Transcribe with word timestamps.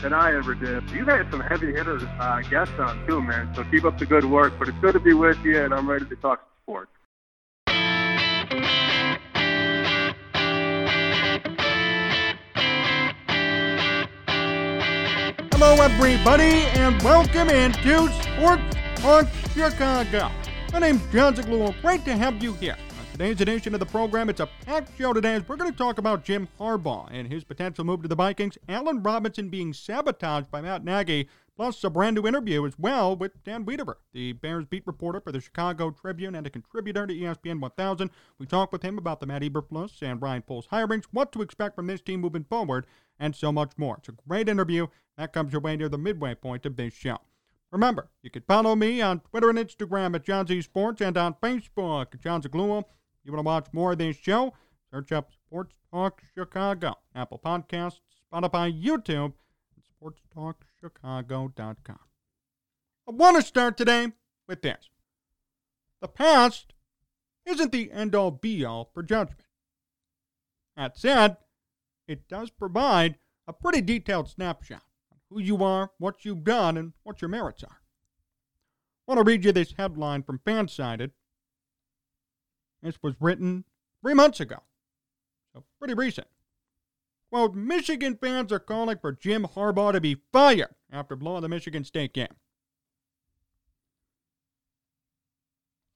than 0.00 0.12
I 0.12 0.34
ever 0.34 0.54
did. 0.54 0.88
You've 0.90 1.08
had 1.08 1.30
some 1.30 1.40
heavy 1.40 1.72
hitters 1.72 2.02
uh, 2.02 2.42
guests 2.50 2.74
on 2.78 3.06
too, 3.06 3.20
man. 3.22 3.52
So 3.54 3.64
keep 3.64 3.84
up 3.84 3.98
the 3.98 4.06
good 4.06 4.24
work. 4.24 4.52
But 4.58 4.68
it's 4.68 4.78
good 4.78 4.92
to 4.92 5.00
be 5.00 5.14
with 5.14 5.38
you, 5.44 5.62
and 5.62 5.72
I'm 5.72 5.88
ready 5.88 6.06
to 6.06 6.16
talk 6.16 6.46
sports. 6.62 6.90
Hello, 15.52 15.74
everybody, 15.82 16.66
and 16.74 17.02
welcome 17.02 17.48
into 17.48 18.08
Sports 18.22 18.76
on 19.04 19.26
Chicago. 19.54 20.30
My 20.72 20.80
name's 20.80 21.02
Jon 21.10 21.34
Zaghloul. 21.34 21.80
Great 21.80 22.04
to 22.04 22.14
have 22.16 22.42
you 22.42 22.52
here. 22.54 22.76
Today's 23.16 23.40
edition 23.40 23.72
of 23.72 23.80
the 23.80 23.86
program, 23.86 24.28
it's 24.28 24.40
a 24.40 24.48
packed 24.66 24.90
show 24.98 25.14
today 25.14 25.36
as 25.36 25.48
we're 25.48 25.56
going 25.56 25.72
to 25.72 25.78
talk 25.78 25.96
about 25.96 26.22
Jim 26.22 26.46
Harbaugh 26.60 27.08
and 27.10 27.32
his 27.32 27.44
potential 27.44 27.82
move 27.82 28.02
to 28.02 28.08
the 28.08 28.14
Vikings, 28.14 28.58
Allen 28.68 29.02
Robinson 29.02 29.48
being 29.48 29.72
sabotaged 29.72 30.50
by 30.50 30.60
Matt 30.60 30.84
Nagy, 30.84 31.26
plus 31.56 31.82
a 31.82 31.88
brand 31.88 32.16
new 32.16 32.26
interview 32.26 32.66
as 32.66 32.78
well 32.78 33.16
with 33.16 33.42
Dan 33.42 33.64
Wiederer, 33.64 33.94
the 34.12 34.32
Bears 34.32 34.66
beat 34.66 34.86
reporter 34.86 35.18
for 35.18 35.32
the 35.32 35.40
Chicago 35.40 35.90
Tribune 35.90 36.34
and 36.34 36.46
a 36.46 36.50
contributor 36.50 37.06
to 37.06 37.14
ESPN 37.14 37.58
1000. 37.58 38.10
We 38.38 38.44
talk 38.44 38.70
with 38.70 38.82
him 38.82 38.98
about 38.98 39.20
the 39.20 39.26
Matt 39.26 39.40
Eberflus 39.40 40.02
and 40.02 40.20
Ryan 40.20 40.42
Poles 40.42 40.66
hirings, 40.66 41.04
what 41.10 41.32
to 41.32 41.40
expect 41.40 41.74
from 41.74 41.86
this 41.86 42.02
team 42.02 42.20
moving 42.20 42.44
forward, 42.44 42.86
and 43.18 43.34
so 43.34 43.50
much 43.50 43.78
more. 43.78 43.96
It's 43.96 44.10
a 44.10 44.12
great 44.28 44.46
interview. 44.46 44.88
That 45.16 45.32
comes 45.32 45.52
your 45.52 45.62
way 45.62 45.74
near 45.74 45.88
the 45.88 45.96
midway 45.96 46.34
point 46.34 46.66
of 46.66 46.76
this 46.76 46.92
show. 46.92 47.16
Remember, 47.72 48.10
you 48.22 48.28
can 48.28 48.42
follow 48.42 48.76
me 48.76 49.00
on 49.00 49.20
Twitter 49.20 49.48
and 49.48 49.58
Instagram 49.58 50.14
at 50.14 50.24
Jon 50.24 50.46
Z 50.46 50.60
Sports 50.60 51.00
and 51.00 51.16
on 51.16 51.32
Facebook 51.42 52.12
at 52.12 52.20
Jon 52.20 52.42
Zaghloul. 52.42 52.84
You 53.26 53.32
want 53.32 53.40
to 53.40 53.46
watch 53.46 53.66
more 53.72 53.90
of 53.92 53.98
this 53.98 54.16
show? 54.16 54.54
Search 54.92 55.10
up 55.10 55.32
Sports 55.32 55.74
Talk 55.90 56.22
Chicago, 56.32 56.94
Apple 57.12 57.40
Podcasts, 57.44 57.98
Spotify, 58.32 58.72
YouTube, 58.72 59.32
and 59.74 60.14
SportsTalkChicago.com. 60.32 61.98
I 63.08 63.10
want 63.10 63.36
to 63.36 63.42
start 63.42 63.76
today 63.76 64.12
with 64.46 64.62
this. 64.62 64.90
The 66.00 66.06
past 66.06 66.72
isn't 67.44 67.72
the 67.72 67.90
end 67.90 68.14
all 68.14 68.30
be 68.30 68.64
all 68.64 68.90
for 68.94 69.02
judgment. 69.02 69.42
That 70.76 70.96
said, 70.96 71.36
it 72.06 72.28
does 72.28 72.50
provide 72.50 73.16
a 73.48 73.52
pretty 73.52 73.80
detailed 73.80 74.28
snapshot 74.28 74.82
of 75.10 75.18
who 75.30 75.40
you 75.40 75.64
are, 75.64 75.90
what 75.98 76.24
you've 76.24 76.44
done, 76.44 76.76
and 76.76 76.92
what 77.02 77.20
your 77.20 77.28
merits 77.28 77.64
are. 77.64 77.80
I 79.08 79.12
want 79.12 79.18
to 79.18 79.28
read 79.28 79.44
you 79.44 79.50
this 79.50 79.74
headline 79.76 80.22
from 80.22 80.38
Fansided. 80.46 81.10
This 82.86 83.02
was 83.02 83.16
written 83.18 83.64
three 84.00 84.14
months 84.14 84.38
ago, 84.38 84.62
so 85.52 85.64
pretty 85.80 85.94
recent. 85.94 86.28
Quote, 87.32 87.56
Michigan 87.56 88.16
fans 88.16 88.52
are 88.52 88.60
calling 88.60 88.98
for 88.98 89.10
Jim 89.10 89.44
Harbaugh 89.44 89.90
to 89.90 90.00
be 90.00 90.22
fired 90.32 90.72
after 90.92 91.16
blowing 91.16 91.42
the 91.42 91.48
Michigan 91.48 91.82
State 91.82 92.14
game. 92.14 92.36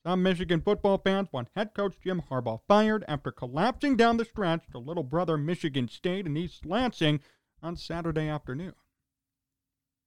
Some 0.04 0.24
Michigan 0.24 0.60
football 0.62 0.98
fans 0.98 1.28
want 1.30 1.50
head 1.54 1.74
coach 1.74 1.94
Jim 2.02 2.22
Harbaugh 2.28 2.58
fired 2.66 3.04
after 3.06 3.30
collapsing 3.30 3.96
down 3.96 4.16
the 4.16 4.24
stretch 4.24 4.64
to 4.72 4.78
little 4.78 5.04
brother 5.04 5.36
Michigan 5.36 5.86
State 5.86 6.26
in 6.26 6.36
East 6.36 6.66
Lansing 6.66 7.20
on 7.62 7.76
Saturday 7.76 8.26
afternoon. 8.26 8.74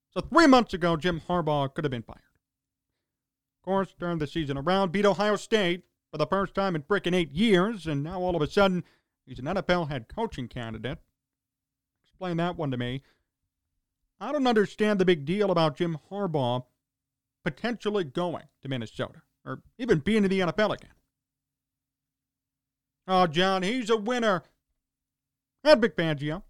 So 0.10 0.20
three 0.20 0.48
months 0.48 0.74
ago, 0.74 0.98
Jim 0.98 1.22
Harbaugh 1.30 1.74
could 1.74 1.86
have 1.86 1.92
been 1.92 2.04
fired. 2.04 2.20
Of 3.62 3.64
course, 3.64 3.96
turned 3.98 4.20
the 4.20 4.28
season 4.28 4.58
around, 4.58 4.92
beat 4.92 5.06
Ohio 5.06 5.38
State 5.38 5.84
for 6.14 6.20
the 6.20 6.28
first 6.28 6.54
time 6.54 6.76
in 6.76 6.84
frickin' 6.84 7.16
eight 7.16 7.32
years, 7.32 7.88
and 7.88 8.04
now 8.04 8.22
all 8.22 8.36
of 8.36 8.42
a 8.44 8.48
sudden, 8.48 8.84
he's 9.26 9.40
an 9.40 9.46
NFL 9.46 9.90
head 9.90 10.06
coaching 10.08 10.48
candidate. 10.48 11.00
Explain 12.04 12.38
that 12.38 12.56
one 12.56 12.70
to 12.70 12.78
me. 12.78 13.02
I 14.20 14.32
don't 14.32 14.46
understand 14.46 15.00
the 15.00 15.06
big 15.06 15.26
deal 15.26 15.50
about 15.50 15.76
Jim 15.76 15.98
Harbaugh 16.12 16.66
potentially 17.44 18.04
going 18.04 18.44
to 18.62 18.70
Minnesota 18.70 19.24
or 19.44 19.64
even 19.80 20.00
being 20.00 20.24
in 20.24 20.30
the 20.30 20.42
NFL 20.42 20.76
again. 20.76 20.94
Oh, 23.08 23.26
Jon, 23.26 23.64
he's 23.64 23.90
a 23.90 23.98
winner. 23.98 24.44
Had 25.64 25.82
Vic 25.82 25.98
Fangio. 25.98 26.44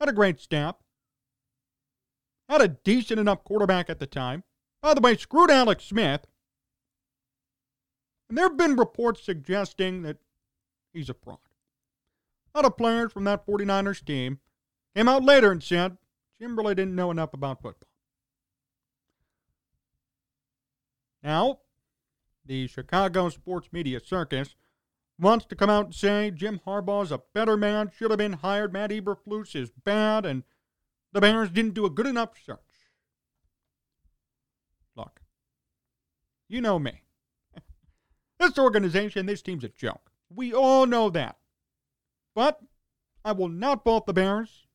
Had 0.00 0.08
a 0.08 0.12
great 0.12 0.40
staff. 0.40 0.74
Had 2.48 2.60
a 2.60 2.68
decent 2.68 3.20
enough 3.20 3.44
quarterback 3.44 3.88
at 3.88 4.00
the 4.00 4.08
time. 4.08 4.42
By 4.82 4.92
the 4.94 5.00
way, 5.00 5.16
screwed 5.16 5.52
Alex 5.52 5.84
Smith. 5.84 6.26
And 8.32 8.38
there 8.38 8.48
have 8.48 8.56
been 8.56 8.76
reports 8.76 9.22
suggesting 9.22 10.04
that 10.04 10.16
he's 10.94 11.10
a 11.10 11.12
fraud. 11.12 11.36
A 12.54 12.58
lot 12.58 12.64
of 12.64 12.78
players 12.78 13.12
from 13.12 13.24
that 13.24 13.46
49ers 13.46 14.02
team 14.02 14.38
came 14.96 15.06
out 15.06 15.22
later 15.22 15.52
and 15.52 15.62
said 15.62 15.98
Jim 16.40 16.56
really 16.56 16.74
didn't 16.74 16.96
know 16.96 17.10
enough 17.10 17.34
about 17.34 17.60
football. 17.60 17.90
Now, 21.22 21.58
the 22.46 22.68
Chicago 22.68 23.28
sports 23.28 23.68
media 23.70 24.00
circus 24.00 24.54
wants 25.18 25.44
to 25.44 25.54
come 25.54 25.68
out 25.68 25.84
and 25.84 25.94
say 25.94 26.30
Jim 26.30 26.58
Harbaugh's 26.66 27.12
a 27.12 27.20
better 27.34 27.58
man, 27.58 27.90
should 27.94 28.10
have 28.10 28.16
been 28.16 28.32
hired, 28.32 28.72
Matt 28.72 28.92
Eberflus 28.92 29.54
is 29.54 29.72
bad, 29.84 30.24
and 30.24 30.42
the 31.12 31.20
Bears 31.20 31.50
didn't 31.50 31.74
do 31.74 31.84
a 31.84 31.90
good 31.90 32.06
enough 32.06 32.30
search. 32.42 32.58
Look, 34.96 35.20
you 36.48 36.62
know 36.62 36.78
me. 36.78 37.01
This 38.42 38.58
organization, 38.58 39.26
this 39.26 39.42
team's 39.42 39.64
a 39.64 39.68
joke. 39.68 40.10
We 40.34 40.52
all 40.52 40.86
know 40.86 41.10
that. 41.10 41.36
But 42.34 42.60
I 43.24 43.32
will 43.32 43.48
not 43.48 43.84
fault 43.84 44.06
the 44.06 44.12
Bears 44.12 44.66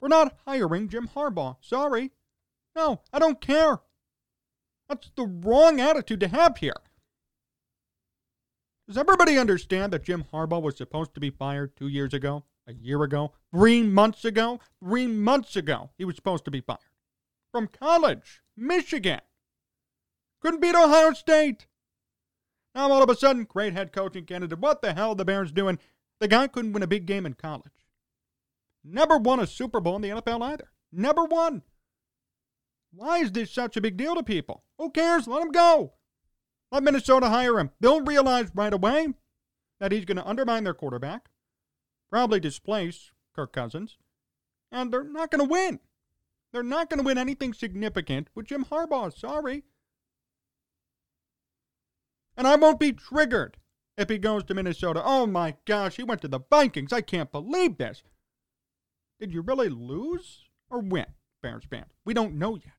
for 0.00 0.08
not 0.08 0.36
hiring 0.46 0.88
Jim 0.88 1.08
Harbaugh. 1.14 1.56
Sorry. 1.60 2.10
No, 2.76 3.00
I 3.12 3.18
don't 3.18 3.40
care. 3.40 3.78
That's 4.88 5.10
the 5.16 5.26
wrong 5.26 5.80
attitude 5.80 6.20
to 6.20 6.28
have 6.28 6.58
here. 6.58 6.76
Does 8.86 8.98
everybody 8.98 9.38
understand 9.38 9.92
that 9.92 10.04
Jim 10.04 10.24
Harbaugh 10.32 10.60
was 10.60 10.76
supposed 10.76 11.14
to 11.14 11.20
be 11.20 11.30
fired 11.30 11.74
two 11.74 11.88
years 11.88 12.12
ago, 12.12 12.44
a 12.66 12.74
year 12.74 13.02
ago, 13.02 13.32
three 13.50 13.82
months 13.82 14.26
ago? 14.26 14.60
Three 14.82 15.06
months 15.06 15.56
ago, 15.56 15.90
he 15.96 16.04
was 16.04 16.16
supposed 16.16 16.44
to 16.44 16.50
be 16.50 16.60
fired. 16.60 16.80
From 17.50 17.68
college, 17.68 18.42
Michigan. 18.56 19.20
Couldn't 20.42 20.60
beat 20.60 20.74
Ohio 20.74 21.14
State. 21.14 21.66
Now 22.74 22.90
all 22.90 23.02
of 23.02 23.10
a 23.10 23.16
sudden, 23.16 23.44
great 23.44 23.72
head 23.72 23.92
coaching 23.92 24.24
candidate. 24.24 24.58
What 24.58 24.82
the 24.82 24.94
hell 24.94 25.10
are 25.10 25.14
the 25.14 25.24
Bears 25.24 25.52
doing? 25.52 25.78
The 26.20 26.28
guy 26.28 26.48
couldn't 26.48 26.72
win 26.72 26.82
a 26.82 26.88
big 26.88 27.06
game 27.06 27.26
in 27.26 27.34
college. 27.34 27.86
Never 28.82 29.16
won 29.16 29.40
a 29.40 29.46
Super 29.46 29.80
Bowl 29.80 29.96
in 29.96 30.02
the 30.02 30.10
NFL 30.10 30.42
either. 30.42 30.70
Never 30.92 31.24
won. 31.24 31.62
Why 32.92 33.18
is 33.18 33.32
this 33.32 33.50
such 33.50 33.76
a 33.76 33.80
big 33.80 33.96
deal 33.96 34.14
to 34.14 34.22
people? 34.22 34.62
Who 34.78 34.90
cares? 34.90 35.26
Let 35.26 35.42
him 35.42 35.50
go. 35.50 35.94
Let 36.70 36.82
Minnesota 36.82 37.28
hire 37.28 37.58
him. 37.58 37.70
They'll 37.80 38.04
realize 38.04 38.50
right 38.54 38.72
away 38.72 39.08
that 39.80 39.92
he's 39.92 40.04
going 40.04 40.16
to 40.16 40.26
undermine 40.26 40.64
their 40.64 40.74
quarterback, 40.74 41.28
probably 42.10 42.40
displace 42.40 43.12
Kirk 43.34 43.52
Cousins, 43.52 43.96
and 44.70 44.92
they're 44.92 45.04
not 45.04 45.30
going 45.30 45.44
to 45.44 45.50
win. 45.50 45.80
They're 46.52 46.62
not 46.62 46.88
going 46.88 46.98
to 46.98 47.04
win 47.04 47.18
anything 47.18 47.52
significant 47.52 48.28
with 48.34 48.46
Jim 48.46 48.64
Harbaugh. 48.64 49.16
Sorry. 49.16 49.64
And 52.36 52.46
I 52.46 52.56
won't 52.56 52.80
be 52.80 52.92
triggered 52.92 53.58
if 53.96 54.08
he 54.08 54.18
goes 54.18 54.44
to 54.44 54.54
Minnesota. 54.54 55.02
Oh 55.04 55.26
my 55.26 55.56
gosh, 55.64 55.96
he 55.96 56.02
went 56.02 56.20
to 56.22 56.28
the 56.28 56.40
Vikings. 56.50 56.92
I 56.92 57.00
can't 57.00 57.30
believe 57.30 57.78
this. 57.78 58.02
Did 59.20 59.32
you 59.32 59.40
really 59.40 59.68
lose 59.68 60.48
or 60.68 60.80
win, 60.80 61.06
Bears 61.42 61.64
fans? 61.64 61.92
We 62.04 62.14
don't 62.14 62.34
know 62.34 62.56
yet. 62.56 62.74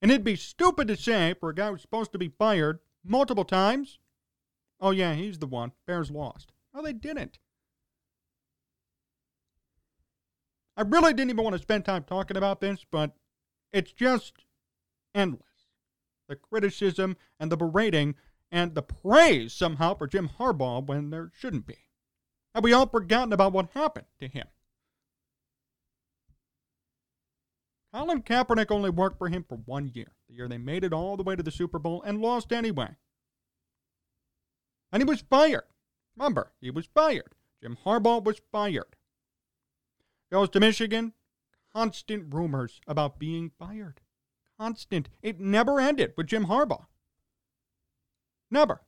And 0.00 0.10
it'd 0.10 0.24
be 0.24 0.36
stupid 0.36 0.88
to 0.88 0.96
say 0.96 1.34
for 1.40 1.50
a 1.50 1.54
guy 1.54 1.70
who's 1.70 1.82
supposed 1.82 2.12
to 2.12 2.18
be 2.18 2.28
fired 2.28 2.78
multiple 3.04 3.44
times, 3.44 3.98
oh, 4.80 4.90
yeah, 4.90 5.14
he's 5.14 5.38
the 5.38 5.46
one. 5.46 5.72
Bears 5.86 6.10
lost. 6.10 6.52
No, 6.74 6.82
they 6.82 6.92
didn't. 6.92 7.38
I 10.76 10.82
really 10.82 11.12
didn't 11.12 11.30
even 11.30 11.44
want 11.44 11.56
to 11.56 11.62
spend 11.62 11.84
time 11.84 12.04
talking 12.04 12.36
about 12.36 12.60
this, 12.60 12.84
but 12.90 13.12
it's 13.72 13.92
just 13.92 14.44
endless. 15.14 15.42
The 16.28 16.36
criticism 16.36 17.16
and 17.38 17.50
the 17.50 17.56
berating 17.56 18.14
and 18.50 18.74
the 18.74 18.82
praise 18.82 19.52
somehow 19.52 19.94
for 19.94 20.06
Jim 20.06 20.30
Harbaugh 20.38 20.86
when 20.86 21.10
there 21.10 21.30
shouldn't 21.34 21.66
be. 21.66 21.78
Have 22.54 22.64
we 22.64 22.72
all 22.72 22.86
forgotten 22.86 23.32
about 23.32 23.52
what 23.52 23.70
happened 23.74 24.06
to 24.20 24.28
him? 24.28 24.46
Colin 27.92 28.22
Kaepernick 28.22 28.70
only 28.70 28.90
worked 28.90 29.18
for 29.18 29.28
him 29.28 29.44
for 29.48 29.56
one 29.56 29.90
year, 29.94 30.16
the 30.28 30.34
year 30.34 30.48
they 30.48 30.58
made 30.58 30.82
it 30.82 30.92
all 30.92 31.16
the 31.16 31.22
way 31.22 31.36
to 31.36 31.42
the 31.42 31.50
Super 31.50 31.78
Bowl 31.78 32.02
and 32.02 32.20
lost 32.20 32.52
anyway. 32.52 32.96
And 34.90 35.02
he 35.02 35.08
was 35.08 35.22
fired. 35.22 35.64
Remember, 36.16 36.52
he 36.60 36.70
was 36.70 36.86
fired. 36.86 37.34
Jim 37.62 37.78
Harbaugh 37.84 38.24
was 38.24 38.40
fired. 38.52 38.96
Goes 40.30 40.48
to 40.50 40.60
Michigan, 40.60 41.12
constant 41.72 42.32
rumors 42.34 42.80
about 42.86 43.18
being 43.18 43.50
fired. 43.58 44.00
Constant. 44.58 45.08
It 45.22 45.40
never 45.40 45.80
ended 45.80 46.14
with 46.16 46.28
Jim 46.28 46.46
Harbaugh. 46.46 46.86
Never. 48.54 48.82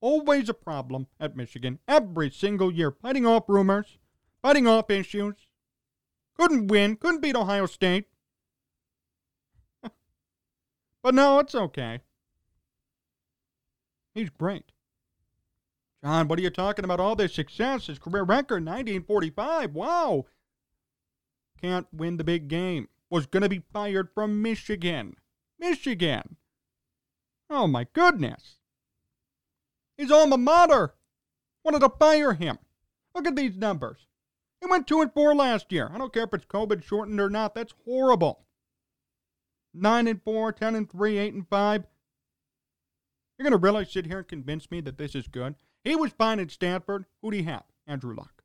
Always 0.00 0.48
a 0.48 0.54
problem 0.54 1.06
at 1.20 1.36
Michigan 1.36 1.78
every 1.86 2.28
single 2.28 2.72
year, 2.72 2.90
fighting 2.90 3.24
off 3.24 3.44
rumors, 3.46 3.98
fighting 4.42 4.66
off 4.66 4.90
issues. 4.90 5.46
Couldn't 6.36 6.66
win, 6.66 6.96
couldn't 6.96 7.20
beat 7.20 7.36
Ohio 7.36 7.66
State. 7.66 8.08
but 11.02 11.14
no, 11.14 11.38
it's 11.38 11.54
okay. 11.54 12.00
He's 14.12 14.30
great. 14.30 14.72
Jon, 16.02 16.26
what 16.26 16.40
are 16.40 16.42
you 16.42 16.50
talking 16.50 16.84
about? 16.84 16.98
All 16.98 17.14
this 17.14 17.32
success, 17.32 17.86
his 17.86 18.00
career 18.00 18.24
record, 18.24 18.66
1945. 18.66 19.72
Wow. 19.72 20.26
Can't 21.62 21.86
win 21.92 22.16
the 22.16 22.24
big 22.24 22.48
game. 22.48 22.88
Was 23.08 23.26
going 23.26 23.44
to 23.44 23.48
be 23.48 23.62
fired 23.72 24.08
from 24.12 24.42
Michigan. 24.42 25.14
Michigan. 25.58 26.36
Oh, 27.50 27.66
my 27.66 27.86
goodness. 27.92 28.56
His 29.96 30.10
alma 30.10 30.38
mater 30.38 30.94
wanted 31.64 31.80
to 31.80 31.88
fire 31.88 32.34
him. 32.34 32.58
Look 33.14 33.26
at 33.26 33.36
these 33.36 33.56
numbers. 33.56 34.06
He 34.60 34.66
went 34.68 34.86
2 34.86 35.02
and 35.02 35.12
4 35.12 35.34
last 35.34 35.70
year. 35.70 35.90
I 35.92 35.98
don't 35.98 36.12
care 36.12 36.24
if 36.24 36.34
it's 36.34 36.46
COVID 36.46 36.82
shortened 36.82 37.20
or 37.20 37.30
not. 37.30 37.54
That's 37.54 37.74
horrible. 37.84 38.46
9 39.74 40.06
and 40.08 40.22
4, 40.22 40.52
10 40.52 40.74
and 40.74 40.90
3, 40.90 41.18
8 41.18 41.34
and 41.34 41.48
5. 41.48 41.84
You're 43.38 43.44
going 43.44 43.52
to 43.52 43.58
really 43.58 43.84
sit 43.84 44.06
here 44.06 44.18
and 44.18 44.28
convince 44.28 44.70
me 44.70 44.80
that 44.80 44.96
this 44.96 45.14
is 45.14 45.28
good? 45.28 45.56
He 45.82 45.96
was 45.96 46.12
fine 46.12 46.40
at 46.40 46.50
Stanford. 46.50 47.04
Who'd 47.20 47.34
he 47.34 47.42
have? 47.42 47.64
Andrew 47.86 48.14
Luck. 48.14 48.42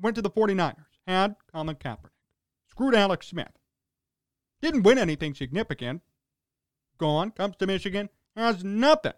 Went 0.00 0.16
to 0.16 0.22
the 0.22 0.30
49ers. 0.30 0.76
Had 1.06 1.36
Colin 1.52 1.76
Kaepernick. 1.76 2.10
Screwed 2.68 2.94
Alex 2.94 3.28
Smith. 3.28 3.52
Didn't 4.62 4.84
win 4.84 4.96
anything 4.96 5.34
significant. 5.34 6.02
Gone. 6.96 7.32
Comes 7.32 7.56
to 7.56 7.66
Michigan. 7.66 8.08
Has 8.36 8.64
nothing. 8.64 9.12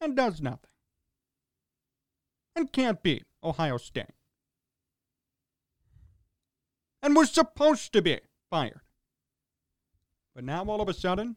And 0.00 0.16
does 0.16 0.40
nothing. 0.40 0.70
And 2.54 2.72
can't 2.72 3.02
beat 3.02 3.24
Ohio 3.42 3.78
State. 3.78 4.10
And 7.02 7.16
was 7.16 7.30
supposed 7.30 7.92
to 7.92 8.02
be 8.02 8.20
fired. 8.50 8.80
But 10.34 10.44
now 10.44 10.64
all 10.64 10.80
of 10.80 10.88
a 10.88 10.94
sudden, 10.94 11.36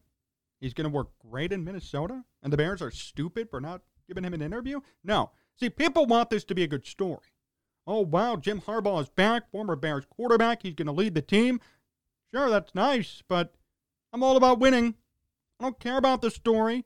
he's 0.60 0.74
going 0.74 0.90
to 0.90 0.96
work 0.96 1.10
great 1.19 1.51
in 1.51 1.63
Minnesota, 1.63 2.24
and 2.42 2.51
the 2.51 2.58
Bears 2.58 2.81
are 2.81 2.92
stupid 2.92 3.50
for 3.50 3.62
not 3.62 3.81
giving 4.08 4.24
him 4.24 4.34
an 4.34 4.42
interview? 4.42 4.81
No. 5.04 5.31
See, 5.60 5.69
people 5.69 6.06
want 6.06 6.30
this 6.30 6.44
to 6.46 6.56
be 6.56 6.63
a 6.63 6.68
good 6.68 6.86
story. 6.86 7.34
Oh, 7.88 8.01
wow, 8.01 8.36
Jim 8.36 8.62
Harbaugh 8.62 9.01
is 9.01 9.10
back, 9.10 9.50
former 9.51 9.75
Bears 9.75 10.06
quarterback. 10.10 10.63
He's 10.63 10.74
going 10.74 10.88
to 10.88 10.92
lead 10.92 11.13
the 11.13 11.22
team. 11.22 11.60
Sure, 12.33 12.50
that's 12.50 12.75
nice, 12.75 13.24
but 13.27 13.54
I'm 14.12 14.24
all 14.24 14.38
about 14.38 14.60
winning. 14.60 14.95
I 15.60 15.63
don't 15.63 15.80
care 15.80 15.98
about 15.98 16.22
the 16.22 16.31
story. 16.31 16.86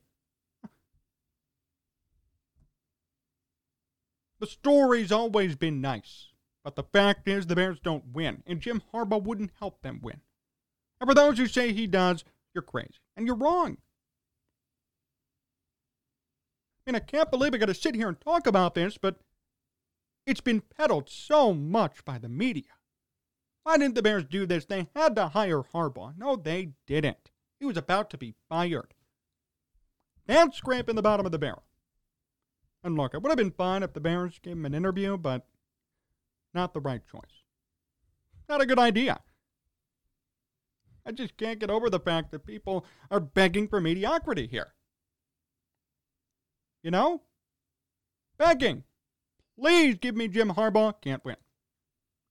The 4.39 4.47
story's 4.47 5.11
always 5.11 5.55
been 5.55 5.81
nice, 5.81 6.31
but 6.63 6.75
the 6.75 6.83
fact 6.83 7.27
is 7.27 7.47
the 7.47 7.55
Bears 7.55 7.79
don't 7.79 8.13
win, 8.13 8.41
and 8.47 8.61
Jim 8.61 8.81
Harbaugh 8.93 9.21
wouldn't 9.21 9.51
help 9.59 9.81
them 9.81 9.99
win. 10.01 10.21
And 11.01 11.09
for 11.09 11.13
those 11.13 11.37
who 11.37 11.47
say 11.47 11.73
he 11.73 11.87
does, 11.87 12.23
you're 12.53 12.61
crazy, 12.61 12.99
and 13.17 13.25
you're 13.25 13.35
wrong. 13.35 13.77
And 16.87 16.95
I 16.95 17.01
can't 17.01 17.29
believe 17.29 17.53
I 17.53 17.57
got 17.57 17.65
to 17.65 17.73
sit 17.73 17.95
here 17.95 18.07
and 18.07 18.19
talk 18.19 18.47
about 18.47 18.75
this, 18.75 18.97
but 18.97 19.19
it's 20.25 20.41
been 20.41 20.61
peddled 20.61 21.09
so 21.09 21.53
much 21.53 22.05
by 22.05 22.17
the 22.17 22.29
media. 22.29 22.78
Why 23.69 23.77
didn't 23.77 23.93
the 23.93 24.01
Bears 24.01 24.25
do 24.25 24.47
this? 24.47 24.65
They 24.65 24.87
had 24.95 25.15
to 25.15 25.27
hire 25.27 25.61
Harbaugh. 25.61 26.17
No, 26.17 26.35
they 26.35 26.71
didn't. 26.87 27.29
He 27.59 27.67
was 27.67 27.77
about 27.77 28.09
to 28.09 28.17
be 28.17 28.33
fired. 28.49 28.95
That's 30.25 30.57
scraping 30.57 30.95
the 30.95 31.03
bottom 31.03 31.27
of 31.27 31.31
the 31.31 31.37
barrel. 31.37 31.61
And 32.83 32.97
look, 32.97 33.13
it 33.13 33.21
would 33.21 33.29
have 33.29 33.37
been 33.37 33.51
fine 33.51 33.83
if 33.83 33.93
the 33.93 33.99
Bears 33.99 34.39
gave 34.41 34.53
him 34.53 34.65
an 34.65 34.73
interview, 34.73 35.17
but 35.17 35.45
not 36.51 36.73
the 36.73 36.79
right 36.79 37.03
choice. 37.11 37.43
Not 38.49 38.59
a 38.59 38.65
good 38.65 38.79
idea. 38.79 39.19
I 41.05 41.11
just 41.11 41.37
can't 41.37 41.59
get 41.59 41.69
over 41.69 41.91
the 41.91 41.99
fact 41.99 42.31
that 42.31 42.47
people 42.47 42.87
are 43.11 43.19
begging 43.19 43.67
for 43.67 43.79
mediocrity 43.79 44.47
here. 44.47 44.73
You 46.81 46.89
know? 46.89 47.21
Begging. 48.35 48.83
Please 49.59 49.99
give 49.99 50.15
me 50.15 50.27
Jim 50.27 50.53
Harbaugh. 50.53 50.99
Can't 51.01 51.23
win. 51.23 51.35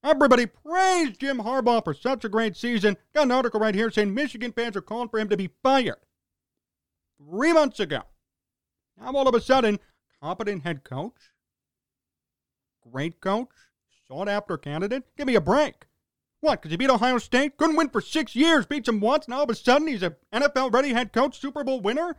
Everybody 0.05 0.47
praised 0.47 1.21
Jim 1.21 1.39
Harbaugh 1.39 1.83
for 1.83 1.93
such 1.93 2.25
a 2.25 2.29
great 2.29 2.57
season. 2.57 2.97
Got 3.15 3.25
an 3.25 3.33
article 3.33 3.61
right 3.61 3.75
here 3.75 3.91
saying 3.91 4.15
Michigan 4.15 4.53
fans 4.53 4.77
are 4.77 4.81
calling 4.81 5.09
for 5.09 5.19
him 5.19 5.29
to 5.29 5.37
be 5.37 5.51
fired. 5.63 5.97
Three 7.19 7.53
months 7.53 7.81
ago. 7.81 8.03
Now 8.97 9.13
all 9.13 9.29
of 9.29 9.35
a 9.35 9.41
sudden, 9.41 9.81
competent 10.21 10.63
head 10.63 10.85
coach, 10.85 11.33
great 12.91 13.21
coach, 13.21 13.49
sought 14.07 14.29
after 14.29 14.57
candidate. 14.57 15.05
Give 15.17 15.27
me 15.27 15.35
a 15.35 15.41
break. 15.41 15.87
What? 16.41 16.63
Because 16.63 16.71
he 16.71 16.77
beat 16.77 16.91
Ohio 16.91 17.19
State? 17.19 17.57
Couldn't 17.57 17.77
win 17.77 17.89
for 17.89 18.01
six 18.01 18.37
years, 18.37 18.67
beats 18.67 18.89
him 18.89 19.01
once. 19.01 19.27
Now 19.27 19.39
all 19.39 19.45
of 19.45 19.51
a 19.51 19.55
sudden 19.55 19.89
he's 19.89 20.05
an 20.05 20.15
NFL 20.33 20.73
ready 20.73 20.93
head 20.93 21.13
coach, 21.13 21.41
Super 21.41 21.65
Bowl 21.65 21.81
winner? 21.81 22.17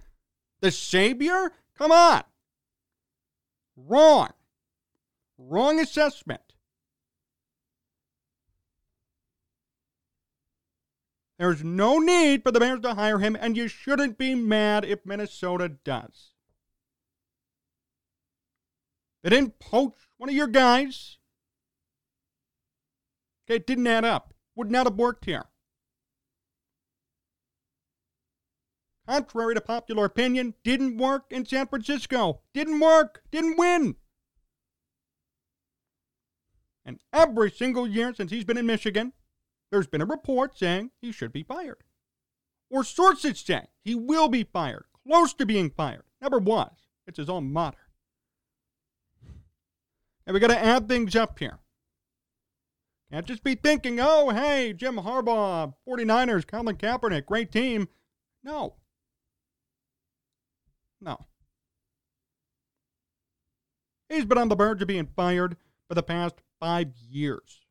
The 0.60 0.72
savior? 0.72 1.54
Come 1.78 1.94
on. 1.94 2.24
Wrong. 3.78 4.32
Wrong 5.38 5.80
assessment. 5.80 6.49
There's 11.40 11.64
no 11.64 11.98
need 11.98 12.44
for 12.44 12.52
the 12.52 12.60
Bears 12.60 12.82
to 12.82 12.94
hire 12.94 13.18
him, 13.18 13.36
and 13.40 13.58
you 13.58 13.68
shouldn't 13.68 14.18
be 14.18 14.36
mad 14.36 14.86
if 14.86 15.06
Minnesota 15.06 15.70
does. 15.70 16.34
They 19.24 19.32
didn't 19.32 19.58
poach 19.58 19.96
one 20.18 20.30
of 20.30 20.36
your 20.36 20.48
guys. 20.48 21.18
Okay, 23.48 23.56
it 23.56 23.66
didn't 23.66 23.88
add 23.88 24.06
up. 24.06 24.34
Would 24.56 24.70
not 24.70 24.86
have 24.86 24.96
worked 24.96 25.26
here. 25.26 25.46
contrary 29.10 29.56
to 29.56 29.62
popular 29.62 30.06
opinion, 30.06 30.54
didn't 30.64 30.98
work 30.98 31.26
in 31.32 31.44
San 31.44 31.66
Francisco. 31.66 32.42
Didn't 32.54 32.80
work. 32.80 33.24
Didn't 33.32 33.58
win. 33.58 33.96
And 36.86 37.00
every 37.12 37.50
single 37.50 37.88
year 37.88 38.14
since 38.14 38.32
he's 38.32 38.44
been 38.44 38.58
in 38.58 38.68
Michigan, 38.68 39.14
there's 39.72 39.88
been 39.88 40.02
a 40.02 40.06
report 40.06 40.58
saying 40.58 40.92
he 41.02 41.12
should 41.12 41.32
be 41.32 41.44
fired. 41.44 41.84
Or 42.70 42.84
sources 42.84 43.40
say 43.40 43.68
he 43.84 43.96
will 43.96 44.28
be 44.28 44.44
fired, 44.44 44.86
close 45.08 45.34
to 45.36 45.46
being 45.46 45.70
fired. 45.70 46.04
Never 46.22 46.40
was. 46.40 46.72
It's 47.08 47.18
his 47.18 47.30
own 47.30 47.52
mater. 47.52 47.78
And 50.26 50.34
we 50.34 50.40
got 50.40 50.48
to 50.48 50.60
add 50.60 50.88
things 50.88 51.16
up 51.16 51.40
here. 51.40 51.60
Can't 53.12 53.26
just 53.26 53.44
be 53.44 53.56
thinking, 53.56 54.00
oh, 54.00 54.30
hey, 54.30 54.74
Jim 54.74 54.98
Harbaugh, 54.98 55.74
49ers, 55.88 56.46
Colin 56.46 56.76
Kaepernick, 56.76 57.26
great 57.26 57.52
team. 57.52 57.88
No. 58.44 58.76
No. 61.02 61.26
He's 64.08 64.26
been 64.26 64.38
on 64.38 64.50
the 64.50 64.56
verge 64.56 64.82
of 64.82 64.88
being 64.88 65.08
fired 65.16 65.58
for 65.88 65.96
the 65.96 66.04
past 66.04 66.36
five 66.60 66.90
years. 66.96 67.62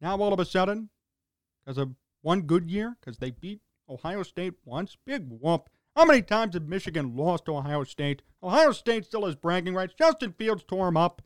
Now, 0.00 0.18
all 0.18 0.32
of 0.32 0.40
a 0.40 0.44
sudden, 0.44 0.90
because 1.64 1.78
of 1.78 1.94
one 2.22 2.42
good 2.42 2.70
year, 2.70 2.96
because 3.00 3.18
they 3.18 3.30
beat 3.30 3.60
Ohio 3.88 4.22
State 4.22 4.54
once, 4.64 4.96
big 5.04 5.26
whoop. 5.28 5.68
How 5.96 6.04
many 6.04 6.22
times 6.22 6.54
have 6.54 6.68
Michigan 6.68 7.16
lost 7.16 7.46
to 7.46 7.56
Ohio 7.56 7.84
State? 7.84 8.22
Ohio 8.42 8.72
State 8.72 9.04
still 9.04 9.26
has 9.26 9.34
bragging 9.34 9.74
rights. 9.74 9.94
Justin 9.98 10.32
Fields 10.32 10.64
tore 10.66 10.88
him 10.88 10.96
up. 10.96 11.22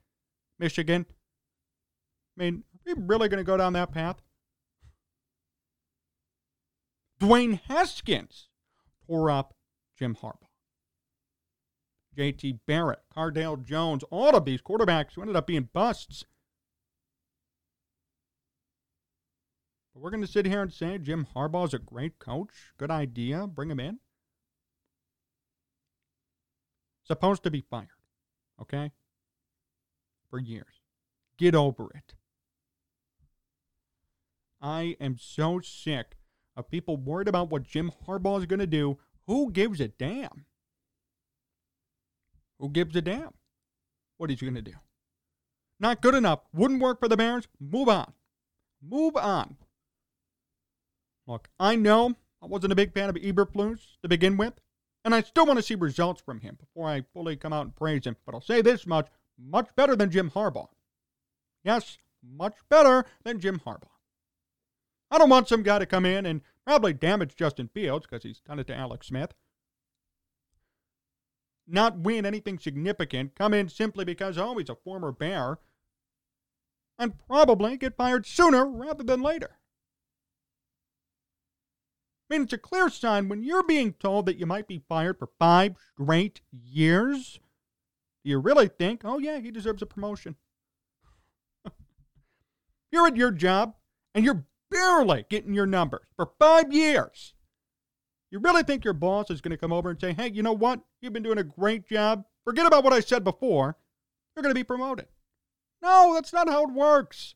Michigan. 0.59 1.07
I 2.37 2.45
mean, 2.45 2.64
are 2.75 2.95
we 2.95 3.02
really 3.04 3.28
going 3.28 3.38
to 3.38 3.45
go 3.45 3.57
down 3.57 3.75
that 3.75 3.93
path? 3.93 4.16
Dwayne 7.21 7.61
Haskins 7.69 8.49
tore 9.07 9.31
up 9.31 9.54
Jim 9.99 10.16
Harbaugh. 10.21 10.49
JT 12.16 12.61
Barrett, 12.66 13.00
Cardale 13.14 13.62
Jones, 13.62 14.04
all 14.11 14.37
of 14.37 14.45
these 14.45 14.62
quarterbacks 14.62 15.14
who 15.14 15.21
ended 15.21 15.37
up 15.37 15.47
being 15.47 15.69
busts. 15.73 16.25
But 19.94 20.02
we're 20.02 20.10
going 20.10 20.22
to 20.22 20.30
sit 20.30 20.46
here 20.46 20.60
and 20.60 20.72
say 20.72 20.98
Jim 20.98 21.26
Harbaugh 21.34 21.68
is 21.68 21.74
a 21.74 21.78
great 21.78 22.18
coach. 22.18 22.72
Good 22.78 22.90
idea. 22.90 23.46
Bring 23.46 23.70
him 23.70 23.78
in. 23.78 24.00
Supposed 27.04 27.44
to 27.44 27.50
be 27.50 27.60
fired. 27.60 27.88
Okay? 28.60 28.90
For 30.28 30.40
years. 30.40 30.80
Get 31.38 31.54
over 31.54 31.90
it. 31.94 32.14
I 34.60 34.96
am 35.00 35.16
so 35.18 35.60
sick 35.60 36.16
of 36.56 36.70
people 36.70 36.96
worried 36.96 37.28
about 37.28 37.50
what 37.50 37.64
Jim 37.64 37.92
Harbaugh 38.06 38.38
is 38.38 38.46
going 38.46 38.60
to 38.60 38.66
do. 38.66 38.98
Who 39.26 39.52
gives 39.52 39.80
a 39.80 39.88
damn? 39.88 40.46
Who 42.58 42.70
gives 42.70 42.96
a 42.96 43.02
damn 43.02 43.34
what 44.16 44.30
he's 44.30 44.40
going 44.40 44.54
to 44.54 44.62
do? 44.62 44.72
Not 45.78 46.00
good 46.00 46.14
enough. 46.14 46.40
Wouldn't 46.52 46.80
work 46.80 46.98
for 46.98 47.08
the 47.08 47.16
Bears. 47.16 47.46
Move 47.60 47.88
on. 47.88 48.12
Move 48.82 49.16
on. 49.16 49.56
Look, 51.26 51.49
I 51.59 51.76
know 51.76 52.16
I 52.43 52.47
wasn't 52.47 52.73
a 52.73 52.76
big 52.76 52.93
fan 52.93 53.09
of 53.09 53.16
Eberflus 53.16 53.97
to 54.02 54.09
begin 54.09 54.37
with, 54.37 54.61
and 55.04 55.14
I 55.14 55.23
still 55.23 55.47
want 55.47 55.59
to 55.59 55.62
see 55.62 55.75
results 55.75 56.21
from 56.21 56.40
him 56.40 56.57
before 56.61 56.88
I 56.88 57.04
fully 57.12 57.37
come 57.37 57.52
out 57.52 57.66
and 57.66 57.76
praise 57.76 58.07
him. 58.07 58.16
But 58.26 58.35
I'll 58.35 58.40
say 58.40 58.61
this 58.61 58.87
much 58.87 59.09
much 59.38 59.69
better 59.76 59.97
than 59.97 60.11
Jim 60.11 60.31
Harbaugh. 60.31 60.69
Yes, 61.64 61.99
much 62.23 62.57
better 62.69 63.04
than 63.25 63.40
Jim 63.40 63.61
Harbaugh. 63.61 63.88
I 65.11 65.19
don't 65.19 65.31
want 65.31 65.49
some 65.49 65.62
guy 65.62 65.78
to 65.78 65.87
come 65.87 66.04
in 66.04 66.26
and 66.26 66.43
probably 66.66 66.93
damage 66.93 67.37
Justin 67.37 67.69
Fields 67.73 68.07
because 68.07 68.23
he's 68.23 68.40
done 68.40 68.59
it 68.59 68.66
to 68.69 68.76
Alex 68.76 69.09
Smith. 69.09 69.35
Not 71.66 71.99
win 71.99 72.26
anything 72.26 72.59
significant, 72.59 73.35
come 73.35 73.54
in 73.54 73.69
simply 73.69 74.04
because, 74.04 74.37
oh, 74.37 74.59
he's 74.59 74.69
a 74.69 74.75
former 74.75 75.12
Bear, 75.12 75.59
and 76.99 77.19
probably 77.26 77.76
get 77.76 77.97
fired 77.97 78.26
sooner 78.26 78.66
rather 78.66 79.02
than 79.02 79.23
later. 79.23 79.57
I 82.31 82.35
mean, 82.35 82.43
it's 82.43 82.52
a 82.52 82.59
clear 82.59 82.88
sign 82.88 83.28
when 83.28 83.43
you're 83.43 83.62
being 83.62 83.93
told 83.95 84.26
that 84.26 84.38
you 84.38 84.47
might 84.47 84.66
be 84.66 84.83
fired 84.88 85.19
for 85.19 85.28
five 85.38 85.76
straight 85.93 86.40
years. 86.50 87.38
You 88.23 88.38
really 88.38 88.69
think, 88.69 89.02
oh, 89.04 89.19
yeah, 89.19 89.38
he 89.38 89.50
deserves 89.50 89.83
a 89.83 89.87
promotion? 89.87 90.37
you're 92.93 93.07
at 93.07 93.16
your 93.16 93.31
job 93.31 93.75
and 94.14 94.25
you're 94.25 94.47
barely 94.71 95.26
getting 95.28 95.52
your 95.52 95.66
numbers 95.66 96.07
for 96.16 96.31
five 96.38 96.73
years. 96.73 97.35
You 98.31 98.38
really 98.38 98.62
think 98.62 98.85
your 98.85 98.95
boss 98.95 99.31
is 99.31 99.40
going 99.40 99.50
to 99.50 99.59
come 99.59 99.73
over 99.73 99.90
and 99.90 100.00
say, 100.00 100.12
hey, 100.14 100.31
you 100.31 100.43
know 100.43 100.52
what? 100.52 100.81
You've 101.00 101.12
been 101.12 101.23
doing 101.23 101.38
a 101.38 101.45
great 101.45 101.87
job. 101.87 102.25
Forget 102.45 102.66
about 102.66 102.85
what 102.85 102.93
I 102.93 103.00
said 103.00 103.23
before. 103.23 103.76
You're 104.35 104.43
going 104.43 104.54
to 104.54 104.59
be 104.59 104.64
promoted. 104.64 105.07
No, 105.83 106.14
that's 106.14 106.33
not 106.33 106.49
how 106.49 106.64
it 106.64 106.73
works. 106.73 107.35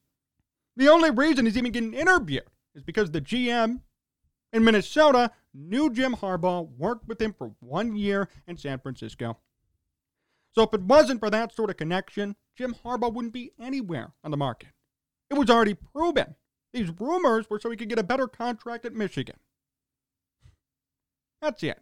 The 0.77 0.89
only 0.89 1.11
reason 1.11 1.45
he's 1.45 1.59
even 1.59 1.73
getting 1.73 1.93
interviewed 1.93 2.45
is 2.75 2.83
because 2.83 3.11
the 3.11 3.21
GM 3.21 3.81
in 4.53 4.65
Minnesota 4.65 5.31
knew 5.55 5.91
Jim 5.91 6.15
Harbaugh, 6.15 6.69
worked 6.77 7.09
with 7.09 7.21
him 7.21 7.35
for 7.37 7.53
one 7.61 7.97
year 7.97 8.29
in 8.47 8.57
San 8.57 8.79
Francisco. 8.79 9.39
So 10.55 10.63
if 10.63 10.75
it 10.75 10.83
wasn't 10.83 11.21
for 11.21 11.31
that 11.31 11.55
sort 11.55 11.71
of 11.71 11.77
connection, 11.77 12.37
Jim 12.57 12.75
Harbaugh 12.85 13.13
wouldn't 13.13 13.35
be 13.35 13.53
anywhere 13.61 14.13
on 14.25 14.31
the 14.31 14.37
market. 14.37 14.71
It 15.31 15.35
was 15.35 15.51
already 15.51 15.75
proven. 15.75 16.35
These 16.73 16.91
rumors 16.99 17.49
were 17.49 17.61
so 17.61 17.71
he 17.71 17.77
could 17.77 17.89
get 17.89 17.99
a 17.99 18.05
better 18.05 18.27
contract 18.27 18.85
at 18.85 18.95
Michigan. 18.95 19.37
That's 21.41 21.63
it. 21.63 21.81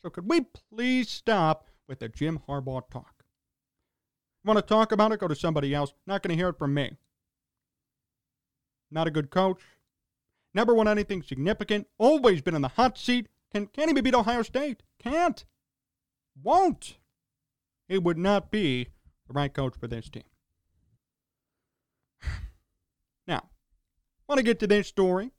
So 0.00 0.10
could 0.10 0.28
we 0.28 0.42
please 0.70 1.08
stop 1.08 1.66
with 1.88 2.00
the 2.00 2.08
Jim 2.08 2.40
Harbaugh 2.48 2.88
talk? 2.90 3.24
Want 4.44 4.58
to 4.58 4.62
talk 4.62 4.92
about 4.92 5.12
it? 5.12 5.20
Go 5.20 5.28
to 5.28 5.34
somebody 5.34 5.74
else. 5.74 5.92
Not 6.06 6.22
going 6.22 6.30
to 6.30 6.40
hear 6.40 6.48
it 6.48 6.58
from 6.58 6.74
me. 6.74 6.96
Not 8.90 9.06
a 9.06 9.10
good 9.10 9.30
coach, 9.30 9.60
Never 10.54 10.74
won 10.74 10.88
anything 10.88 11.22
significant. 11.22 11.86
Always 11.98 12.42
been 12.42 12.54
in 12.54 12.62
the 12.62 12.68
hot 12.68 12.98
seat. 12.98 13.28
Can, 13.52 13.66
can't 13.66 13.90
even 13.90 14.04
beat 14.04 14.14
Ohio 14.14 14.42
State. 14.42 14.82
Can't. 14.98 15.44
Won't. 16.42 16.98
He 17.88 17.98
would 17.98 18.18
not 18.18 18.50
be 18.50 18.88
the 19.26 19.32
right 19.32 19.52
coach 19.52 19.74
for 19.78 19.86
this 19.86 20.08
team. 20.08 20.24
Now, 23.26 23.50
want 24.28 24.38
to 24.38 24.42
get 24.42 24.58
to 24.60 24.66
this 24.66 24.88
story. 24.88 25.30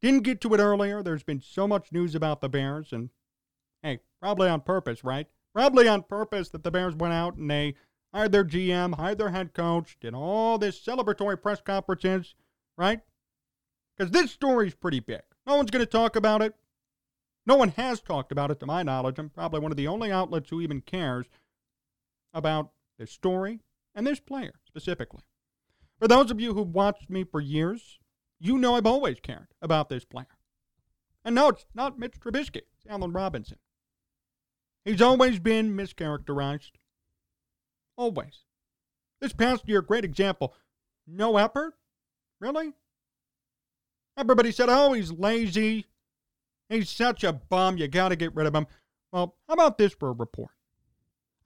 Didn't 0.00 0.22
get 0.22 0.40
to 0.42 0.54
it 0.54 0.60
earlier. 0.60 1.02
There's 1.02 1.22
been 1.22 1.40
so 1.40 1.66
much 1.66 1.92
news 1.92 2.14
about 2.14 2.40
the 2.40 2.48
Bears, 2.48 2.92
and 2.92 3.10
hey, 3.82 4.00
probably 4.20 4.48
on 4.48 4.60
purpose, 4.60 5.02
right? 5.02 5.26
Probably 5.54 5.88
on 5.88 6.02
purpose 6.02 6.48
that 6.50 6.62
the 6.62 6.70
Bears 6.70 6.94
went 6.94 7.14
out 7.14 7.36
and 7.36 7.50
they 7.50 7.74
hired 8.12 8.32
their 8.32 8.44
GM, 8.44 8.94
hired 8.94 9.18
their 9.18 9.30
head 9.30 9.54
coach, 9.54 9.96
did 10.00 10.14
all 10.14 10.58
this 10.58 10.78
celebratory 10.80 11.40
press 11.40 11.60
conferences, 11.60 12.34
right? 12.76 13.00
Because 13.96 14.10
this 14.10 14.30
story 14.30 14.68
is 14.68 14.74
pretty 14.74 15.00
big. 15.00 15.22
No 15.46 15.56
one's 15.56 15.70
going 15.70 15.84
to 15.84 15.90
talk 15.90 16.16
about 16.16 16.42
it. 16.42 16.54
No 17.46 17.56
one 17.56 17.70
has 17.70 18.00
talked 18.00 18.32
about 18.32 18.50
it, 18.50 18.58
to 18.60 18.66
my 18.66 18.82
knowledge. 18.82 19.18
I'm 19.18 19.28
probably 19.28 19.60
one 19.60 19.70
of 19.70 19.76
the 19.76 19.88
only 19.88 20.10
outlets 20.10 20.50
who 20.50 20.60
even 20.60 20.80
cares 20.80 21.26
about 22.32 22.70
this 22.98 23.10
story 23.10 23.60
and 23.94 24.06
this 24.06 24.20
player 24.20 24.54
specifically. 24.66 25.22
For 25.98 26.08
those 26.08 26.30
of 26.30 26.40
you 26.40 26.54
who've 26.54 26.74
watched 26.74 27.10
me 27.10 27.24
for 27.24 27.40
years, 27.40 27.98
you 28.40 28.58
know 28.58 28.74
I've 28.74 28.86
always 28.86 29.20
cared 29.20 29.48
about 29.62 29.88
this 29.88 30.04
player. 30.04 30.26
And 31.24 31.34
no, 31.34 31.48
it's 31.48 31.66
not 31.74 31.98
Mitch 31.98 32.18
Trubisky, 32.18 32.62
it's 32.76 32.86
Allen 32.88 33.12
Robinson. 33.12 33.58
He's 34.84 35.00
always 35.00 35.38
been 35.38 35.76
mischaracterized. 35.76 36.72
Always. 37.96 38.44
This 39.20 39.32
past 39.32 39.68
year, 39.68 39.80
great 39.80 40.04
example. 40.04 40.54
No 41.06 41.36
effort? 41.36 41.74
Really? 42.40 42.72
Everybody 44.16 44.52
said, 44.52 44.68
oh, 44.68 44.92
he's 44.92 45.12
lazy. 45.12 45.86
He's 46.68 46.88
such 46.88 47.24
a 47.24 47.32
bum. 47.32 47.78
You 47.78 47.88
got 47.88 48.10
to 48.10 48.16
get 48.16 48.34
rid 48.34 48.46
of 48.46 48.54
him. 48.54 48.66
Well, 49.12 49.36
how 49.48 49.54
about 49.54 49.78
this 49.78 49.92
for 49.92 50.08
a 50.08 50.12
report? 50.12 50.50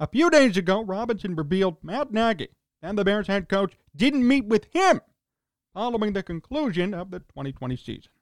A 0.00 0.06
few 0.06 0.30
days 0.30 0.56
ago, 0.56 0.82
Robinson 0.82 1.34
revealed 1.34 1.76
Matt 1.82 2.12
Nagy 2.12 2.48
and 2.82 2.96
the 2.96 3.04
Bears 3.04 3.26
head 3.26 3.48
coach 3.48 3.74
didn't 3.96 4.26
meet 4.26 4.44
with 4.44 4.66
him 4.72 5.00
following 5.74 6.12
the 6.12 6.22
conclusion 6.22 6.94
of 6.94 7.10
the 7.10 7.18
2020 7.20 7.76
season. 7.76 8.12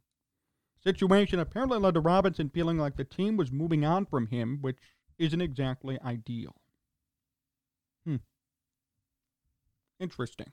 Situation 0.83 1.39
apparently 1.39 1.79
led 1.79 1.95
to 1.95 2.01
Robinson 2.01 2.49
feeling 2.49 2.79
like 2.79 2.97
the 2.97 3.05
team 3.05 3.37
was 3.37 3.51
moving 3.51 3.85
on 3.85 4.07
from 4.07 4.29
him, 4.29 4.59
which 4.61 4.79
isn't 5.19 5.41
exactly 5.41 5.99
ideal. 6.05 6.55
Hmm. 8.07 8.17
Interesting. 9.99 10.53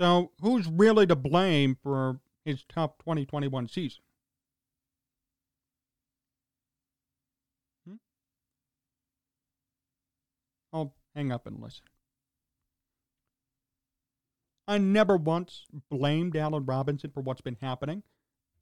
So, 0.00 0.30
who's 0.40 0.68
really 0.68 1.06
to 1.08 1.16
blame 1.16 1.76
for 1.82 2.20
his 2.44 2.64
tough 2.68 2.98
2021 2.98 3.68
season? 3.68 4.02
Hmm? 7.86 7.94
I'll 10.72 10.94
hang 11.16 11.32
up 11.32 11.46
and 11.46 11.60
listen. 11.60 11.84
I 14.68 14.78
never 14.78 15.16
once 15.16 15.64
blamed 15.90 16.36
Allen 16.36 16.66
Robinson 16.66 17.10
for 17.10 17.22
what's 17.22 17.40
been 17.40 17.56
happening. 17.60 18.02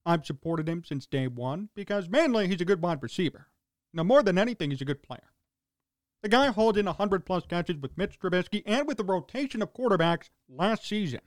I've 0.07 0.25
supported 0.25 0.69
him 0.69 0.85
since 0.85 1.05
day 1.05 1.26
one 1.26 1.69
because 1.75 2.09
mainly 2.09 2.47
he's 2.47 2.61
a 2.61 2.64
good 2.64 2.81
wide 2.81 3.02
receiver. 3.02 3.49
Now, 3.93 4.05
more 4.05 4.23
than 4.23 4.38
anything, 4.38 4.71
he's 4.71 4.81
a 4.81 4.87
good 4.87 5.02
player. 5.02 5.33
The 6.23 6.28
guy 6.28 6.49
hauled 6.49 6.78
in 6.78 6.87
100 6.87 7.25
plus 7.25 7.44
catches 7.46 7.76
with 7.76 7.96
Mitch 7.96 8.18
Trubisky 8.18 8.62
and 8.66 8.87
with 8.87 8.96
the 8.96 9.04
rotation 9.04 9.62
of 9.62 9.75
quarterbacks 9.75 10.30
last 10.49 10.87
season. 10.87 11.20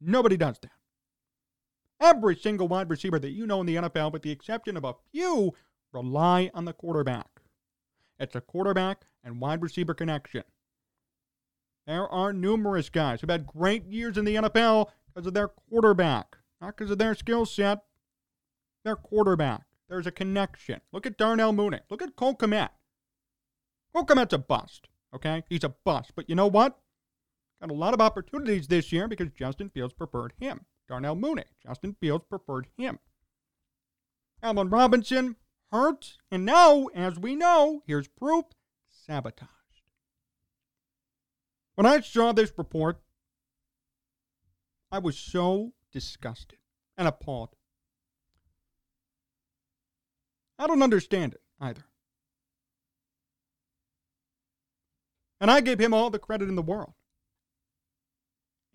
Nobody 0.00 0.36
does 0.36 0.58
that. 0.62 0.70
Every 2.00 2.36
single 2.36 2.68
wide 2.68 2.88
receiver 2.88 3.18
that 3.18 3.30
you 3.30 3.46
know 3.46 3.60
in 3.60 3.66
the 3.66 3.76
NFL, 3.76 4.12
with 4.12 4.22
the 4.22 4.30
exception 4.30 4.76
of 4.76 4.84
a 4.84 4.94
few, 5.12 5.52
rely 5.92 6.50
on 6.54 6.64
the 6.64 6.72
quarterback. 6.72 7.40
It's 8.18 8.36
a 8.36 8.40
quarterback 8.40 9.06
and 9.24 9.40
wide 9.40 9.62
receiver 9.62 9.94
connection. 9.94 10.44
There 11.86 12.08
are 12.08 12.32
numerous 12.32 12.88
guys 12.88 13.20
who've 13.20 13.30
had 13.30 13.46
great 13.46 13.86
years 13.86 14.16
in 14.16 14.24
the 14.24 14.36
NFL 14.36 14.90
because 15.06 15.26
of 15.26 15.34
their 15.34 15.48
quarterback, 15.48 16.36
not 16.60 16.76
because 16.76 16.90
of 16.90 16.98
their 16.98 17.14
skill 17.14 17.44
set. 17.46 17.80
Their 18.84 18.96
quarterback. 18.96 19.62
There's 19.88 20.06
a 20.06 20.12
connection. 20.12 20.80
Look 20.92 21.04
at 21.04 21.18
Darnell 21.18 21.52
Mooney. 21.52 21.80
Look 21.90 22.00
at 22.00 22.16
Cole 22.16 22.36
Kmet. 22.36 22.70
Cole 23.94 24.06
Kmet's 24.06 24.32
a 24.32 24.38
bust, 24.38 24.88
okay? 25.14 25.42
He's 25.48 25.64
a 25.64 25.74
bust. 25.84 26.12
But 26.14 26.28
you 26.28 26.34
know 26.34 26.46
what? 26.46 26.78
Got 27.60 27.70
a 27.70 27.74
lot 27.74 27.94
of 27.94 28.00
opportunities 28.00 28.68
this 28.68 28.92
year 28.92 29.08
because 29.08 29.30
Justin 29.30 29.68
Fields 29.68 29.92
preferred 29.92 30.32
him. 30.38 30.66
Darnell 30.88 31.14
Mooney, 31.14 31.44
Justin 31.62 31.94
Fields 32.00 32.24
preferred 32.28 32.68
him. 32.76 32.98
Allen 34.42 34.70
Robinson, 34.70 35.36
hurt, 35.70 36.16
and 36.30 36.44
now, 36.44 36.86
as 36.94 37.18
we 37.18 37.36
know, 37.36 37.82
here's 37.86 38.08
proof 38.08 38.46
sabotaged. 38.88 39.50
When 41.74 41.86
I 41.86 42.00
saw 42.00 42.32
this 42.32 42.52
report, 42.56 43.00
I 44.90 44.98
was 44.98 45.18
so 45.18 45.72
disgusted 45.92 46.58
and 46.96 47.06
appalled. 47.06 47.50
I 50.58 50.66
don't 50.66 50.82
understand 50.82 51.34
it 51.34 51.40
either. 51.60 51.84
And 55.40 55.50
I 55.50 55.60
give 55.60 55.78
him 55.80 55.94
all 55.94 56.10
the 56.10 56.18
credit 56.18 56.48
in 56.48 56.56
the 56.56 56.62
world. 56.62 56.92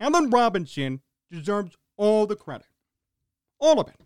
Allen 0.00 0.30
Robinson 0.30 1.00
deserves 1.30 1.76
all 1.96 2.26
the 2.26 2.36
credit. 2.36 2.66
All 3.58 3.80
of 3.80 3.88
it. 3.88 3.96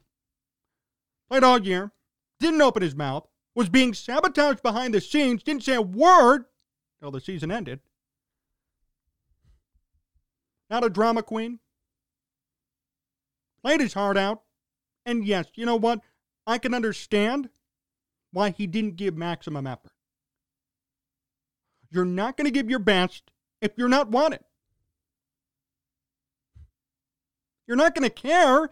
Played 1.29 1.45
all 1.45 1.61
year, 1.61 1.93
didn't 2.39 2.61
open 2.61 2.83
his 2.83 2.95
mouth, 2.95 3.27
was 3.55 3.69
being 3.69 3.95
sabotaged 3.95 4.63
behind 4.63 4.95
the 4.95 5.01
scenes, 5.01 5.43
didn't 5.43 5.65
say 5.65 5.75
a 5.75 5.83
word 5.83 6.45
till 7.01 7.11
the 7.11 7.21
season 7.21 7.51
ended. 7.51 7.81
Not 10.69 10.85
a 10.85 10.91
drama 10.91 11.23
queen. 11.23 11.59
Played 13.63 13.81
his 13.81 13.95
heart 13.95 14.17
out. 14.17 14.43
And 15.05 15.27
yes, 15.27 15.47
you 15.55 15.67
know 15.67 15.77
what? 15.77 16.01
I 16.47 16.59
can 16.59 16.75
understand 16.75 17.49
why 18.33 18.51
he 18.51 18.67
didn't 18.67 18.97
give 18.97 19.17
maximum 19.17 19.67
effort. 19.67 19.93
You're 21.91 22.05
not 22.05 22.37
going 22.37 22.47
to 22.47 22.51
give 22.51 22.71
your 22.71 22.79
best 22.79 23.31
if 23.61 23.73
you're 23.77 23.89
not 23.89 24.11
wanted. 24.11 24.41
You're 27.67 27.77
not 27.77 27.95
going 27.95 28.09
to 28.09 28.15
care 28.15 28.71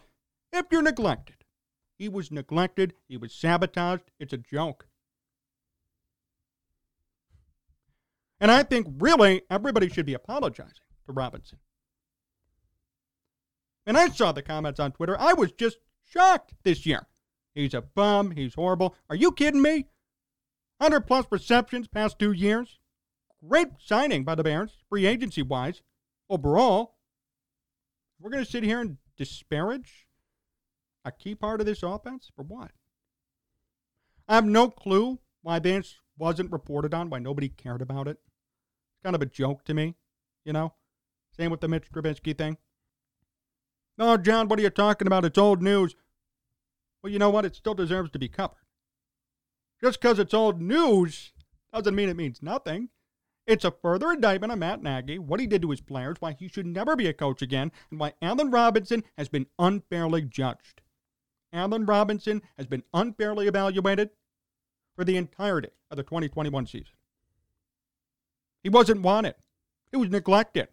if 0.52 0.66
you're 0.70 0.82
neglected. 0.82 1.37
He 1.98 2.08
was 2.08 2.30
neglected. 2.30 2.94
He 3.08 3.16
was 3.16 3.34
sabotaged. 3.34 4.10
It's 4.18 4.32
a 4.32 4.38
joke. 4.38 4.87
And 8.40 8.50
I 8.50 8.62
think 8.62 8.87
really 8.98 9.42
everybody 9.50 9.88
should 9.88 10.06
be 10.06 10.14
apologizing 10.14 10.75
to 11.06 11.12
Robinson. 11.12 11.58
And 13.84 13.96
I 13.96 14.08
saw 14.08 14.32
the 14.32 14.42
comments 14.42 14.78
on 14.78 14.92
Twitter. 14.92 15.18
I 15.18 15.32
was 15.32 15.50
just 15.52 15.78
shocked 16.04 16.54
this 16.62 16.87
year. 16.87 17.06
He's 17.54 17.75
a 17.75 17.82
bum. 17.82 18.32
He's 18.32 18.54
horrible. 18.54 18.94
Are 19.08 19.16
you 19.16 19.32
kidding 19.32 19.62
me? 19.62 19.87
100 20.78 21.00
plus 21.00 21.26
receptions 21.30 21.88
past 21.88 22.18
two 22.18 22.32
years. 22.32 22.78
Great 23.47 23.68
signing 23.78 24.25
by 24.25 24.35
the 24.35 24.42
Bears, 24.42 24.73
free 24.88 25.07
agency 25.07 25.42
wise. 25.42 25.83
Overall, 26.28 26.97
we're 28.21 28.30
going 28.30 28.45
to 28.45 28.50
sit 28.50 28.64
here 28.64 28.80
and 28.80 28.99
disparage 29.16 30.07
a 31.04 31.12
key 31.12 31.35
part 31.35 31.61
of 31.61 31.66
this 31.66 31.83
offense? 31.83 32.30
For 32.35 32.42
what? 32.42 32.73
I 34.28 34.35
have 34.35 34.45
no 34.45 34.68
clue 34.68 35.21
why 35.42 35.59
this 35.59 35.97
wasn't 36.18 36.52
reported 36.52 36.92
on, 36.92 37.11
why 37.11 37.18
nobody 37.18 37.49
cared 37.49 37.80
about 37.80 38.09
it. 38.09 38.18
It's 38.18 39.02
kind 39.04 39.16
of 39.16 39.23
a 39.23 39.26
joke 39.26 39.64
to 39.64 39.75
me, 39.75 39.95
you 40.45 40.52
know? 40.52 40.75
Same 41.37 41.50
with 41.50 41.61
the 41.61 41.68
Mitch 41.68 41.90
Trubisky 41.90 42.37
thing. 42.37 42.59
No, 43.97 44.16
Jon, 44.16 44.49
what 44.49 44.59
are 44.59 44.62
you 44.62 44.71
talking 44.71 45.07
about? 45.07 45.25
It's 45.25 45.38
old 45.38 45.62
news. 45.62 45.95
Well, 47.02 47.12
you 47.12 47.18
know 47.18 47.30
what? 47.30 47.45
It 47.45 47.54
still 47.54 47.75
deserves 47.75 48.11
to 48.11 48.18
be 48.18 48.28
covered. 48.28 48.57
Just 49.80 50.00
because 50.00 50.18
it's 50.18 50.35
old 50.35 50.61
news 50.61 51.33
doesn't 51.73 51.95
mean 51.95 52.09
it 52.09 52.16
means 52.16 52.42
nothing. 52.42 52.88
It's 53.49 53.64
a 53.64 53.71
further 53.71 54.12
indictment 54.12 54.52
on 54.52 54.59
Matt 54.59 54.83
Nagy, 54.83 55.19
what 55.19 55.40
he 55.40 55.47
did 55.47 55.62
to 55.62 55.71
his 55.71 55.81
players, 55.81 56.19
why 56.21 56.33
he 56.33 56.49
should 56.49 56.67
never 56.67 56.95
be 56.95 57.07
a 57.07 57.14
coach 57.14 57.40
again, 57.40 57.73
and 57.90 57.99
why 57.99 58.12
Allen 58.21 58.50
Robinson 58.50 59.02
has 59.17 59.31
been 59.31 59.47
unfairly 59.59 60.21
judged. 60.21 60.83
Allen 61.50 61.87
Robinson 61.87 62.43
has 62.59 62.67
been 62.67 62.83
unfairly 62.93 63.49
evaluated 63.49 64.11
for 64.95 65.02
the 65.02 65.17
entirety 65.17 65.71
of 65.90 65.97
the 65.97 66.02
2021 66.02 66.67
season. 66.67 66.93
He 68.62 68.69
wasn't 68.69 69.00
wanted. 69.00 69.37
He 69.90 69.97
was 69.97 70.11
neglected. 70.11 70.69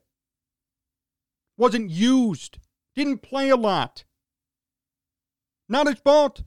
Wasn't 1.58 1.89
used. 1.89 2.58
Didn't 2.94 3.20
play 3.20 3.48
a 3.48 3.55
lot. 3.55 4.03
Not 5.70 5.88
his 5.88 6.00
fault. 6.00 6.44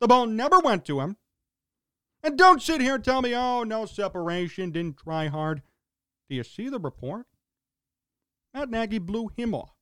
The 0.00 0.08
ball 0.08 0.26
never 0.26 0.58
went 0.58 0.84
to 0.86 0.98
him. 0.98 1.18
And 2.26 2.36
don't 2.36 2.60
sit 2.60 2.80
here 2.80 2.96
and 2.96 3.04
tell 3.04 3.22
me, 3.22 3.36
oh, 3.36 3.62
no 3.62 3.86
separation, 3.86 4.72
didn't 4.72 4.96
try 4.96 5.28
hard. 5.28 5.62
Do 6.28 6.34
you 6.34 6.42
see 6.42 6.68
the 6.68 6.80
report? 6.80 7.26
Matt 8.52 8.68
Nagy 8.68 8.98
blew 8.98 9.30
him 9.36 9.54
off. 9.54 9.76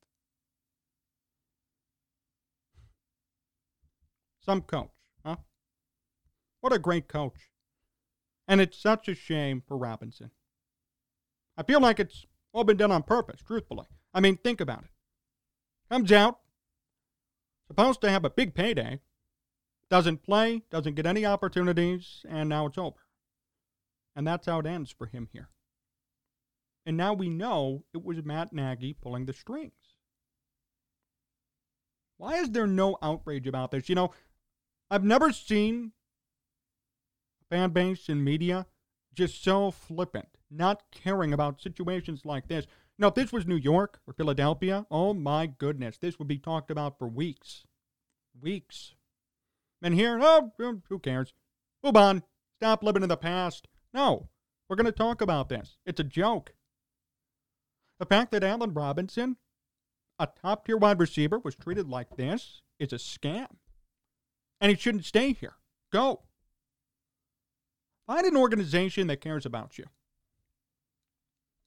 Some 4.44 4.61
coach, 4.61 4.90
huh? 5.24 5.37
What 6.61 6.74
a 6.74 6.78
great 6.78 7.09
coach. 7.09 7.48
And 8.46 8.61
it's 8.61 8.76
such 8.76 9.09
a 9.09 9.14
shame 9.14 9.62
for 9.66 9.78
Robinson. 9.78 10.30
I 11.57 11.62
feel 11.62 11.80
like 11.80 11.98
it's 11.98 12.26
all 12.52 12.64
been 12.64 12.76
done 12.76 12.92
on 12.92 13.04
purpose, 13.04 13.40
truthfully. 13.40 13.87
I 14.12 14.20
mean, 14.20 14.37
think 14.37 14.61
about 14.61 14.83
it. 14.83 14.90
Comes 15.90 16.12
out, 16.12 16.40
supposed 17.66 18.02
to 18.02 18.11
have 18.11 18.26
a 18.26 18.28
big 18.28 18.54
payday, 18.54 19.00
doesn't 19.90 20.23
play, 20.23 20.62
doesn't 20.70 20.94
get 20.94 21.07
any 21.07 21.25
opportunities, 21.27 22.25
and 22.29 22.49
now 22.49 22.66
it's 22.66 22.79
over. 22.79 23.07
And 24.16 24.27
that's 24.27 24.47
how 24.47 24.61
it 24.61 24.66
ends 24.66 24.90
for 24.90 25.07
him 25.07 25.29
here. 25.33 25.49
And 26.87 26.97
now 26.97 27.14
we 27.14 27.29
know 27.29 27.85
it 27.94 28.05
was 28.05 28.25
Matt 28.25 28.53
Nagy 28.53 28.92
pulling 28.92 29.27
the 29.27 29.33
strings. 29.33 29.73
Why 32.16 32.37
is 32.37 32.51
there 32.51 32.66
no 32.66 32.97
outrage 33.03 33.47
about 33.47 33.70
this? 33.70 33.88
You 33.88 33.94
know, 33.94 34.12
I've 34.90 35.05
never 35.05 35.33
seen 35.33 35.92
fan 37.51 37.70
base 37.70 38.09
and 38.09 38.25
media 38.25 38.66
just 39.14 39.42
so 39.42 39.70
flippant, 39.70 40.29
not 40.51 40.83
caring 40.90 41.33
about 41.33 41.61
situations 41.61 42.23
like 42.25 42.49
this. 42.49 42.66
Now, 42.99 43.09
if 43.09 43.14
this 43.14 43.33
was 43.33 43.47
New 43.47 43.57
York 43.57 44.01
or 44.07 44.12
Philadelphia, 44.12 44.87
oh 44.90 45.14
my 45.14 45.47
goodness, 45.47 45.99
this 45.99 46.18
would 46.18 46.29
be 46.29 46.38
talked 46.38 46.70
about 46.70 46.99
for 46.99 47.09
weeks. 47.09 47.64
Weeks. 48.40 48.93
And 49.85 49.94
here, 49.94 50.18
oh, 50.20 50.51
who 50.88 50.99
cares? 50.99 51.35
Move 51.85 51.94
on. 51.94 52.23
Stop 52.59 52.83
living 52.83 53.03
in 53.03 53.11
the 53.11 53.18
past. 53.18 53.68
No, 53.92 54.31
we're 54.68 54.77
going 54.77 54.87
to 54.87 54.92
talk 54.92 55.20
about 55.20 55.51
this. 55.51 55.77
It's 55.85 56.01
a 56.01 56.05
joke. 56.05 56.55
The 57.99 58.07
fact 58.07 58.33
that 58.33 58.42
Allen 58.42 58.73
Robinson, 58.73 59.37
a 60.18 60.27
top 60.27 60.64
tier 60.64 60.79
wide 60.79 60.99
receiver, 60.99 61.38
was 61.38 61.55
treated 61.55 61.87
like 61.87 62.16
this 62.16 62.62
is 62.79 62.94
a 62.94 62.97
scam 62.97 63.47
and 64.59 64.70
he 64.70 64.77
shouldn't 64.77 65.05
stay 65.05 65.35
here. 65.35 65.57
Go. 65.92 66.23
Find 68.07 68.25
an 68.25 68.38
organization 68.38 69.07
that 69.09 69.20
cares 69.20 69.44
about 69.44 69.77
you. 69.77 69.85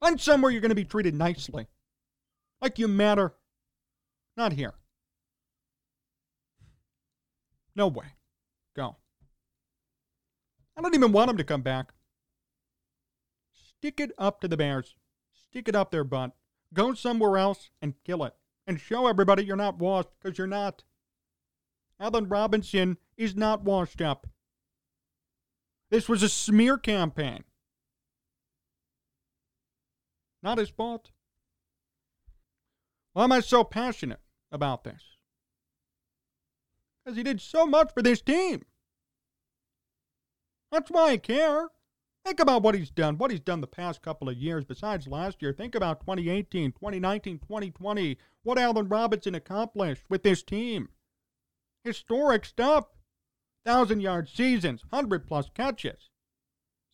Find 0.02 0.20
somewhere 0.20 0.52
you're 0.52 0.62
going 0.62 0.70
to 0.70 0.76
be 0.76 0.86
treated 0.86 1.14
nicely, 1.14 1.68
like 2.62 2.80
you 2.80 2.88
matter. 2.88 3.36
Not 4.36 4.54
here. 4.54 4.74
No 7.78 7.88
way. 7.88 8.08
Go. 8.76 8.98
I 10.76 10.82
don't 10.82 10.96
even 10.96 11.12
want 11.12 11.30
him 11.30 11.38
to 11.38 11.44
come 11.44 11.62
back. 11.62 11.94
Stick 13.54 14.00
it 14.00 14.12
up 14.18 14.42
to 14.42 14.48
the 14.48 14.58
Bears. 14.58 14.96
Stick 15.32 15.70
it 15.70 15.76
up 15.76 15.92
their 15.92 16.04
butt. 16.04 16.32
Go 16.74 16.96
somewhere 16.96 17.38
else 17.38 17.70
and 17.80 17.94
kill 18.04 18.24
it. 18.24 18.34
And 18.66 18.82
show 18.82 19.06
everybody 19.06 19.46
you're 19.46 19.56
not 19.56 19.78
washed, 19.78 20.10
because 20.20 20.40
you're 20.40 20.48
not. 20.48 20.84
Allen 22.00 22.28
Robinson 22.28 22.98
is 23.16 23.36
not 23.36 23.64
washed 23.64 24.02
up. 24.02 24.26
This 25.92 26.10
was 26.10 26.24
a 26.24 26.30
smear 26.30 26.78
campaign. 26.78 27.44
Not 30.42 30.58
his 30.58 30.70
fault. 30.70 31.12
Why 33.14 33.24
am 33.24 33.32
I 33.32 33.40
so 33.40 33.64
passionate 33.64 34.20
about 34.52 34.84
this? 34.84 35.17
Because 37.08 37.16
he 37.16 37.24
did 37.24 37.40
so 37.40 37.66
much 37.66 37.94
for 37.94 38.02
this 38.02 38.20
team. 38.20 38.64
That's 40.74 40.92
why 40.92 41.12
I 41.12 41.18
care. 41.18 41.70
Think 42.26 42.42
about 42.42 42.64
what 42.64 42.76
he's 42.76 42.90
done, 42.90 43.18
what 43.18 43.32
he's 43.32 43.40
done 43.40 43.62
the 43.62 43.66
past 43.66 44.02
couple 44.02 44.28
of 44.28 44.36
years 44.36 44.66
besides 44.66 45.08
last 45.08 45.42
year. 45.42 45.54
Think 45.54 45.74
about 45.74 46.02
2018, 46.02 46.74
2019, 46.74 47.40
2020, 47.40 48.18
what 48.44 48.60
Allen 48.60 48.90
Robinson 48.90 49.36
accomplished 49.36 50.04
with 50.10 50.24
this 50.24 50.44
team. 50.44 50.90
Historic 51.86 52.44
stuff. 52.44 52.88
Thousand 53.66 54.02
yard 54.02 54.28
seasons, 54.28 54.84
100 54.90 55.26
plus 55.26 55.50
catches. 55.54 56.10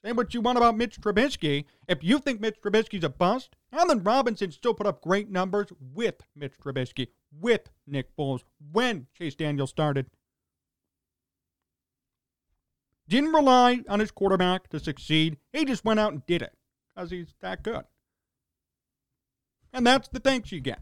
Say 0.06 0.12
what 0.12 0.36
you 0.36 0.42
want 0.42 0.60
about 0.60 0.78
Mitch 0.78 1.02
Trubisky. 1.02 1.66
If 1.88 2.04
you 2.04 2.20
think 2.20 2.40
Mitch 2.40 2.62
Trubisky's 2.64 3.04
a 3.04 3.10
bust, 3.10 3.56
Allen 3.74 4.04
Robinson 4.04 4.52
still 4.52 4.74
put 4.74 4.88
up 4.88 5.02
great 5.02 5.30
numbers 5.30 5.68
with 5.80 6.22
Mitch 6.36 6.54
Trubisky, 6.58 7.08
with 7.32 7.70
Nick 7.88 8.16
Foles, 8.16 8.44
when 8.72 9.08
Chase 9.18 9.36
Daniel 9.36 9.68
started. 9.68 10.06
Didn't 13.10 13.34
rely 13.34 13.82
on 13.90 14.00
his 14.00 14.12
quarterback 14.12 14.70
to 14.70 14.80
succeed. 14.80 15.38
He 15.52 15.66
just 15.66 15.84
went 15.84 16.00
out 16.00 16.14
and 16.14 16.26
did 16.26 16.42
it 16.42 16.54
because 16.96 17.12
he's 17.12 17.34
that 17.42 17.64
good. 17.64 17.84
And 19.74 19.86
that's 19.86 20.08
the 20.08 20.20
thanks 20.20 20.52
you 20.52 20.62
get 20.62 20.80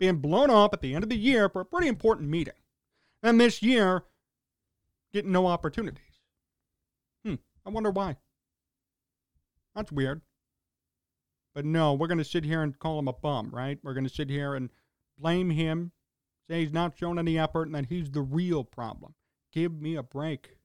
being 0.00 0.16
blown 0.16 0.50
up 0.50 0.72
at 0.72 0.80
the 0.80 0.94
end 0.94 1.04
of 1.04 1.10
the 1.10 1.16
year 1.16 1.48
for 1.48 1.60
a 1.60 1.64
pretty 1.64 1.86
important 1.86 2.28
meeting. 2.28 2.54
And 3.22 3.38
this 3.38 3.62
year, 3.62 4.04
getting 5.12 5.30
no 5.30 5.46
opportunities. 5.46 6.22
Hmm, 7.24 7.34
I 7.66 7.70
wonder 7.70 7.90
why. 7.90 8.16
That's 9.76 9.92
weird. 9.92 10.22
But 11.54 11.64
no, 11.64 11.94
we're 11.94 12.06
going 12.06 12.18
to 12.18 12.24
sit 12.24 12.44
here 12.44 12.62
and 12.62 12.78
call 12.78 12.98
him 12.98 13.08
a 13.08 13.12
bum, 13.12 13.50
right? 13.52 13.78
We're 13.82 13.94
going 13.94 14.06
to 14.06 14.14
sit 14.14 14.30
here 14.30 14.54
and 14.54 14.70
blame 15.18 15.50
him, 15.50 15.92
say 16.48 16.62
he's 16.62 16.72
not 16.72 16.96
shown 16.96 17.18
any 17.18 17.38
effort 17.38 17.64
and 17.64 17.74
that 17.74 17.86
he's 17.86 18.10
the 18.10 18.22
real 18.22 18.64
problem. 18.64 19.14
Give 19.52 19.80
me 19.80 19.96
a 19.96 20.02
break. 20.02 20.56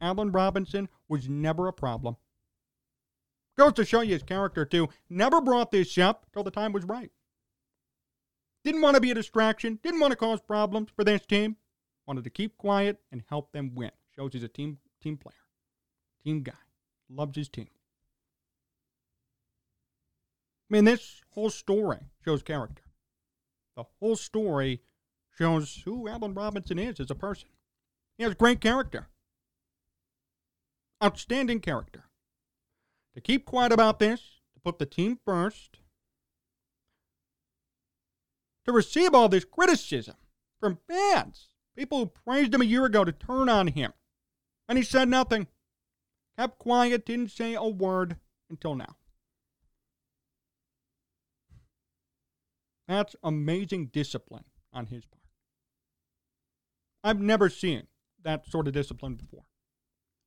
Allen 0.00 0.32
Robinson 0.32 0.88
was 1.08 1.28
never 1.28 1.66
a 1.68 1.72
problem. 1.72 2.16
Goes 3.58 3.74
to 3.74 3.84
show 3.84 4.00
you 4.00 4.12
his 4.12 4.22
character, 4.22 4.64
too. 4.64 4.88
Never 5.10 5.40
brought 5.40 5.70
this 5.70 5.98
up 5.98 6.26
till 6.32 6.44
the 6.44 6.50
time 6.50 6.72
was 6.72 6.84
right. 6.84 7.10
Didn't 8.64 8.82
want 8.82 8.94
to 8.94 9.00
be 9.00 9.10
a 9.10 9.14
distraction, 9.14 9.78
didn't 9.82 10.00
want 10.00 10.12
to 10.12 10.16
cause 10.16 10.40
problems 10.40 10.90
for 10.94 11.04
this 11.04 11.26
team. 11.26 11.56
Wanted 12.06 12.24
to 12.24 12.30
keep 12.30 12.56
quiet 12.56 13.00
and 13.10 13.22
help 13.28 13.52
them 13.52 13.74
win. 13.74 13.90
Shows 14.16 14.32
he's 14.32 14.42
a 14.42 14.48
team 14.48 14.78
team 15.02 15.16
player, 15.16 15.34
team 16.24 16.42
guy. 16.42 16.52
Loves 17.08 17.36
his 17.36 17.48
team. 17.48 17.68
I 20.70 20.74
mean, 20.74 20.84
this 20.84 21.22
whole 21.30 21.50
story 21.50 21.98
shows 22.24 22.42
character. 22.42 22.82
The 23.76 23.84
whole 23.98 24.14
story 24.14 24.82
shows 25.36 25.82
who 25.84 26.06
Allen 26.06 26.34
Robinson 26.34 26.78
is 26.78 27.00
as 27.00 27.10
a 27.10 27.14
person. 27.14 27.48
He 28.16 28.24
has 28.24 28.34
great 28.34 28.60
character. 28.60 29.08
Outstanding 31.02 31.60
character. 31.60 32.04
To 33.14 33.20
keep 33.20 33.46
quiet 33.46 33.72
about 33.72 33.98
this, 33.98 34.20
to 34.54 34.60
put 34.60 34.78
the 34.78 34.86
team 34.86 35.18
first, 35.24 35.78
to 38.64 38.72
receive 38.72 39.14
all 39.14 39.28
this 39.28 39.44
criticism 39.44 40.16
from 40.60 40.78
fans, 40.86 41.48
people 41.76 41.98
who 41.98 42.06
praised 42.06 42.54
him 42.54 42.62
a 42.62 42.66
year 42.66 42.84
ago 42.84 43.04
to 43.04 43.12
turn 43.12 43.48
on 43.48 43.68
him. 43.68 43.92
And 44.68 44.78
he 44.78 44.84
said 44.84 45.08
nothing. 45.08 45.48
Kept 46.38 46.58
quiet, 46.58 47.06
didn't 47.06 47.32
say 47.32 47.54
a 47.54 47.64
word 47.64 48.16
until 48.48 48.76
now. 48.76 48.96
That's 52.90 53.14
amazing 53.22 53.90
discipline 53.92 54.42
on 54.72 54.86
his 54.86 55.04
part. 55.04 55.22
I've 57.04 57.20
never 57.20 57.48
seen 57.48 57.86
that 58.24 58.50
sort 58.50 58.66
of 58.66 58.74
discipline 58.74 59.14
before. 59.14 59.44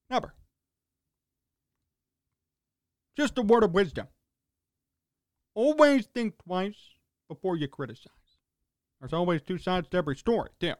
Never. 0.09 0.33
Just 3.17 3.37
a 3.37 3.41
word 3.41 3.65
of 3.65 3.73
wisdom. 3.73 4.07
Always 5.53 6.05
think 6.05 6.37
twice 6.37 6.95
before 7.27 7.57
you 7.57 7.67
criticize. 7.67 8.13
There's 9.01 9.11
always 9.11 9.41
two 9.41 9.57
sides 9.57 9.89
to 9.89 9.97
every 9.97 10.15
story, 10.15 10.51
too. 10.57 10.75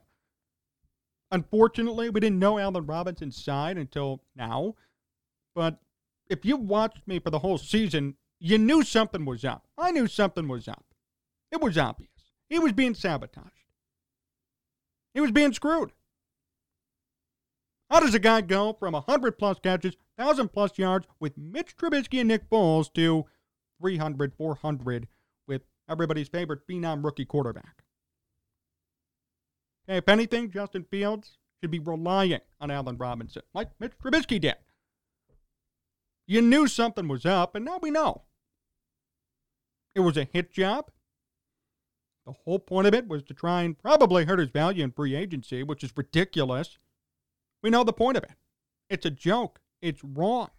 Unfortunately, 1.32 2.10
we 2.10 2.22
didn't 2.22 2.40
know 2.40 2.60
Allen 2.60 2.86
Robinson's 2.86 3.44
side 3.44 3.78
until 3.78 4.24
now. 4.38 4.76
But 5.54 5.80
if 6.30 6.46
you 6.46 6.56
watched 6.56 7.06
me 7.10 7.20
for 7.20 7.30
the 7.30 7.40
whole 7.40 7.58
season, 7.58 8.16
you 8.40 8.58
knew 8.58 8.84
something 8.84 9.26
was 9.26 9.44
up. 9.44 9.68
I 9.78 9.92
knew 9.92 10.08
something 10.08 10.48
was 10.48 10.70
up. 10.70 10.86
It 11.54 11.62
was 11.62 11.78
obvious. 11.78 12.10
He 12.50 12.58
was 12.58 12.72
being 12.72 12.96
sabotaged. 12.96 13.52
He 15.14 15.22
was 15.22 15.32
being 15.32 15.54
screwed. 15.54 15.92
How 17.92 18.00
does 18.00 18.16
a 18.16 18.20
guy 18.20 18.42
go 18.42 18.74
from 18.74 18.94
100 18.94 19.38
plus 19.38 19.60
catches, 19.60 19.96
1,000 20.16 20.48
plus 20.50 20.80
yards 20.80 21.06
with 21.20 21.38
Mitch 21.38 21.78
Trubisky 21.78 22.20
and 22.20 22.28
Nick 22.28 22.50
Foles 22.50 22.92
to 22.94 23.26
300, 23.80 24.34
400 24.34 25.08
with 25.48 25.62
everybody's 25.88 26.28
favorite 26.28 26.68
phenom 26.68 27.06
rookie 27.06 27.24
quarterback? 27.24 27.84
Okay, 29.88 30.00
if 30.00 30.10
anything, 30.10 30.50
Justin 30.50 30.86
Fields 30.90 31.38
should 31.62 31.70
be 31.70 31.78
relying 31.78 32.40
on 32.60 32.72
Allen 32.72 32.98
Robinson, 32.98 33.44
like 33.54 33.70
Mitch 33.80 33.94
Trubisky 34.04 34.42
did. 34.42 34.56
You 36.26 36.42
knew 36.42 36.66
something 36.68 37.08
was 37.08 37.28
up, 37.28 37.54
and 37.54 37.64
now 37.64 37.78
we 37.80 37.92
know. 37.92 38.24
It 39.94 40.00
was 40.00 40.18
a 40.18 40.24
hit 40.24 40.52
job. 40.52 40.90
The 42.26 42.34
whole 42.46 42.60
point 42.60 42.88
of 42.88 42.94
it 42.94 43.08
was 43.08 43.24
to 43.24 43.34
try 43.34 43.64
and 43.64 43.78
probably 43.78 44.26
hurt 44.26 44.40
his 44.40 44.50
value 44.50 44.84
in 44.84 44.92
free 44.92 45.16
agency, 45.16 45.64
which 45.64 45.84
is 45.84 45.92
ridiculous. 45.96 46.78
We 47.62 47.70
know 47.70 47.84
the 47.84 47.94
point 47.94 48.18
of 48.18 48.24
it. 48.24 48.36
It's 48.90 49.06
a 49.06 49.12
joke. 49.12 49.60
It's 49.82 50.04
wrong. 50.04 50.50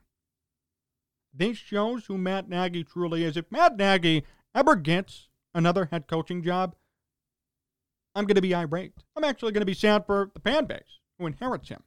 This 1.33 1.57
shows 1.57 2.07
who 2.07 2.19
Matt 2.19 2.49
Nagy 2.49 2.85
truly 2.85 3.25
is. 3.25 3.37
If 3.37 3.51
Matt 3.51 3.77
Nagy 3.77 4.25
ever 4.55 4.77
gets 4.77 5.29
another 5.55 5.87
head 5.87 6.07
coaching 6.07 6.43
job, 6.43 6.77
I'm 8.15 8.27
going 8.27 8.37
to 8.37 8.43
be 8.43 8.55
irate. 8.55 8.93
I'm 9.17 9.25
actually 9.25 9.53
going 9.53 9.63
to 9.63 9.67
be 9.67 9.75
sad 9.75 10.07
for 10.07 10.31
the 10.35 10.41
fan 10.41 10.67
base 10.67 11.01
who 11.19 11.27
inherits 11.27 11.69
him. 11.69 11.83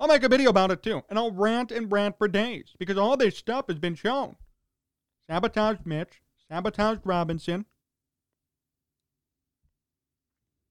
I'll 0.00 0.08
make 0.08 0.22
a 0.22 0.28
video 0.28 0.50
about 0.50 0.70
it 0.70 0.82
too, 0.82 1.02
and 1.08 1.18
I'll 1.18 1.30
rant 1.30 1.70
and 1.70 1.90
rant 1.90 2.18
for 2.18 2.28
days 2.28 2.74
because 2.78 2.96
all 2.96 3.16
this 3.16 3.36
stuff 3.36 3.66
has 3.68 3.78
been 3.78 3.94
shown. 3.94 4.36
Sabotaged 5.28 5.86
Mitch, 5.86 6.20
sabotaged 6.50 7.00
Robinson. 7.04 7.66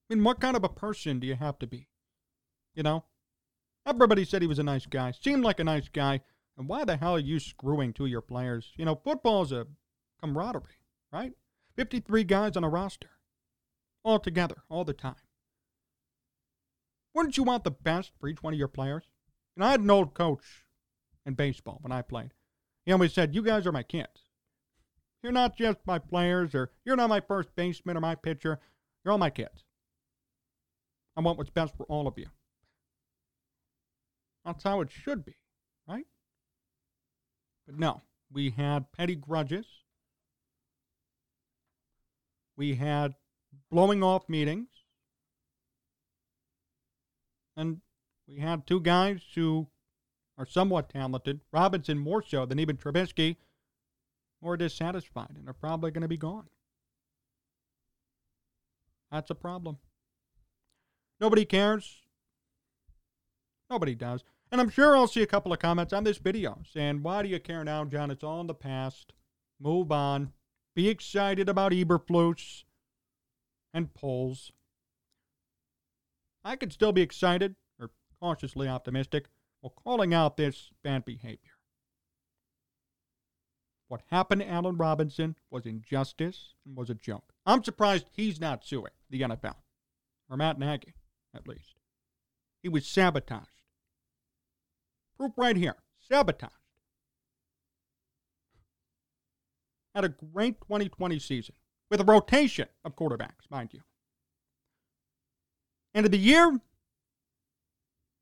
I 0.09 0.15
mean, 0.15 0.23
what 0.23 0.39
kind 0.39 0.55
of 0.55 0.63
a 0.63 0.69
person 0.69 1.19
do 1.19 1.27
you 1.27 1.35
have 1.35 1.57
to 1.59 1.67
be? 1.67 1.87
You 2.75 2.83
know? 2.83 3.05
Everybody 3.85 4.23
said 4.23 4.41
he 4.41 4.47
was 4.47 4.59
a 4.59 4.63
nice 4.63 4.85
guy, 4.85 5.11
seemed 5.11 5.43
like 5.43 5.59
a 5.59 5.63
nice 5.63 5.89
guy. 5.89 6.21
And 6.57 6.67
why 6.67 6.85
the 6.85 6.97
hell 6.97 7.15
are 7.15 7.19
you 7.19 7.39
screwing 7.39 7.93
two 7.93 8.05
of 8.05 8.11
your 8.11 8.21
players? 8.21 8.71
You 8.77 8.85
know, 8.85 8.95
football's 8.95 9.51
a 9.51 9.67
camaraderie, 10.21 10.79
right? 11.11 11.33
53 11.75 12.23
guys 12.23 12.55
on 12.55 12.63
a 12.63 12.69
roster, 12.69 13.09
all 14.03 14.19
together, 14.19 14.63
all 14.69 14.85
the 14.85 14.93
time. 14.93 15.15
Wouldn't 17.13 17.37
you 17.37 17.43
want 17.43 17.63
the 17.63 17.71
best 17.71 18.11
for 18.19 18.27
each 18.27 18.41
one 18.41 18.53
of 18.53 18.59
your 18.59 18.67
players? 18.67 19.03
And 19.55 19.65
I 19.65 19.71
had 19.71 19.81
an 19.81 19.91
old 19.91 20.13
coach 20.13 20.65
in 21.25 21.33
baseball 21.33 21.79
when 21.81 21.91
I 21.91 22.01
played. 22.01 22.33
He 22.85 22.91
always 22.91 23.13
said, 23.13 23.35
You 23.35 23.41
guys 23.41 23.65
are 23.67 23.71
my 23.71 23.83
kids. 23.83 24.29
You're 25.23 25.31
not 25.31 25.55
just 25.55 25.79
my 25.85 25.99
players, 25.99 26.53
or 26.53 26.69
you're 26.83 26.97
not 26.97 27.09
my 27.09 27.21
first 27.21 27.55
baseman 27.55 27.95
or 27.95 28.01
my 28.01 28.13
pitcher. 28.13 28.59
You're 29.03 29.13
all 29.13 29.17
my 29.17 29.29
kids. 29.29 29.63
I 31.15 31.21
want 31.21 31.37
what's 31.37 31.49
best 31.49 31.75
for 31.77 31.85
all 31.85 32.07
of 32.07 32.17
you. 32.17 32.27
That's 34.43 34.63
how 34.63 34.81
it 34.81 34.91
should 34.91 35.23
be, 35.23 35.37
right? 35.87 36.05
But 37.65 37.79
no, 37.79 38.01
we 38.31 38.49
had 38.49 38.91
petty 38.91 39.15
grudges. 39.15 39.65
We 42.57 42.75
had 42.75 43.15
blowing 43.71 44.03
off 44.03 44.27
meetings. 44.27 44.67
And 47.55 47.81
we 48.27 48.37
had 48.39 48.67
two 48.67 48.81
guys 48.81 49.21
who 49.35 49.67
are 50.37 50.45
somewhat 50.45 50.89
talented, 50.89 51.41
Robinson 51.51 51.99
more 51.99 52.23
so 52.23 52.45
than 52.45 52.59
even 52.59 52.75
Trubisky, 52.75 53.37
more 54.43 54.57
dissatisfied 54.57 55.35
and 55.37 55.47
are 55.47 55.53
probably 55.53 55.91
going 55.91 56.01
to 56.01 56.07
be 56.07 56.17
gone. 56.17 56.47
That's 59.11 59.29
a 59.29 59.35
problem. 59.35 59.77
Nobody 61.19 61.45
cares. 61.45 62.01
Nobody 63.69 63.95
does. 63.95 64.23
And 64.51 64.59
I'm 64.59 64.69
sure 64.69 64.95
I'll 64.95 65.07
see 65.07 65.23
a 65.23 65.27
couple 65.27 65.53
of 65.53 65.59
comments 65.59 65.93
on 65.93 66.03
this 66.03 66.17
video 66.17 66.59
saying, 66.71 67.01
Why 67.01 67.23
do 67.23 67.29
you 67.29 67.39
care 67.39 67.63
now, 67.63 67.85
Jon? 67.85 68.11
It's 68.11 68.23
all 68.23 68.41
in 68.41 68.47
the 68.47 68.53
past. 68.53 69.13
Move 69.59 69.91
on. 69.91 70.33
Be 70.75 70.89
excited 70.89 71.47
about 71.47 71.71
Eberflus 71.71 72.63
and 73.73 73.93
Poles. 73.93 74.51
I 76.43 76.55
could 76.55 76.73
still 76.73 76.91
be 76.91 77.01
excited 77.01 77.55
or 77.79 77.91
cautiously 78.19 78.67
optimistic 78.67 79.27
while 79.61 79.73
calling 79.83 80.13
out 80.13 80.37
this 80.37 80.71
bad 80.83 81.05
behavior. 81.05 81.52
What 83.93 84.01
happened 84.09 84.41
to 84.41 84.49
Allen 84.49 84.77
Robinson 84.77 85.35
was 85.51 85.67
injustice 85.67 86.55
and 86.65 86.75
was 86.75 86.89
a 86.89 86.95
joke. 86.95 87.31
I'm 87.45 87.63
surprised 87.63 88.07
he's 88.11 88.41
not 88.41 88.65
suing 88.65 88.89
the 89.07 89.21
NFL, 89.21 89.57
or 90.27 90.35
Matt 90.35 90.57
Nagy, 90.57 90.95
at 91.31 91.47
least. 91.47 91.75
He 92.63 92.69
was 92.69 92.87
sabotaged. 92.87 93.45
Proof 95.15 95.33
right 95.37 95.55
here 95.55 95.75
sabotaged. 96.09 96.53
Had 99.93 100.05
a 100.05 100.09
great 100.09 100.59
2020 100.61 101.19
season 101.19 101.53
with 101.91 102.01
a 102.01 102.03
rotation 102.03 102.69
of 102.83 102.95
quarterbacks, 102.95 103.47
mind 103.51 103.69
you. 103.73 103.81
End 105.93 106.07
of 106.07 106.11
the 106.11 106.17
year, 106.17 106.59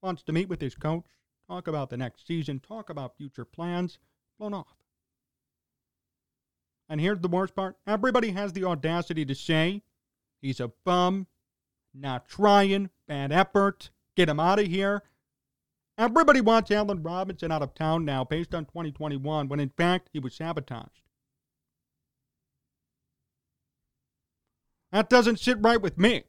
wants 0.04 0.22
to 0.24 0.34
meet 0.34 0.50
with 0.50 0.60
his 0.60 0.76
coach, 0.76 1.06
talk 1.48 1.70
about 1.70 1.90
the 1.90 1.96
next 1.96 2.28
season, 2.28 2.60
talk 2.60 2.90
about 2.90 3.16
future 3.16 3.46
plans, 3.46 4.00
blown 4.38 4.54
off. 4.54 4.81
And 6.92 7.00
here's 7.00 7.22
the 7.22 7.30
worst 7.30 7.56
part 7.56 7.78
everybody 7.88 8.32
has 8.32 8.52
the 8.52 8.66
audacity 8.66 9.24
to 9.24 9.34
say 9.34 9.82
he's 10.42 10.60
a 10.60 10.74
bum, 10.84 11.28
not 11.94 12.28
trying, 12.28 12.90
bad 13.08 13.32
effort, 13.32 13.92
get 14.18 14.28
him 14.28 14.42
out 14.42 14.60
of 14.60 14.68
here. 14.68 15.02
Everybody 15.98 16.42
wants 16.42 16.70
Allen 16.70 17.02
Robinson 17.02 17.50
out 17.50 17.62
of 17.62 17.74
town 17.74 18.04
now 18.04 18.26
based 18.26 18.54
on 18.54 18.66
2021, 18.66 19.48
when 19.48 19.62
in 19.62 19.70
fact 19.70 20.10
he 20.12 20.20
was 20.20 20.36
sabotaged. 20.36 21.08
That 24.92 25.10
doesn't 25.10 25.40
sit 25.40 25.60
right 25.62 25.82
with 25.82 25.98
me. 25.98 26.26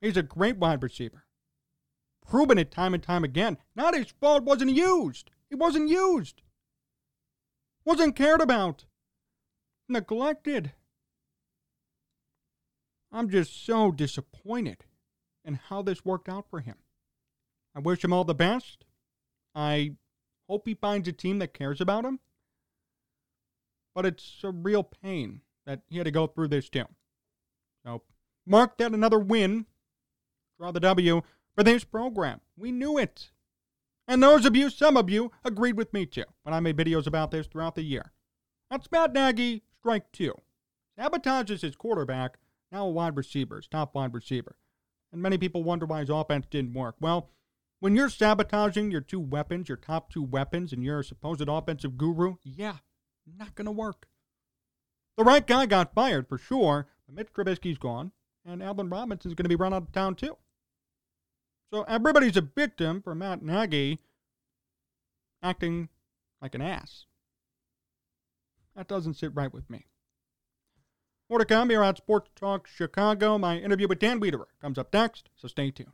He's 0.00 0.16
a 0.16 0.22
great 0.22 0.56
wide 0.56 0.84
receiver. 0.84 1.24
Proven 2.26 2.58
it 2.58 2.70
time 2.70 2.94
and 2.94 3.02
time 3.02 3.24
again. 3.24 3.58
Not 3.74 3.94
his 3.94 4.12
fault 4.20 4.44
wasn't 4.44 4.72
used. 4.72 5.30
He 5.48 5.56
wasn't 5.56 5.88
used. 5.88 6.42
wasn't 7.84 8.14
cared 8.14 8.40
about, 8.40 8.84
neglected. 9.88 10.72
I'm 13.10 13.28
just 13.28 13.64
so 13.64 13.90
disappointed 13.90 14.84
in 15.44 15.54
how 15.54 15.82
this 15.82 16.04
worked 16.04 16.28
out 16.28 16.48
for 16.48 16.60
him. 16.60 16.76
I 17.74 17.80
wish 17.80 18.04
him 18.04 18.12
all 18.12 18.24
the 18.24 18.34
best. 18.34 18.84
I 19.54 19.96
hope 20.48 20.66
he 20.66 20.74
finds 20.74 21.08
a 21.08 21.12
team 21.12 21.38
that 21.40 21.54
cares 21.54 21.80
about 21.80 22.04
him. 22.04 22.20
But 23.94 24.06
it's 24.06 24.40
a 24.44 24.50
real 24.50 24.84
pain 24.84 25.40
that 25.66 25.82
he 25.88 25.98
had 25.98 26.04
to 26.04 26.12
go 26.12 26.28
through 26.28 26.48
this 26.48 26.68
too. 26.68 26.86
So, 27.84 28.02
mark 28.46 28.78
that 28.78 28.92
another 28.92 29.18
win. 29.18 29.66
Draw 30.58 30.72
the 30.72 30.80
W 30.80 31.22
for 31.60 31.64
this 31.64 31.84
program. 31.84 32.40
We 32.56 32.72
knew 32.72 32.96
it. 32.96 33.32
And 34.08 34.22
those 34.22 34.46
of 34.46 34.56
you, 34.56 34.70
some 34.70 34.96
of 34.96 35.10
you, 35.10 35.30
agreed 35.44 35.76
with 35.76 35.92
me 35.92 36.06
too 36.06 36.24
when 36.42 36.54
I 36.54 36.60
made 36.60 36.78
videos 36.78 37.06
about 37.06 37.30
this 37.30 37.46
throughout 37.46 37.74
the 37.74 37.82
year. 37.82 38.12
That's 38.70 38.90
Matt 38.90 39.12
Nagy, 39.12 39.62
strike 39.78 40.10
two. 40.10 40.32
Sabotages 40.98 41.60
his 41.60 41.76
quarterback, 41.76 42.38
now 42.72 42.86
a 42.86 42.90
wide 42.90 43.14
receiver, 43.14 43.56
his 43.56 43.68
top 43.68 43.94
wide 43.94 44.14
receiver. 44.14 44.56
And 45.12 45.20
many 45.20 45.36
people 45.36 45.62
wonder 45.62 45.84
why 45.84 46.00
his 46.00 46.08
offense 46.08 46.46
didn't 46.50 46.72
work. 46.72 46.94
Well, 46.98 47.28
when 47.80 47.94
you're 47.94 48.08
sabotaging 48.08 48.90
your 48.90 49.02
two 49.02 49.20
weapons, 49.20 49.68
your 49.68 49.76
top 49.76 50.10
two 50.10 50.22
weapons, 50.22 50.72
and 50.72 50.82
you're 50.82 51.00
a 51.00 51.04
supposed 51.04 51.46
offensive 51.46 51.98
guru, 51.98 52.36
yeah, 52.42 52.76
not 53.38 53.54
going 53.54 53.66
to 53.66 53.70
work. 53.70 54.08
The 55.18 55.24
right 55.24 55.46
guy 55.46 55.66
got 55.66 55.94
fired 55.94 56.26
for 56.26 56.38
sure, 56.38 56.88
but 57.06 57.14
Mitch 57.14 57.34
Trubisky's 57.34 57.76
gone, 57.76 58.12
and 58.46 58.62
Allen 58.62 58.88
Robinson's 58.88 59.34
going 59.34 59.44
to 59.44 59.50
be 59.50 59.56
run 59.56 59.74
out 59.74 59.82
of 59.82 59.92
town 59.92 60.14
too. 60.14 60.38
So 61.72 61.82
everybody's 61.82 62.36
a 62.36 62.40
victim 62.40 63.00
for 63.00 63.14
Matt 63.14 63.42
Nagy 63.42 64.00
acting 65.42 65.88
like 66.42 66.54
an 66.54 66.62
ass. 66.62 67.06
That 68.74 68.88
doesn't 68.88 69.14
sit 69.14 69.34
right 69.34 69.52
with 69.52 69.70
me. 69.70 69.86
More 71.28 71.38
to 71.38 71.44
come 71.44 71.70
here 71.70 71.82
on 71.82 71.94
Sports 71.94 72.30
Talk 72.34 72.66
Chicago. 72.66 73.38
My 73.38 73.58
interview 73.58 73.86
with 73.86 74.00
Dan 74.00 74.20
Wiederer 74.20 74.46
comes 74.60 74.78
up 74.78 74.92
next, 74.92 75.28
so 75.36 75.46
stay 75.46 75.70
tuned. 75.70 75.92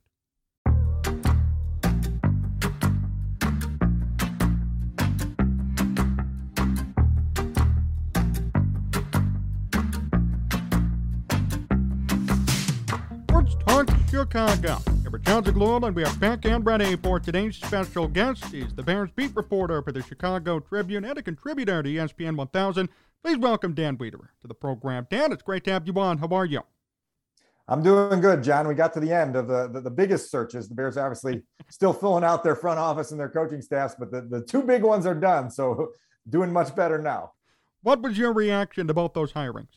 Chicago. 14.16 14.78
We're 15.12 15.18
Jon 15.18 15.44
Zaghloul, 15.44 15.86
and 15.86 15.94
we 15.94 16.02
are 16.02 16.14
back 16.14 16.46
and 16.46 16.64
ready 16.64 16.96
for 16.96 17.20
today's 17.20 17.56
special 17.56 18.08
guest. 18.08 18.46
He's 18.46 18.72
the 18.72 18.82
Bears 18.82 19.10
beat 19.14 19.36
reporter 19.36 19.82
for 19.82 19.92
the 19.92 20.02
Chicago 20.02 20.58
Tribune 20.58 21.04
and 21.04 21.18
a 21.18 21.22
contributor 21.22 21.82
to 21.82 21.88
ESPN 21.90 22.34
1000. 22.34 22.88
Please 23.22 23.36
welcome 23.36 23.74
Dan 23.74 23.98
Wiederer 23.98 24.28
to 24.40 24.48
the 24.48 24.54
program. 24.54 25.06
Dan, 25.10 25.32
it's 25.32 25.42
great 25.42 25.64
to 25.64 25.72
have 25.72 25.86
you 25.86 25.92
on. 26.00 26.16
How 26.16 26.28
are 26.28 26.46
you? 26.46 26.62
I'm 27.68 27.82
doing 27.82 28.22
good, 28.22 28.42
Jon. 28.42 28.66
We 28.66 28.74
got 28.74 28.94
to 28.94 29.00
the 29.00 29.12
end 29.12 29.36
of 29.36 29.48
the, 29.48 29.68
the, 29.68 29.82
the 29.82 29.90
biggest 29.90 30.30
searches. 30.30 30.66
The 30.70 30.74
Bears 30.74 30.96
are 30.96 31.04
obviously 31.04 31.42
still 31.68 31.92
filling 31.92 32.24
out 32.24 32.42
their 32.42 32.56
front 32.56 32.78
office 32.78 33.10
and 33.10 33.20
their 33.20 33.28
coaching 33.28 33.60
staffs, 33.60 33.96
but 33.98 34.10
the, 34.10 34.22
the 34.22 34.40
two 34.40 34.62
big 34.62 34.82
ones 34.82 35.04
are 35.04 35.14
done. 35.14 35.50
So 35.50 35.92
doing 36.30 36.50
much 36.54 36.74
better 36.74 36.98
now. 36.98 37.32
What 37.82 38.00
was 38.00 38.16
your 38.16 38.32
reaction 38.32 38.86
to 38.86 38.94
both 38.94 39.12
those 39.12 39.34
hirings? 39.34 39.76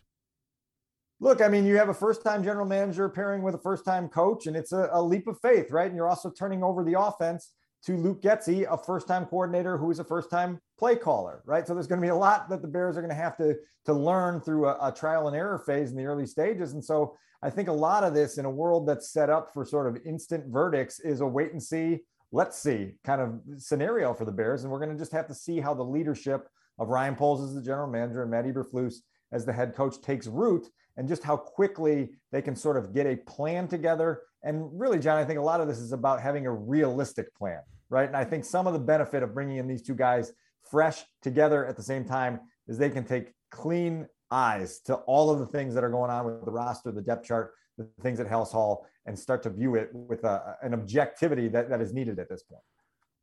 Look, 1.22 1.42
I 1.42 1.50
mean, 1.50 1.66
you 1.66 1.78
have 1.78 1.90
a 1.90 1.94
first 1.94 2.24
time 2.24 2.44
general 2.44 2.66
manager 2.66 3.10
pairing 3.10 3.42
with 3.42 3.54
a 3.54 3.60
first 3.60 3.84
time 3.84 4.08
coach, 4.08 4.48
and 4.48 4.56
it's 4.56 4.72
a, 4.72 4.90
a, 4.94 5.02
leap 5.02 5.28
of 5.28 5.38
faith, 5.42 5.70
right? 5.70 5.88
And 5.88 5.96
you're 5.96 6.08
also 6.08 6.30
turning 6.30 6.64
over 6.64 6.82
the 6.82 7.00
offense 7.00 7.52
to 7.86 7.98
Luke 7.98 8.22
Getsy, 8.22 8.66
a 8.72 8.78
first 8.78 9.06
time 9.08 9.26
coordinator 9.26 9.78
who 9.78 9.92
is 9.92 10.00
a 10.00 10.04
first 10.06 10.30
time 10.30 10.60
play 10.78 10.96
caller, 10.96 11.44
right? 11.46 11.68
So 11.68 11.74
there's 11.74 11.88
going 11.88 12.00
to 12.00 12.06
be 12.06 12.12
a 12.12 12.16
lot 12.16 12.50
that 12.50 12.62
the 12.62 12.70
Bears 12.70 12.96
are 12.96 13.02
going 13.02 13.10
to 13.10 13.22
have 13.22 13.36
to, 13.38 13.58
to 13.86 13.94
learn 13.94 14.40
through 14.40 14.68
a, 14.68 14.78
a 14.82 14.94
trial 14.94 15.28
and 15.28 15.36
error 15.36 15.62
phase 15.66 15.92
in 15.92 15.98
the 15.98 16.06
early 16.06 16.26
stages. 16.26 16.72
And 16.72 16.84
so 16.84 17.18
I 17.44 17.50
think 17.50 17.68
a 17.68 17.74
lot 17.74 18.06
of 18.06 18.14
this 18.14 18.38
in 18.38 18.46
a 18.46 18.50
world 18.50 18.88
that's 18.88 19.12
set 19.12 19.30
up 19.30 19.54
for 19.54 19.66
sort 19.66 19.88
of 19.88 20.02
instant 20.06 20.46
verdicts 20.48 21.02
is 21.02 21.20
a 21.20 21.28
wait 21.28 21.52
and 21.52 21.62
see, 21.62 22.00
let's 22.32 22.58
see 22.58 22.94
kind 23.04 23.22
of 23.22 23.42
scenario 23.58 24.14
for 24.14 24.24
the 24.24 24.32
Bears. 24.32 24.64
And 24.64 24.72
we're 24.72 24.80
going 24.80 24.92
to 24.92 24.98
just 24.98 25.12
have 25.12 25.28
to 25.28 25.36
see 25.36 25.60
how 25.60 25.74
the 25.74 25.84
leadership 25.84 26.48
of 26.78 26.88
Ryan 26.88 27.18
Poles 27.18 27.44
as 27.44 27.54
the 27.54 27.62
general 27.62 27.90
manager 27.90 28.22
and 28.22 28.32
Matt 28.32 28.46
Eberflus 28.46 28.96
as 29.34 29.46
the 29.46 29.54
head 29.54 29.76
coach 29.76 30.02
takes 30.02 30.28
root 30.28 30.68
and 31.00 31.08
just 31.08 31.24
how 31.24 31.38
quickly 31.38 32.10
they 32.34 32.42
can 32.42 32.58
sort 32.58 32.76
of 32.76 32.94
get 32.94 33.08
a 33.08 33.16
plan 33.16 33.70
together. 33.70 34.24
And 34.44 34.70
really, 34.78 35.00
Jon, 35.00 35.18
I 35.18 35.24
think 35.24 35.40
a 35.40 35.42
lot 35.42 35.62
of 35.62 35.68
this 35.68 35.80
is 35.80 35.94
about 35.94 36.22
having 36.22 36.46
a 36.46 36.52
realistic 36.52 37.34
plan, 37.36 37.62
right? 37.90 38.06
And 38.06 38.18
I 38.18 38.26
think 38.26 38.44
some 38.44 38.68
of 38.68 38.74
the 38.74 38.80
benefit 38.80 39.24
of 39.24 39.34
bringing 39.34 39.58
in 39.58 39.68
these 39.68 39.82
two 39.82 39.96
guys 39.96 40.34
fresh 40.70 41.06
together 41.22 41.66
at 41.66 41.78
the 41.78 41.84
same 41.84 42.04
time 42.04 42.42
is 42.68 42.78
they 42.78 42.90
can 42.90 43.06
take 43.06 43.34
clean 43.50 44.08
eyes 44.30 44.82
to 44.82 44.96
all 44.96 45.32
of 45.32 45.40
the 45.40 45.46
things 45.46 45.74
that 45.74 45.86
are 45.86 45.90
going 45.90 46.12
on 46.12 46.26
with 46.26 46.44
the 46.44 46.52
roster, 46.52 46.92
the 46.92 47.02
depth 47.02 47.26
chart, 47.26 47.54
the 47.78 47.88
things 48.02 48.20
at 48.20 48.28
Halas 48.28 48.52
Hall, 48.52 48.86
and 49.06 49.18
start 49.18 49.42
to 49.44 49.50
view 49.50 49.76
it 49.76 49.90
with 49.94 50.26
a, 50.26 50.58
an 50.62 50.74
objectivity 50.74 51.48
that, 51.48 51.70
that 51.70 51.80
is 51.80 51.94
needed 51.94 52.20
at 52.20 52.28
this 52.28 52.44
point. 52.44 52.62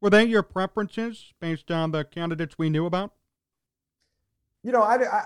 Were 0.01 0.09
they 0.09 0.25
your 0.25 0.43
preferences 0.43 1.35
based 1.43 1.71
on 1.71 1.91
the 1.91 2.05
candidates 2.05 2.57
we 2.57 2.71
knew 2.71 2.87
about? 2.87 3.13
You 4.67 4.73
know, 4.73 4.83
I, 4.83 4.97
I, 4.97 5.23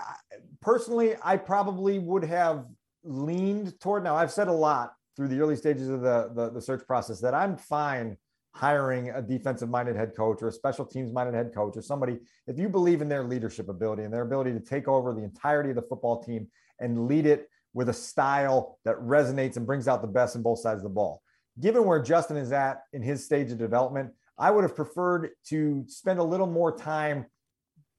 personally, 0.61 1.15
I 1.23 1.35
probably 1.35 1.97
would 1.97 2.23
have 2.23 2.67
leaned 3.03 3.79
toward. 3.79 4.03
Now, 4.03 4.15
I've 4.15 4.31
said 4.31 4.47
a 4.47 4.53
lot 4.53 4.93
through 5.15 5.29
the 5.29 5.39
early 5.39 5.55
stages 5.55 5.89
of 5.89 6.01
the, 6.01 6.29
the, 6.35 6.51
the 6.51 6.61
search 6.61 6.85
process 6.85 7.19
that 7.21 7.33
I'm 7.33 7.57
fine 7.57 8.17
hiring 8.53 9.09
a 9.09 9.19
defensive 9.19 9.67
minded 9.67 9.95
head 9.95 10.11
coach 10.15 10.43
or 10.43 10.49
a 10.49 10.51
special 10.51 10.85
teams 10.85 11.11
minded 11.11 11.33
head 11.33 11.51
coach 11.55 11.75
or 11.75 11.81
somebody 11.81 12.19
if 12.45 12.59
you 12.59 12.69
believe 12.69 13.01
in 13.01 13.09
their 13.09 13.23
leadership 13.23 13.67
ability 13.67 14.03
and 14.03 14.13
their 14.13 14.21
ability 14.21 14.51
to 14.51 14.59
take 14.59 14.87
over 14.87 15.11
the 15.13 15.23
entirety 15.23 15.69
of 15.71 15.75
the 15.75 15.81
football 15.81 16.21
team 16.21 16.47
and 16.79 17.07
lead 17.07 17.25
it 17.25 17.49
with 17.73 17.89
a 17.89 17.93
style 17.93 18.77
that 18.85 18.95
resonates 18.97 19.57
and 19.57 19.65
brings 19.65 19.87
out 19.87 20.03
the 20.03 20.07
best 20.07 20.35
in 20.35 20.43
both 20.43 20.59
sides 20.59 20.79
of 20.79 20.83
the 20.83 20.89
ball. 20.89 21.23
Given 21.59 21.85
where 21.85 22.01
Justin 22.01 22.37
is 22.37 22.51
at 22.51 22.83
in 22.93 23.01
his 23.01 23.25
stage 23.25 23.51
of 23.51 23.57
development, 23.57 24.11
I 24.37 24.51
would 24.51 24.63
have 24.63 24.75
preferred 24.75 25.29
to 25.47 25.83
spend 25.87 26.19
a 26.19 26.23
little 26.23 26.45
more 26.47 26.77
time 26.77 27.25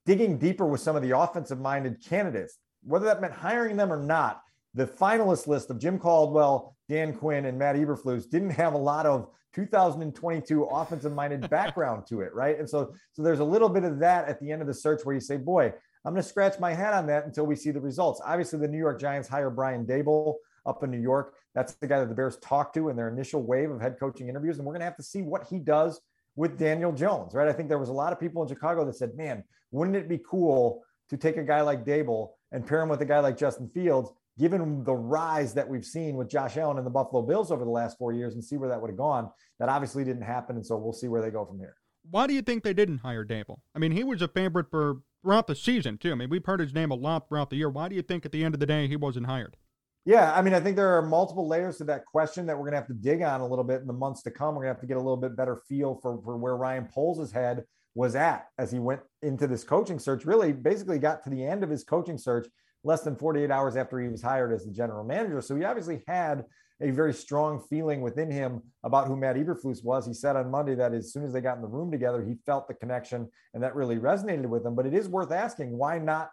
digging 0.05 0.37
deeper 0.37 0.65
with 0.65 0.81
some 0.81 0.95
of 0.95 1.01
the 1.01 1.17
offensive 1.17 1.59
minded 1.59 2.03
candidates, 2.03 2.57
whether 2.83 3.05
that 3.05 3.21
meant 3.21 3.33
hiring 3.33 3.77
them 3.77 3.91
or 3.91 4.01
not. 4.01 4.41
The 4.73 4.87
finalist 4.87 5.47
list 5.47 5.69
of 5.69 5.79
Jim 5.79 5.99
Caldwell, 5.99 6.75
Dan 6.89 7.13
Quinn, 7.13 7.45
and 7.45 7.57
Matt 7.57 7.75
Eberflus 7.75 8.29
didn't 8.29 8.51
have 8.51 8.73
a 8.73 8.77
lot 8.77 9.05
of 9.05 9.29
2022 9.53 10.63
offensive 10.63 11.13
minded 11.13 11.47
background 11.49 12.07
to 12.07 12.21
it, 12.21 12.33
right? 12.33 12.57
And 12.57 12.67
so, 12.67 12.93
so 13.11 13.21
there's 13.21 13.39
a 13.39 13.45
little 13.45 13.69
bit 13.69 13.83
of 13.83 13.99
that 13.99 14.27
at 14.27 14.39
the 14.39 14.51
end 14.51 14.61
of 14.61 14.67
the 14.67 14.73
search 14.73 15.05
where 15.05 15.13
you 15.13 15.21
say, 15.21 15.37
boy, 15.37 15.71
I'm 16.05 16.13
going 16.13 16.23
to 16.23 16.27
scratch 16.27 16.59
my 16.59 16.73
head 16.73 16.93
on 16.93 17.07
that 17.07 17.25
until 17.25 17.45
we 17.45 17.55
see 17.55 17.71
the 17.71 17.79
results. 17.79 18.21
Obviously, 18.25 18.59
the 18.59 18.67
New 18.67 18.77
York 18.77 18.99
Giants 18.99 19.29
hire 19.29 19.49
Brian 19.49 19.85
Daboll 19.85 20.35
up 20.65 20.83
in 20.83 20.91
New 20.91 20.99
York. 20.99 21.35
That's 21.55 21.73
the 21.75 21.87
guy 21.87 21.99
that 21.99 22.09
the 22.09 22.15
Bears 22.15 22.37
talked 22.37 22.73
to 22.75 22.89
in 22.89 22.95
their 22.95 23.09
initial 23.09 23.43
wave 23.43 23.69
of 23.71 23.79
head 23.79 23.97
coaching 23.99 24.27
interviews. 24.27 24.57
And 24.57 24.65
we're 24.65 24.73
going 24.73 24.81
to 24.81 24.85
have 24.85 24.97
to 24.97 25.03
see 25.03 25.21
what 25.21 25.45
he 25.49 25.59
does 25.59 26.01
with 26.35 26.57
Daniel 26.57 26.91
Jones, 26.91 27.33
right? 27.33 27.47
I 27.47 27.53
think 27.53 27.69
there 27.69 27.77
was 27.77 27.89
a 27.89 27.93
lot 27.93 28.13
of 28.13 28.19
people 28.19 28.41
in 28.41 28.49
Chicago 28.49 28.85
that 28.85 28.95
said, 28.95 29.15
man, 29.15 29.43
wouldn't 29.71 29.97
it 29.97 30.09
be 30.09 30.19
cool 30.29 30.83
to 31.09 31.17
take 31.17 31.37
a 31.37 31.43
guy 31.43 31.61
like 31.61 31.85
Daboll 31.85 32.31
and 32.51 32.65
pair 32.65 32.81
him 32.81 32.89
with 32.89 33.01
a 33.01 33.05
guy 33.05 33.19
like 33.19 33.37
Justin 33.37 33.69
Fields, 33.73 34.11
given 34.39 34.83
the 34.83 34.93
rise 34.93 35.53
that 35.53 35.67
we've 35.67 35.85
seen 35.85 36.15
with 36.15 36.29
Josh 36.29 36.57
Allen 36.57 36.77
and 36.77 36.85
the 36.85 36.91
Buffalo 36.91 37.21
Bills 37.21 37.51
over 37.51 37.63
the 37.63 37.71
last 37.71 37.97
four 37.97 38.13
years 38.13 38.33
and 38.33 38.43
see 38.43 38.57
where 38.57 38.69
that 38.69 38.81
would 38.81 38.89
have 38.89 38.97
gone? 38.97 39.29
That 39.59 39.69
obviously 39.69 40.03
didn't 40.03 40.23
happen. 40.23 40.55
And 40.55 40.65
so 40.65 40.77
we'll 40.77 40.93
see 40.93 41.07
where 41.07 41.21
they 41.21 41.29
go 41.29 41.45
from 41.45 41.59
here. 41.59 41.75
Why 42.09 42.27
do 42.27 42.33
you 42.33 42.41
think 42.41 42.63
they 42.63 42.73
didn't 42.73 42.99
hire 42.99 43.23
Daboll? 43.23 43.59
I 43.75 43.79
mean, 43.79 43.91
he 43.91 44.03
was 44.03 44.21
a 44.21 44.27
favorite 44.27 44.69
for 44.69 45.01
throughout 45.21 45.47
the 45.47 45.55
season, 45.55 45.97
too. 45.97 46.11
I 46.11 46.15
mean, 46.15 46.29
we've 46.29 46.45
heard 46.45 46.59
his 46.59 46.73
name 46.73 46.91
a 46.91 46.95
lot 46.95 47.29
throughout 47.29 47.49
the 47.49 47.55
year. 47.55 47.69
Why 47.69 47.87
do 47.87 47.95
you 47.95 48.01
think 48.01 48.25
at 48.25 48.31
the 48.31 48.43
end 48.43 48.53
of 48.53 48.59
the 48.59 48.65
day 48.65 48.87
he 48.87 48.95
wasn't 48.95 49.27
hired? 49.27 49.55
Yeah, 50.05 50.33
I 50.33 50.41
mean, 50.41 50.53
I 50.53 50.59
think 50.59 50.75
there 50.75 50.97
are 50.97 51.01
multiple 51.01 51.47
layers 51.47 51.77
to 51.77 51.85
that 51.85 52.05
question 52.05 52.45
that 52.47 52.57
we're 52.57 52.63
going 52.63 52.73
to 52.73 52.79
have 52.79 52.87
to 52.87 52.93
dig 52.93 53.21
on 53.21 53.39
a 53.39 53.47
little 53.47 53.63
bit 53.63 53.79
in 53.79 53.87
the 53.87 53.93
months 53.93 54.21
to 54.23 54.31
come. 54.31 54.53
We're 54.53 54.63
going 54.63 54.73
to 54.73 54.75
have 54.75 54.81
to 54.81 54.87
get 54.87 54.97
a 54.97 55.01
little 55.01 55.17
bit 55.17 55.37
better 55.37 55.61
feel 55.67 55.97
for, 56.01 56.21
for 56.23 56.35
where 56.35 56.57
Ryan 56.57 56.89
Poles' 56.93 57.31
head 57.31 57.63
was 57.95 58.15
at 58.15 58.47
as 58.57 58.71
he 58.71 58.79
went 58.79 58.99
into 59.21 59.47
this 59.47 59.63
coaching 59.63 59.99
search. 59.99 60.25
Really, 60.25 60.51
basically 60.51 60.99
got 60.99 61.23
to 61.23 61.29
the 61.29 61.45
end 61.45 61.63
of 61.63 61.69
his 61.69 61.85
coaching 61.85 62.17
search 62.17 62.47
less 62.83 63.01
than 63.01 63.15
48 63.15 63.49
hours 63.49 63.77
after 63.77 63.97
he 63.99 64.09
was 64.09 64.21
hired 64.21 64.51
as 64.51 64.65
the 64.65 64.71
general 64.71 65.05
manager. 65.05 65.39
So 65.41 65.55
he 65.55 65.63
obviously 65.63 66.03
had 66.05 66.43
a 66.81 66.91
very 66.91 67.13
strong 67.13 67.61
feeling 67.69 68.01
within 68.01 68.29
him 68.29 68.61
about 68.83 69.07
who 69.07 69.15
Matt 69.15 69.37
Eberflus 69.37 69.85
was. 69.85 70.05
He 70.05 70.13
said 70.13 70.35
on 70.35 70.51
Monday 70.51 70.75
that 70.75 70.93
as 70.93 71.13
soon 71.13 71.23
as 71.23 71.31
they 71.31 71.39
got 71.39 71.55
in 71.55 71.61
the 71.61 71.67
room 71.67 71.91
together, 71.91 72.21
he 72.21 72.35
felt 72.45 72.67
the 72.67 72.73
connection 72.73 73.29
and 73.53 73.63
that 73.63 73.75
really 73.75 73.95
resonated 73.95 74.47
with 74.47 74.65
him. 74.65 74.75
But 74.75 74.85
it 74.85 74.93
is 74.93 75.07
worth 75.07 75.31
asking 75.31 75.77
why 75.77 75.97
not 75.97 76.29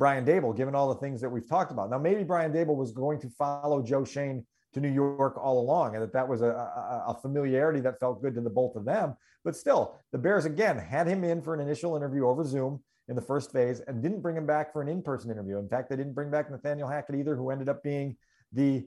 Brian 0.00 0.24
Daboll, 0.24 0.56
given 0.56 0.74
all 0.74 0.88
the 0.88 0.98
things 0.98 1.20
that 1.20 1.28
we've 1.28 1.46
talked 1.46 1.70
about. 1.70 1.90
Now, 1.90 1.98
maybe 1.98 2.24
Brian 2.24 2.50
Daboll 2.54 2.74
was 2.74 2.90
going 2.90 3.20
to 3.20 3.28
follow 3.28 3.82
Joe 3.82 4.02
Schoen 4.02 4.46
to 4.72 4.80
New 4.80 4.88
York 4.88 5.36
all 5.36 5.60
along, 5.60 5.94
and 5.94 6.02
that 6.02 6.14
that 6.14 6.26
was 6.26 6.40
a, 6.40 6.46
a, 6.46 7.04
a, 7.08 7.18
familiarity 7.20 7.80
that 7.80 8.00
felt 8.00 8.22
good 8.22 8.34
to 8.36 8.40
the 8.40 8.48
both 8.48 8.76
of 8.76 8.86
them. 8.86 9.14
But 9.44 9.56
still, 9.56 10.00
the 10.10 10.16
Bears 10.16 10.46
again 10.46 10.78
had 10.78 11.06
him 11.06 11.22
in 11.22 11.42
for 11.42 11.52
an 11.52 11.60
initial 11.60 11.96
interview 11.96 12.26
over 12.26 12.44
Zoom 12.44 12.80
in 13.08 13.14
the 13.14 13.20
first 13.20 13.52
phase 13.52 13.80
and 13.80 14.02
didn't 14.02 14.22
bring 14.22 14.38
him 14.38 14.46
back 14.46 14.72
for 14.72 14.80
an 14.80 14.88
in-person 14.88 15.30
interview. 15.30 15.58
In 15.58 15.68
fact, 15.68 15.90
they 15.90 15.96
didn't 15.96 16.14
bring 16.14 16.30
back 16.30 16.50
Nathaniel 16.50 16.88
Hackett 16.88 17.16
either, 17.16 17.36
who 17.36 17.50
ended 17.50 17.68
up 17.68 17.82
being 17.82 18.16
the 18.52 18.86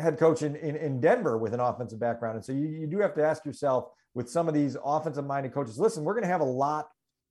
head 0.00 0.16
coach 0.16 0.42
in, 0.42 0.54
in, 0.54 0.76
in 0.76 1.00
Denver 1.00 1.38
with 1.38 1.54
an 1.54 1.60
offensive 1.60 1.98
background. 1.98 2.36
And 2.36 2.44
so 2.44 2.52
you, 2.52 2.68
you 2.68 2.86
do 2.86 3.00
have 3.00 3.14
to 3.14 3.24
ask 3.24 3.44
yourself 3.44 3.86
with 4.14 4.30
some 4.30 4.46
of 4.46 4.54
these 4.54 4.76
offensive 4.84 5.26
minded 5.26 5.52
coaches, 5.52 5.76
listen, 5.76 6.04
we're 6.04 6.14
going 6.14 6.22
to 6.22 6.30
have 6.30 6.40
a 6.40 6.44
lot 6.44 6.88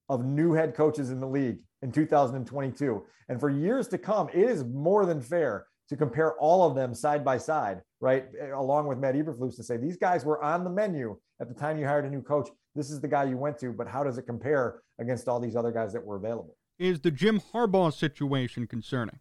of 0.09 0.25
new 0.25 0.51
head 0.51 0.75
coaches 0.75 1.11
in 1.11 1.21
the 1.21 1.27
league 1.27 1.61
in 1.81 1.91
2022. 1.91 3.03
And 3.29 3.39
for 3.39 3.49
years 3.49 3.87
to 3.89 3.97
come, 3.97 4.29
it 4.29 4.49
is 4.49 4.63
more 4.63 5.05
than 5.05 5.21
fair 5.21 5.65
to 5.89 5.97
compare 5.97 6.33
all 6.37 6.67
of 6.67 6.75
them 6.75 6.93
side 6.93 7.25
by 7.25 7.37
side, 7.37 7.81
right? 7.99 8.25
Along 8.55 8.87
with 8.87 8.97
Matt 8.97 9.15
Eberflus 9.15 9.55
to 9.57 9.63
say 9.63 9.77
these 9.77 9.97
guys 9.97 10.23
were 10.23 10.41
on 10.41 10.63
the 10.63 10.69
menu 10.69 11.17
at 11.41 11.47
the 11.47 11.53
time 11.53 11.77
you 11.77 11.85
hired 11.85 12.05
a 12.05 12.09
new 12.09 12.21
coach. 12.21 12.49
This 12.75 12.89
is 12.89 13.01
the 13.01 13.07
guy 13.07 13.25
you 13.25 13.37
went 13.37 13.57
to, 13.59 13.73
but 13.73 13.87
how 13.87 14.03
does 14.03 14.17
it 14.17 14.23
compare 14.23 14.81
against 14.99 15.27
all 15.27 15.39
these 15.39 15.55
other 15.55 15.71
guys 15.71 15.91
that 15.93 16.05
were 16.05 16.15
available? 16.15 16.55
Is 16.79 17.01
the 17.01 17.11
Jim 17.11 17.41
Harbaugh 17.53 17.93
situation 17.93 18.67
concerning? 18.67 19.19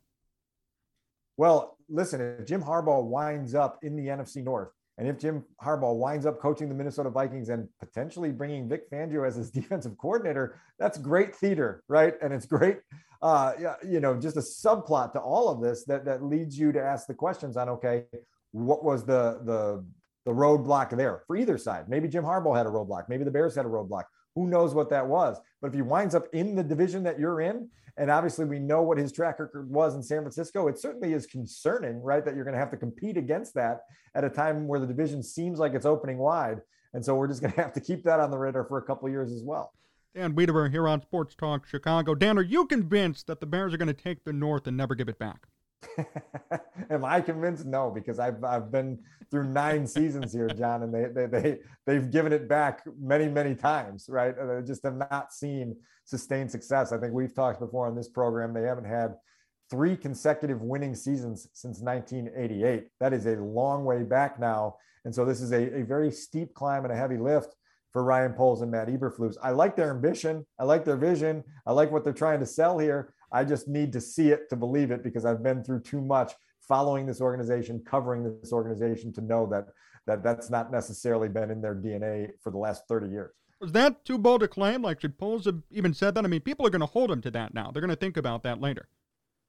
Well, 1.37 1.77
listen, 1.89 2.21
if 2.21 2.47
Jim 2.47 2.63
Harbaugh 2.63 3.05
winds 3.05 3.55
up 3.55 3.79
in 3.83 3.97
the 3.97 4.07
NFC 4.07 4.45
North, 4.45 4.69
and 5.01 5.09
if 5.09 5.19
Jim 5.19 5.43
Harbaugh 5.65 5.97
winds 5.97 6.27
up 6.27 6.39
coaching 6.39 6.69
the 6.69 6.75
Minnesota 6.75 7.09
Vikings 7.09 7.49
and 7.49 7.67
potentially 7.79 8.31
bringing 8.31 8.69
Vic 8.69 8.91
Fangio 8.91 9.27
as 9.27 9.35
his 9.35 9.51
defensive 9.61 9.97
coordinator, 9.97 10.61
that's 10.79 10.99
great 10.99 11.35
theater, 11.35 11.83
right? 11.89 12.15
And 12.21 12.35
it's 12.35 12.45
great, 12.45 12.81
uh, 13.23 13.55
you 13.83 13.99
know, 13.99 14.15
just 14.15 14.37
a 14.37 14.41
subplot 14.41 15.15
to 15.15 15.19
all 15.19 15.49
of 15.49 15.63
this 15.63 15.85
that 15.85 16.05
that 16.05 16.23
leads 16.23 16.59
you 16.59 16.71
to 16.73 16.83
ask 16.83 17.07
the 17.07 17.15
questions 17.15 17.57
on 17.57 17.71
okay, 17.71 18.05
what 18.53 18.85
was 18.85 19.07
the 19.07 19.41
the 19.45 19.83
the 20.27 20.33
roadblock 20.33 20.95
there 20.95 21.23
for 21.27 21.35
either 21.35 21.57
side? 21.57 21.89
Maybe 21.89 22.07
Jim 22.07 22.25
Harbaugh 22.25 22.55
had 22.55 22.67
a 22.67 22.71
roadblock, 22.71 23.09
maybe 23.09 23.25
the 23.25 23.31
Bears 23.31 23.55
had 23.55 23.65
a 23.65 23.71
roadblock. 23.71 24.05
Who 24.35 24.47
knows 24.47 24.75
what 24.75 24.91
that 24.91 25.07
was? 25.07 25.39
But 25.61 25.69
if 25.69 25.75
he 25.75 25.83
winds 25.83 26.15
up 26.15 26.27
in 26.33 26.55
the 26.55 26.63
division 26.63 27.03
that 27.05 27.19
you're 27.19 27.41
in, 27.41 27.69
and 27.97 28.11
obviously 28.11 28.45
we 28.45 28.59
know 28.59 28.83
what 28.83 28.99
his 28.99 29.13
track 29.13 29.39
record 29.39 29.69
was 29.69 29.95
in 29.95 30.03
San 30.03 30.21
Francisco, 30.21 30.69
it 30.69 30.79
certainly 30.79 31.13
is 31.13 31.27
concerning, 31.27 32.01
right? 32.03 32.25
That 32.25 32.35
you're 32.35 32.45
going 32.45 32.55
to 32.55 32.61
have 32.61 32.71
to 32.71 32.77
compete 32.77 33.17
against 33.17 33.55
that 33.55 33.81
at 34.15 34.25
a 34.25 34.31
time 34.31 34.67
where 34.67 34.81
the 34.81 34.87
division 34.87 35.23
seems 35.23 35.59
like 35.59 35.75
it's 35.75 35.87
opening 35.87 36.19
wide. 36.19 36.61
And 36.95 37.05
so 37.05 37.15
we're 37.15 37.29
just 37.29 37.41
going 37.41 37.53
to 37.53 37.61
have 37.61 37.73
to 37.75 37.81
keep 37.81 38.05
that 38.05 38.21
on 38.21 38.31
the 38.31 38.39
radar 38.39 38.65
for 38.65 38.79
a 38.79 38.83
couple 38.83 39.09
years 39.09 39.33
as 39.33 39.43
well. 39.43 39.73
Dan 40.15 40.35
Wiederer 40.35 40.71
here 40.71 40.89
on 40.89 41.03
Sports 41.03 41.37
Talk 41.37 41.67
Chicago. 41.67 42.15
Dan, 42.15 42.37
are 42.37 42.43
you 42.43 42.67
convinced 42.67 43.27
that 43.29 43.41
the 43.41 43.47
Bears 43.47 43.73
are 43.73 43.77
going 43.77 43.87
to 43.87 43.95
take 43.95 44.25
the 44.25 44.33
North 44.33 44.67
and 44.67 44.77
never 44.77 44.95
give 44.95 45.09
it 45.09 45.19
back? 45.19 45.47
Am 46.91 47.05
I 47.05 47.21
convinced? 47.21 47.65
No, 47.65 47.91
because 47.91 48.19
I've 48.19 48.43
I've 48.45 48.71
been 48.71 48.99
through 49.31 49.45
nine 49.45 49.87
seasons 49.87 50.33
here, 50.33 50.49
Jon, 50.49 50.83
and 50.83 50.95
they 50.95 51.07
they 51.07 51.27
they 51.27 51.59
they've 51.87 52.11
given 52.11 52.33
it 52.33 52.49
back 52.49 52.83
many 53.01 53.29
many 53.29 53.55
times, 53.55 54.07
right? 54.09 54.37
Uh, 54.37 54.61
they 54.61 54.67
just 54.67 54.83
have 54.83 54.97
not 54.97 55.33
seen 55.33 55.77
sustained 56.05 56.51
success. 56.51 56.93
I 56.93 56.99
think 56.99 57.13
we've 57.13 57.35
talked 57.35 57.61
before 57.61 57.87
on 57.87 57.95
this 57.95 58.09
program. 58.09 58.53
They 58.53 58.63
haven't 58.63 58.85
had 58.85 59.15
three 59.71 59.97
consecutive 59.97 60.61
winning 60.63 60.95
seasons 60.95 61.49
since 61.53 61.81
1988. 61.81 62.89
That 62.99 63.13
is 63.13 63.27
a 63.27 63.37
long 63.37 63.85
way 63.85 64.03
back 64.03 64.39
now, 64.39 64.77
and 65.05 65.15
so 65.15 65.25
this 65.25 65.41
is 65.41 65.53
a, 65.53 65.81
a 65.81 65.85
very 65.85 66.11
steep 66.11 66.55
climb 66.55 66.85
and 66.85 66.93
a 66.93 66.97
heavy 66.97 67.17
lift 67.17 67.55
for 67.93 68.05
Ryan 68.05 68.33
Poles 68.33 68.63
and 68.63 68.71
Matt 68.71 68.89
Eberflus. 68.89 69.37
I 69.43 69.51
like 69.51 69.77
their 69.77 69.91
ambition. 69.91 70.47
I 70.59 70.65
like 70.65 70.85
their 70.85 70.97
vision. 70.97 71.43
I 71.67 71.73
like 71.73 71.91
what 71.91 72.05
they're 72.05 72.13
trying 72.13 72.41
to 72.41 72.47
sell 72.47 72.79
here. 72.79 73.15
I 73.33 73.45
just 73.45 73.69
need 73.69 73.93
to 73.93 74.01
see 74.01 74.29
it 74.29 74.49
to 74.51 74.57
believe 74.57 74.91
it 74.91 75.03
because 75.03 75.25
I've 75.25 75.43
been 75.43 75.63
through 75.63 75.81
too 75.81 76.01
much 76.01 76.33
following 76.61 77.07
this 77.07 77.21
organization, 77.21 77.83
covering 77.87 78.39
this 78.41 78.53
organization 78.53 79.13
to 79.15 79.21
know 79.21 79.47
that 79.47 79.67
that 80.07 80.23
that's 80.23 80.51
not 80.51 80.73
necessarily 80.73 81.29
been 81.29 81.51
in 81.51 81.61
their 81.61 81.75
DNA 81.75 82.31
for 82.43 82.51
the 82.51 82.59
last 82.59 82.85
30 82.89 83.09
years. 83.09 83.33
Was 83.61 83.73
that 83.73 84.05
too 84.05 84.17
bold 84.17 84.43
a 84.43 84.49
claim? 84.49 84.83
Like, 84.83 85.01
should 85.01 85.19
Poles 85.19 85.45
have 85.45 85.61
even 85.71 85.93
said 85.93 86.15
that? 86.15 86.25
I 86.25 86.29
mean, 86.29 86.41
people 86.41 86.67
are 86.67 86.71
going 86.71 86.81
to 86.81 86.87
hold 86.87 87.11
him 87.11 87.21
to 87.23 87.31
that 87.33 87.53
now. 87.53 87.71
They're 87.71 87.83
going 87.83 87.91
to 87.91 87.97
think 87.97 88.17
about 88.17 88.43
that 88.45 88.61
later. 88.61 88.89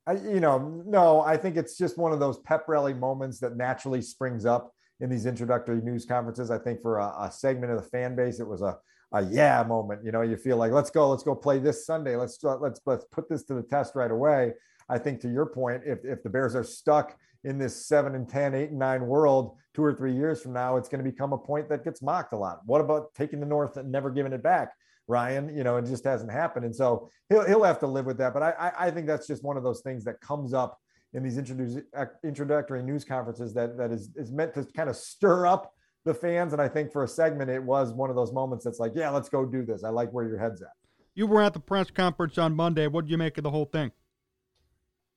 I, 0.06 0.14
you 0.14 0.40
know, 0.40 0.84
no, 0.86 1.22
I 1.22 1.38
think 1.38 1.56
it's 1.56 1.78
just 1.78 1.98
one 1.98 2.12
of 2.12 2.20
those 2.20 2.40
pep 2.40 2.66
rally 2.68 2.94
moments 2.94 3.40
that 3.40 3.56
naturally 3.56 4.02
springs 4.02 4.46
up 4.46 4.74
in 5.00 5.10
these 5.10 5.26
introductory 5.26 5.82
news 5.82 6.06
conferences. 6.06 6.52
I 6.52 6.58
think 6.58 6.82
for 6.82 7.00
a, 7.00 7.14
a 7.22 7.32
segment 7.32 7.72
of 7.72 7.82
the 7.82 7.90
fan 7.90 8.16
base, 8.16 8.40
it 8.40 8.48
was 8.48 8.62
a 8.62 8.78
a 9.14 9.24
yeah 9.24 9.64
moment. 9.68 10.04
You 10.04 10.12
know, 10.12 10.22
you 10.22 10.38
feel 10.38 10.58
like 10.58 10.72
let's 10.72 10.90
go, 10.90 11.10
let's 11.10 11.24
go 11.24 11.36
play 11.36 11.60
this 11.60 11.86
Sunday. 11.86 12.16
Let's 12.16 12.38
let's 12.44 12.82
let's 12.86 13.06
put 13.12 13.30
this 13.30 13.44
to 13.46 13.54
the 13.54 13.64
test 13.64 13.96
right 13.96 14.12
away. 14.12 14.54
I 14.90 14.98
think 14.98 15.20
to 15.22 15.30
your 15.30 15.46
point, 15.46 15.84
if 15.86 16.04
if 16.04 16.24
the 16.24 16.30
Bears 16.30 16.56
are 16.56 16.64
stuck 16.64 17.18
in 17.44 17.58
this 17.58 17.88
seven 17.88 18.16
and 18.16 18.30
10, 18.30 18.54
eight 18.54 18.70
and 18.70 18.80
nine 18.80 19.06
world 19.06 19.58
two 19.74 19.84
or 19.84 19.94
three 19.94 20.14
years 20.14 20.42
from 20.42 20.54
now, 20.54 20.78
it's 20.78 20.90
going 20.90 21.04
to 21.04 21.10
become 21.10 21.34
a 21.34 21.38
point 21.38 21.70
that 21.70 21.84
gets 21.84 22.02
mocked 22.02 22.34
a 22.34 22.38
lot. 22.38 22.60
What 22.66 22.82
about 22.82 23.14
taking 23.16 23.40
the 23.40 23.46
North 23.46 23.78
and 23.78 23.92
never 23.92 24.12
giving 24.12 24.34
it 24.34 24.44
back? 24.44 24.74
Ryan, 25.08 25.56
you 25.56 25.64
know, 25.64 25.78
it 25.78 25.86
just 25.86 26.04
hasn't 26.04 26.32
happened. 26.32 26.66
And 26.66 26.76
so 26.76 27.10
he'll, 27.30 27.46
he'll 27.46 27.64
have 27.64 27.80
to 27.80 27.88
live 27.88 28.06
with 28.06 28.18
that. 28.20 28.34
But 28.34 28.44
I, 28.44 28.72
I 28.78 28.92
think 28.92 29.08
that's 29.08 29.28
just 29.28 29.44
one 29.44 29.58
of 29.58 29.64
those 29.64 29.82
things 29.82 30.04
that 30.04 30.22
comes 30.22 30.54
up 30.54 30.80
in 31.14 31.24
these 31.24 31.38
introductory 32.24 32.84
news 32.84 33.04
conferences 33.04 33.54
that, 33.54 33.78
that 33.78 33.92
is, 33.92 34.12
is 34.16 34.32
meant 34.32 34.54
to 34.54 34.64
kind 34.64 34.90
of 34.90 34.96
stir 34.96 35.46
up 35.46 35.74
the 36.04 36.14
fans. 36.14 36.54
And 36.54 36.62
I 36.62 36.68
think 36.68 36.92
for 36.92 37.04
a 37.04 37.08
segment, 37.08 37.50
it 37.50 37.62
was 37.62 37.94
one 37.94 38.10
of 38.10 38.16
those 38.16 38.32
moments 38.32 38.66
that's 38.66 38.80
like, 38.80 38.94
yeah, 38.96 39.10
let's 39.10 39.30
go 39.30 39.46
do 39.46 39.64
this. 39.64 39.84
I 39.84 39.90
like 39.90 40.12
where 40.12 40.28
your 40.28 40.38
head's 40.38 40.62
at. 40.62 40.72
You 41.14 41.28
were 41.28 41.42
at 41.42 41.54
the 41.54 41.60
press 41.60 41.92
conference 41.92 42.38
on 42.38 42.56
Monday. 42.56 42.88
What 42.88 43.06
did 43.06 43.12
you 43.12 43.18
make 43.18 43.38
of 43.38 43.44
the 43.44 43.52
whole 43.52 43.66
thing? 43.66 43.92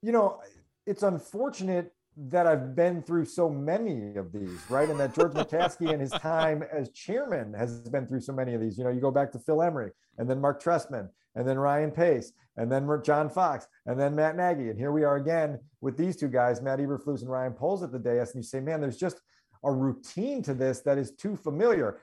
You 0.02 0.12
know, 0.12 0.40
it's 0.86 1.02
unfortunate 1.02 1.92
that 2.16 2.46
I've 2.46 2.76
been 2.76 3.02
through 3.02 3.24
so 3.24 3.48
many 3.48 4.16
of 4.16 4.32
these, 4.32 4.60
right? 4.68 4.88
And 4.88 4.98
that 5.00 5.14
George 5.14 5.32
McCaskey 5.34 5.90
and 5.90 6.00
his 6.00 6.12
time 6.12 6.62
as 6.72 6.90
chairman 6.90 7.54
has 7.54 7.80
been 7.88 8.06
through 8.06 8.20
so 8.20 8.32
many 8.32 8.54
of 8.54 8.60
these. 8.60 8.78
You 8.78 8.84
know, 8.84 8.90
you 8.90 9.00
go 9.00 9.10
back 9.10 9.32
to 9.32 9.38
Phil 9.38 9.62
Emery 9.62 9.90
and 10.18 10.28
then 10.28 10.40
Mark 10.40 10.62
Trestman 10.62 11.08
and 11.34 11.46
then 11.46 11.58
Ryan 11.58 11.90
Pace 11.90 12.32
and 12.56 12.70
then 12.70 12.88
John 13.04 13.28
Fox 13.28 13.66
and 13.86 13.98
then 13.98 14.14
Matt 14.14 14.36
Nagy. 14.36 14.68
And 14.70 14.78
here 14.78 14.92
we 14.92 15.04
are 15.04 15.16
again 15.16 15.58
with 15.80 15.96
these 15.96 16.16
two 16.16 16.28
guys, 16.28 16.60
Matt 16.60 16.78
Eberflus 16.78 17.22
and 17.22 17.30
Ryan 17.30 17.52
Poles 17.52 17.82
at 17.82 17.90
the 17.90 17.98
dais. 17.98 18.34
And 18.34 18.42
you 18.44 18.46
say, 18.46 18.60
man, 18.60 18.80
there's 18.80 18.96
just 18.96 19.20
a 19.64 19.72
routine 19.72 20.42
to 20.42 20.54
this 20.54 20.80
that 20.80 20.98
is 20.98 21.12
too 21.12 21.36
familiar. 21.36 22.00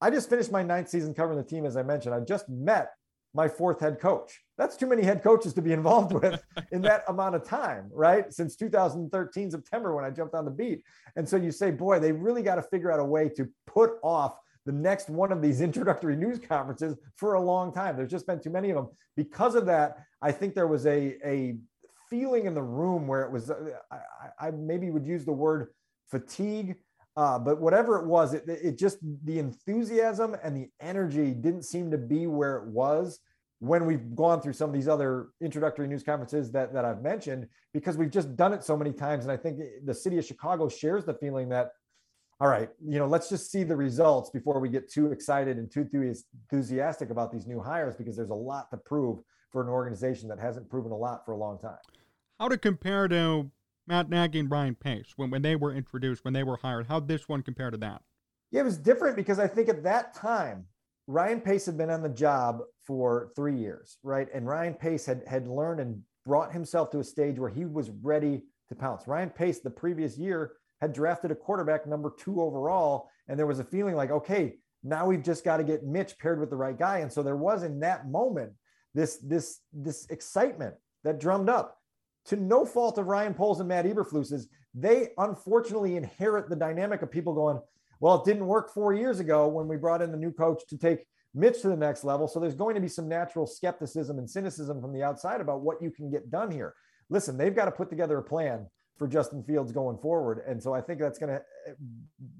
I 0.00 0.10
just 0.10 0.30
finished 0.30 0.52
my 0.52 0.62
ninth 0.62 0.88
season 0.88 1.14
covering 1.14 1.38
the 1.38 1.44
team, 1.44 1.66
as 1.66 1.76
I 1.76 1.82
mentioned. 1.82 2.14
I 2.14 2.20
just 2.20 2.48
met 2.48 2.92
my 3.34 3.48
fourth 3.48 3.80
head 3.80 4.00
coach. 4.00 4.40
That's 4.56 4.76
too 4.76 4.86
many 4.86 5.02
head 5.02 5.22
coaches 5.22 5.52
to 5.54 5.62
be 5.62 5.72
involved 5.80 6.12
with 6.12 6.42
in 6.72 6.82
that 6.82 7.04
amount 7.08 7.34
of 7.34 7.44
time, 7.44 7.90
right? 7.92 8.32
Since 8.32 8.56
2013 8.56 9.50
September 9.50 9.94
when 9.94 10.04
I 10.04 10.10
jumped 10.10 10.34
on 10.34 10.44
the 10.44 10.50
beat. 10.50 10.82
And 11.16 11.28
so 11.28 11.36
you 11.36 11.50
say, 11.50 11.70
boy, 11.70 11.98
they 11.98 12.12
really 12.12 12.42
got 12.42 12.56
to 12.56 12.62
figure 12.62 12.92
out 12.92 13.00
a 13.00 13.04
way 13.04 13.28
to 13.30 13.48
put 13.66 13.92
off 14.02 14.36
the 14.66 14.72
next 14.72 15.08
one 15.08 15.32
of 15.32 15.42
these 15.42 15.60
introductory 15.68 16.16
news 16.16 16.38
conferences 16.38 16.96
for 17.16 17.34
a 17.34 17.40
long 17.40 17.72
time. 17.72 17.96
There's 17.96 18.10
just 18.10 18.26
been 18.26 18.40
too 18.40 18.50
many 18.50 18.70
of 18.70 18.76
them. 18.76 18.88
Because 19.16 19.54
of 19.54 19.66
that, 19.66 19.98
I 20.22 20.32
think 20.32 20.54
there 20.54 20.66
was 20.66 20.86
a, 20.86 21.16
a 21.24 21.56
feeling 22.10 22.46
in 22.46 22.54
the 22.54 22.62
room 22.62 23.06
where 23.06 23.22
it 23.22 23.30
was, 23.30 23.50
uh, 23.50 23.56
I, 23.90 24.48
I 24.48 24.50
maybe 24.50 24.90
would 24.90 25.06
use 25.06 25.24
the 25.24 25.32
word 25.32 25.68
fatigue 26.10 26.76
uh, 27.18 27.36
but 27.36 27.60
whatever 27.60 27.98
it 27.98 28.06
was, 28.06 28.32
it, 28.32 28.44
it 28.46 28.78
just 28.78 28.98
the 29.24 29.40
enthusiasm 29.40 30.36
and 30.44 30.56
the 30.56 30.70
energy 30.80 31.32
didn't 31.32 31.64
seem 31.64 31.90
to 31.90 31.98
be 31.98 32.28
where 32.28 32.58
it 32.58 32.66
was 32.68 33.18
when 33.58 33.86
we've 33.86 34.14
gone 34.14 34.40
through 34.40 34.52
some 34.52 34.70
of 34.70 34.74
these 34.74 34.86
other 34.86 35.30
introductory 35.40 35.88
news 35.88 36.04
conferences 36.04 36.52
that, 36.52 36.72
that 36.72 36.84
I've 36.84 37.02
mentioned, 37.02 37.48
because 37.74 37.96
we've 37.96 38.12
just 38.12 38.36
done 38.36 38.52
it 38.52 38.62
so 38.62 38.76
many 38.76 38.92
times. 38.92 39.24
And 39.24 39.32
I 39.32 39.36
think 39.36 39.58
the 39.84 39.92
city 39.92 40.16
of 40.16 40.24
Chicago 40.24 40.68
shares 40.68 41.04
the 41.04 41.14
feeling 41.14 41.48
that, 41.48 41.72
all 42.40 42.46
right, 42.46 42.70
you 42.86 43.00
know, 43.00 43.08
let's 43.08 43.28
just 43.28 43.50
see 43.50 43.64
the 43.64 43.74
results 43.74 44.30
before 44.30 44.60
we 44.60 44.68
get 44.68 44.88
too 44.88 45.10
excited 45.10 45.58
and 45.58 45.68
too 45.68 45.88
enthusiastic 46.52 47.10
about 47.10 47.32
these 47.32 47.48
new 47.48 47.58
hires, 47.58 47.96
because 47.96 48.14
there's 48.14 48.30
a 48.30 48.34
lot 48.52 48.70
to 48.70 48.76
prove 48.76 49.18
for 49.50 49.60
an 49.60 49.68
organization 49.68 50.28
that 50.28 50.38
hasn't 50.38 50.70
proven 50.70 50.92
a 50.92 50.96
lot 50.96 51.24
for 51.24 51.32
a 51.32 51.36
long 51.36 51.58
time. 51.58 51.82
How 52.38 52.46
to 52.46 52.56
compare 52.56 53.08
to 53.08 53.50
Matt 53.88 54.10
Nagy 54.10 54.38
and 54.38 54.50
Ryan 54.50 54.74
Pace 54.74 55.14
when, 55.16 55.30
when 55.30 55.42
they 55.42 55.56
were 55.56 55.74
introduced, 55.74 56.24
when 56.24 56.34
they 56.34 56.44
were 56.44 56.58
hired? 56.58 56.86
How 56.86 57.00
this 57.00 57.28
one 57.28 57.42
compared 57.42 57.72
to 57.72 57.78
that? 57.78 58.02
Yeah, 58.50 58.60
it 58.60 58.64
was 58.64 58.78
different 58.78 59.16
because 59.16 59.38
I 59.38 59.48
think 59.48 59.68
at 59.68 59.82
that 59.82 60.14
time, 60.14 60.66
Ryan 61.06 61.40
Pace 61.40 61.66
had 61.66 61.78
been 61.78 61.90
on 61.90 62.02
the 62.02 62.08
job 62.08 62.60
for 62.86 63.32
three 63.34 63.56
years, 63.56 63.96
right? 64.02 64.28
And 64.32 64.46
Ryan 64.46 64.74
Pace 64.74 65.06
had 65.06 65.22
had 65.26 65.48
learned 65.48 65.80
and 65.80 66.02
brought 66.26 66.52
himself 66.52 66.90
to 66.90 67.00
a 67.00 67.04
stage 67.04 67.38
where 67.38 67.50
he 67.50 67.64
was 67.64 67.90
ready 68.02 68.42
to 68.68 68.74
pounce. 68.74 69.08
Ryan 69.08 69.30
Pace, 69.30 69.60
the 69.60 69.70
previous 69.70 70.18
year, 70.18 70.52
had 70.82 70.92
drafted 70.92 71.30
a 71.30 71.34
quarterback 71.34 71.86
number 71.86 72.12
two 72.18 72.42
overall, 72.42 73.08
and 73.26 73.38
there 73.38 73.46
was 73.46 73.58
a 73.58 73.64
feeling 73.64 73.96
like, 73.96 74.10
okay, 74.10 74.56
now 74.82 75.06
we've 75.06 75.22
just 75.22 75.44
got 75.44 75.56
to 75.56 75.64
get 75.64 75.84
Mitch 75.84 76.18
paired 76.18 76.38
with 76.38 76.50
the 76.50 76.56
right 76.56 76.78
guy. 76.78 76.98
And 76.98 77.12
so 77.12 77.22
there 77.22 77.36
was 77.36 77.62
in 77.62 77.80
that 77.80 78.08
moment 78.08 78.52
this 78.94 79.18
this 79.18 79.60
this 79.72 80.06
excitement 80.10 80.74
that 81.04 81.20
drummed 81.20 81.48
up 81.48 81.77
to 82.26 82.36
no 82.36 82.64
fault 82.64 82.98
of 82.98 83.06
Ryan 83.06 83.34
Poles 83.34 83.60
and 83.60 83.68
Matt 83.68 83.86
Eberflus's, 83.86 84.48
they 84.74 85.08
unfortunately 85.18 85.96
inherit 85.96 86.48
the 86.48 86.56
dynamic 86.56 87.02
of 87.02 87.10
people 87.10 87.34
going, 87.34 87.60
well, 88.00 88.16
it 88.16 88.24
didn't 88.24 88.46
work 88.46 88.72
four 88.72 88.92
years 88.92 89.20
ago 89.20 89.48
when 89.48 89.66
we 89.66 89.76
brought 89.76 90.02
in 90.02 90.12
the 90.12 90.18
new 90.18 90.30
coach 90.30 90.62
to 90.68 90.78
take 90.78 91.06
Mitch 91.34 91.62
to 91.62 91.68
the 91.68 91.76
next 91.76 92.04
level. 92.04 92.28
So 92.28 92.40
there's 92.40 92.54
going 92.54 92.74
to 92.74 92.80
be 92.80 92.88
some 92.88 93.08
natural 93.08 93.46
skepticism 93.46 94.18
and 94.18 94.28
cynicism 94.28 94.80
from 94.80 94.92
the 94.92 95.02
outside 95.02 95.40
about 95.40 95.62
what 95.62 95.82
you 95.82 95.90
can 95.90 96.10
get 96.10 96.30
done 96.30 96.50
here. 96.50 96.74
Listen, 97.10 97.36
they've 97.36 97.54
got 97.54 97.64
to 97.66 97.70
put 97.70 97.90
together 97.90 98.18
a 98.18 98.22
plan 98.22 98.66
for 98.98 99.06
Justin 99.06 99.42
Fields 99.42 99.72
going 99.72 99.96
forward. 99.98 100.42
And 100.46 100.62
so 100.62 100.74
I 100.74 100.80
think 100.80 100.98
that's 100.98 101.18
going 101.18 101.30
to 101.30 101.42
eh, 101.68 101.72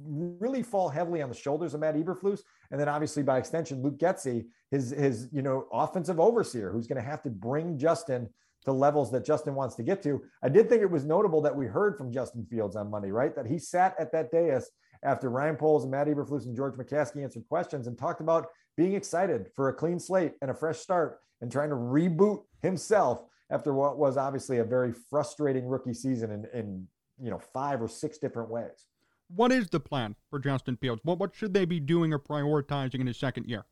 really 0.08 0.62
fall 0.62 0.88
heavily 0.88 1.22
on 1.22 1.28
the 1.28 1.34
shoulders 1.34 1.72
of 1.72 1.80
Matt 1.80 1.94
Eberflus. 1.94 2.40
And 2.70 2.80
then 2.80 2.88
obviously 2.88 3.22
by 3.22 3.38
extension, 3.38 3.82
Luke 3.82 3.98
Getsy, 3.98 4.46
his, 4.70 4.90
his, 4.90 5.28
you 5.32 5.42
know, 5.42 5.66
offensive 5.72 6.18
overseer, 6.18 6.72
who's 6.72 6.88
going 6.88 7.02
to 7.02 7.08
have 7.08 7.22
to 7.22 7.30
bring 7.30 7.78
Justin 7.78 8.28
to 8.68 8.72
levels 8.72 9.10
that 9.12 9.24
Justin 9.24 9.54
wants 9.54 9.74
to 9.76 9.82
get 9.82 10.02
to. 10.02 10.22
I 10.42 10.48
did 10.48 10.68
think 10.68 10.82
it 10.82 10.90
was 10.90 11.04
notable 11.04 11.42
that 11.42 11.54
we 11.54 11.66
heard 11.66 11.96
from 11.96 12.12
Justin 12.12 12.46
Fields 12.48 12.76
on 12.76 12.90
Monday, 12.90 13.10
right? 13.10 13.34
That 13.34 13.46
he 13.46 13.58
sat 13.58 13.94
at 13.98 14.12
that 14.12 14.30
dais 14.30 14.70
after 15.02 15.30
Ryan 15.30 15.56
Poles 15.56 15.84
and 15.84 15.90
Matt 15.90 16.06
Eberflus 16.06 16.46
and 16.46 16.56
George 16.56 16.74
McCaskey 16.74 17.22
answered 17.22 17.44
questions 17.48 17.86
and 17.86 17.96
talked 17.96 18.20
about 18.20 18.46
being 18.76 18.94
excited 18.94 19.48
for 19.54 19.68
a 19.68 19.74
clean 19.74 19.98
slate 19.98 20.34
and 20.42 20.50
a 20.50 20.54
fresh 20.54 20.78
start 20.78 21.18
and 21.40 21.50
trying 21.50 21.70
to 21.70 21.76
reboot 21.76 22.42
himself 22.62 23.24
after 23.50 23.72
what 23.72 23.98
was 23.98 24.16
obviously 24.16 24.58
a 24.58 24.64
very 24.64 24.92
frustrating 24.92 25.66
rookie 25.66 25.94
season 25.94 26.30
in, 26.30 26.46
in 26.52 26.86
you 27.20 27.30
know 27.30 27.38
five 27.38 27.80
or 27.80 27.88
six 27.88 28.18
different 28.18 28.50
ways. 28.50 28.86
What 29.34 29.52
is 29.52 29.68
the 29.68 29.80
plan 29.80 30.16
for 30.30 30.38
Justin 30.38 30.76
Fields? 30.76 31.00
What 31.04 31.18
what 31.18 31.34
should 31.34 31.54
they 31.54 31.64
be 31.64 31.80
doing 31.80 32.12
or 32.12 32.18
prioritizing 32.18 33.00
in 33.00 33.06
his 33.06 33.16
second 33.16 33.46
year? 33.46 33.64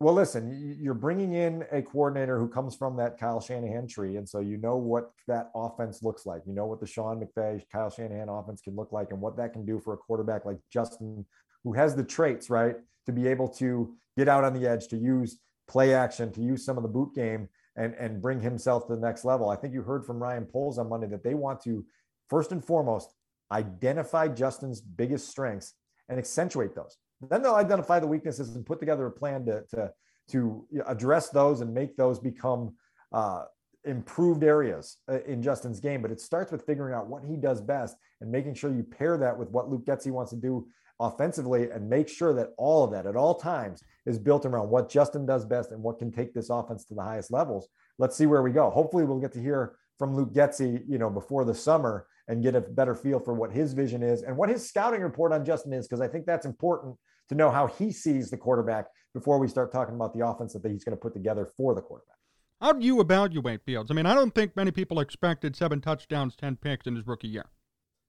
Well, 0.00 0.14
listen, 0.14 0.76
you're 0.80 0.94
bringing 0.94 1.32
in 1.32 1.64
a 1.72 1.82
coordinator 1.82 2.38
who 2.38 2.48
comes 2.48 2.76
from 2.76 2.96
that 2.98 3.18
Kyle 3.18 3.40
Shanahan 3.40 3.88
tree. 3.88 4.16
And 4.16 4.28
so 4.28 4.38
you 4.38 4.56
know 4.56 4.76
what 4.76 5.10
that 5.26 5.50
offense 5.56 6.04
looks 6.04 6.24
like. 6.24 6.42
You 6.46 6.52
know 6.52 6.66
what 6.66 6.78
the 6.78 6.86
Sean 6.86 7.20
McVay, 7.20 7.64
Kyle 7.72 7.90
Shanahan 7.90 8.28
offense 8.28 8.60
can 8.60 8.76
look 8.76 8.92
like 8.92 9.10
and 9.10 9.20
what 9.20 9.36
that 9.38 9.52
can 9.52 9.66
do 9.66 9.80
for 9.80 9.94
a 9.94 9.96
quarterback 9.96 10.44
like 10.44 10.58
Justin, 10.72 11.26
who 11.64 11.72
has 11.72 11.96
the 11.96 12.04
traits, 12.04 12.48
right, 12.48 12.76
to 13.06 13.12
be 13.12 13.26
able 13.26 13.48
to 13.48 13.92
get 14.16 14.28
out 14.28 14.44
on 14.44 14.54
the 14.54 14.68
edge, 14.68 14.86
to 14.88 14.96
use 14.96 15.40
play 15.66 15.94
action, 15.94 16.30
to 16.32 16.42
use 16.42 16.64
some 16.64 16.76
of 16.76 16.84
the 16.84 16.88
boot 16.88 17.12
game 17.16 17.48
and, 17.74 17.92
and 17.94 18.22
bring 18.22 18.40
himself 18.40 18.86
to 18.86 18.94
the 18.94 19.00
next 19.00 19.24
level. 19.24 19.50
I 19.50 19.56
think 19.56 19.74
you 19.74 19.82
heard 19.82 20.06
from 20.06 20.22
Ryan 20.22 20.44
Poles 20.44 20.78
on 20.78 20.88
Monday 20.88 21.08
that 21.08 21.24
they 21.24 21.34
want 21.34 21.60
to, 21.62 21.84
first 22.30 22.52
and 22.52 22.64
foremost, 22.64 23.14
identify 23.50 24.28
Justin's 24.28 24.80
biggest 24.80 25.28
strengths 25.28 25.74
and 26.08 26.20
accentuate 26.20 26.76
those. 26.76 26.98
Then 27.20 27.42
they'll 27.42 27.54
identify 27.54 27.98
the 27.98 28.06
weaknesses 28.06 28.54
and 28.54 28.64
put 28.64 28.80
together 28.80 29.06
a 29.06 29.10
plan 29.10 29.44
to, 29.46 29.64
to, 29.74 29.90
to 30.30 30.66
address 30.86 31.30
those 31.30 31.60
and 31.60 31.74
make 31.74 31.96
those 31.96 32.18
become 32.18 32.74
uh, 33.12 33.44
improved 33.84 34.44
areas 34.44 34.98
uh, 35.10 35.20
in 35.22 35.42
Justin's 35.42 35.80
game. 35.80 36.02
But 36.02 36.10
it 36.10 36.20
starts 36.20 36.52
with 36.52 36.64
figuring 36.64 36.94
out 36.94 37.08
what 37.08 37.24
he 37.24 37.36
does 37.36 37.60
best 37.60 37.96
and 38.20 38.30
making 38.30 38.54
sure 38.54 38.72
you 38.72 38.82
pair 38.82 39.16
that 39.18 39.36
with 39.36 39.50
what 39.50 39.68
Luke 39.68 39.84
Getsy 39.84 40.10
wants 40.10 40.30
to 40.30 40.36
do 40.36 40.66
offensively 41.00 41.70
and 41.70 41.88
make 41.88 42.08
sure 42.08 42.32
that 42.34 42.50
all 42.58 42.84
of 42.84 42.90
that 42.90 43.06
at 43.06 43.16
all 43.16 43.34
times 43.34 43.82
is 44.06 44.18
built 44.18 44.44
around 44.44 44.68
what 44.68 44.88
Justin 44.88 45.26
does 45.26 45.44
best 45.44 45.70
and 45.70 45.82
what 45.82 45.98
can 45.98 46.10
take 46.10 46.34
this 46.34 46.50
offense 46.50 46.84
to 46.84 46.94
the 46.94 47.02
highest 47.02 47.30
levels. 47.30 47.68
Let's 47.98 48.16
see 48.16 48.26
where 48.26 48.42
we 48.42 48.50
go. 48.50 48.70
Hopefully 48.70 49.04
we'll 49.04 49.20
get 49.20 49.32
to 49.32 49.40
hear 49.40 49.76
from 49.98 50.14
Luke 50.14 50.32
Getsy, 50.32 50.82
you 50.88 50.98
know, 50.98 51.10
before 51.10 51.44
the 51.44 51.54
summer 51.54 52.06
and 52.28 52.42
get 52.42 52.54
a 52.54 52.60
better 52.60 52.94
feel 52.94 53.18
for 53.18 53.34
what 53.34 53.52
his 53.52 53.72
vision 53.72 54.02
is 54.02 54.22
and 54.22 54.36
what 54.36 54.48
his 54.48 54.68
scouting 54.68 55.02
report 55.02 55.32
on 55.32 55.44
Justin 55.44 55.72
is, 55.72 55.86
because 55.86 56.00
I 56.00 56.08
think 56.08 56.26
that's 56.26 56.46
important 56.46 56.96
to 57.28 57.34
know 57.34 57.50
how 57.50 57.66
he 57.66 57.92
sees 57.92 58.30
the 58.30 58.36
quarterback 58.36 58.86
before 59.14 59.38
we 59.38 59.48
start 59.48 59.72
talking 59.72 59.94
about 59.94 60.14
the 60.14 60.26
offense 60.26 60.52
that 60.54 60.70
he's 60.70 60.84
going 60.84 60.96
to 60.96 61.00
put 61.00 61.12
together 61.12 61.48
for 61.56 61.74
the 61.74 61.80
quarterback. 61.80 62.16
How 62.60 62.72
do 62.72 62.84
you 62.84 63.00
evaluate 63.00 63.64
Fields? 63.64 63.90
I 63.90 63.94
mean, 63.94 64.06
I 64.06 64.14
don't 64.14 64.34
think 64.34 64.56
many 64.56 64.70
people 64.70 65.00
expected 65.00 65.54
seven 65.54 65.80
touchdowns, 65.80 66.34
10 66.36 66.56
picks 66.56 66.86
in 66.86 66.96
his 66.96 67.06
rookie 67.06 67.28
year. 67.28 67.46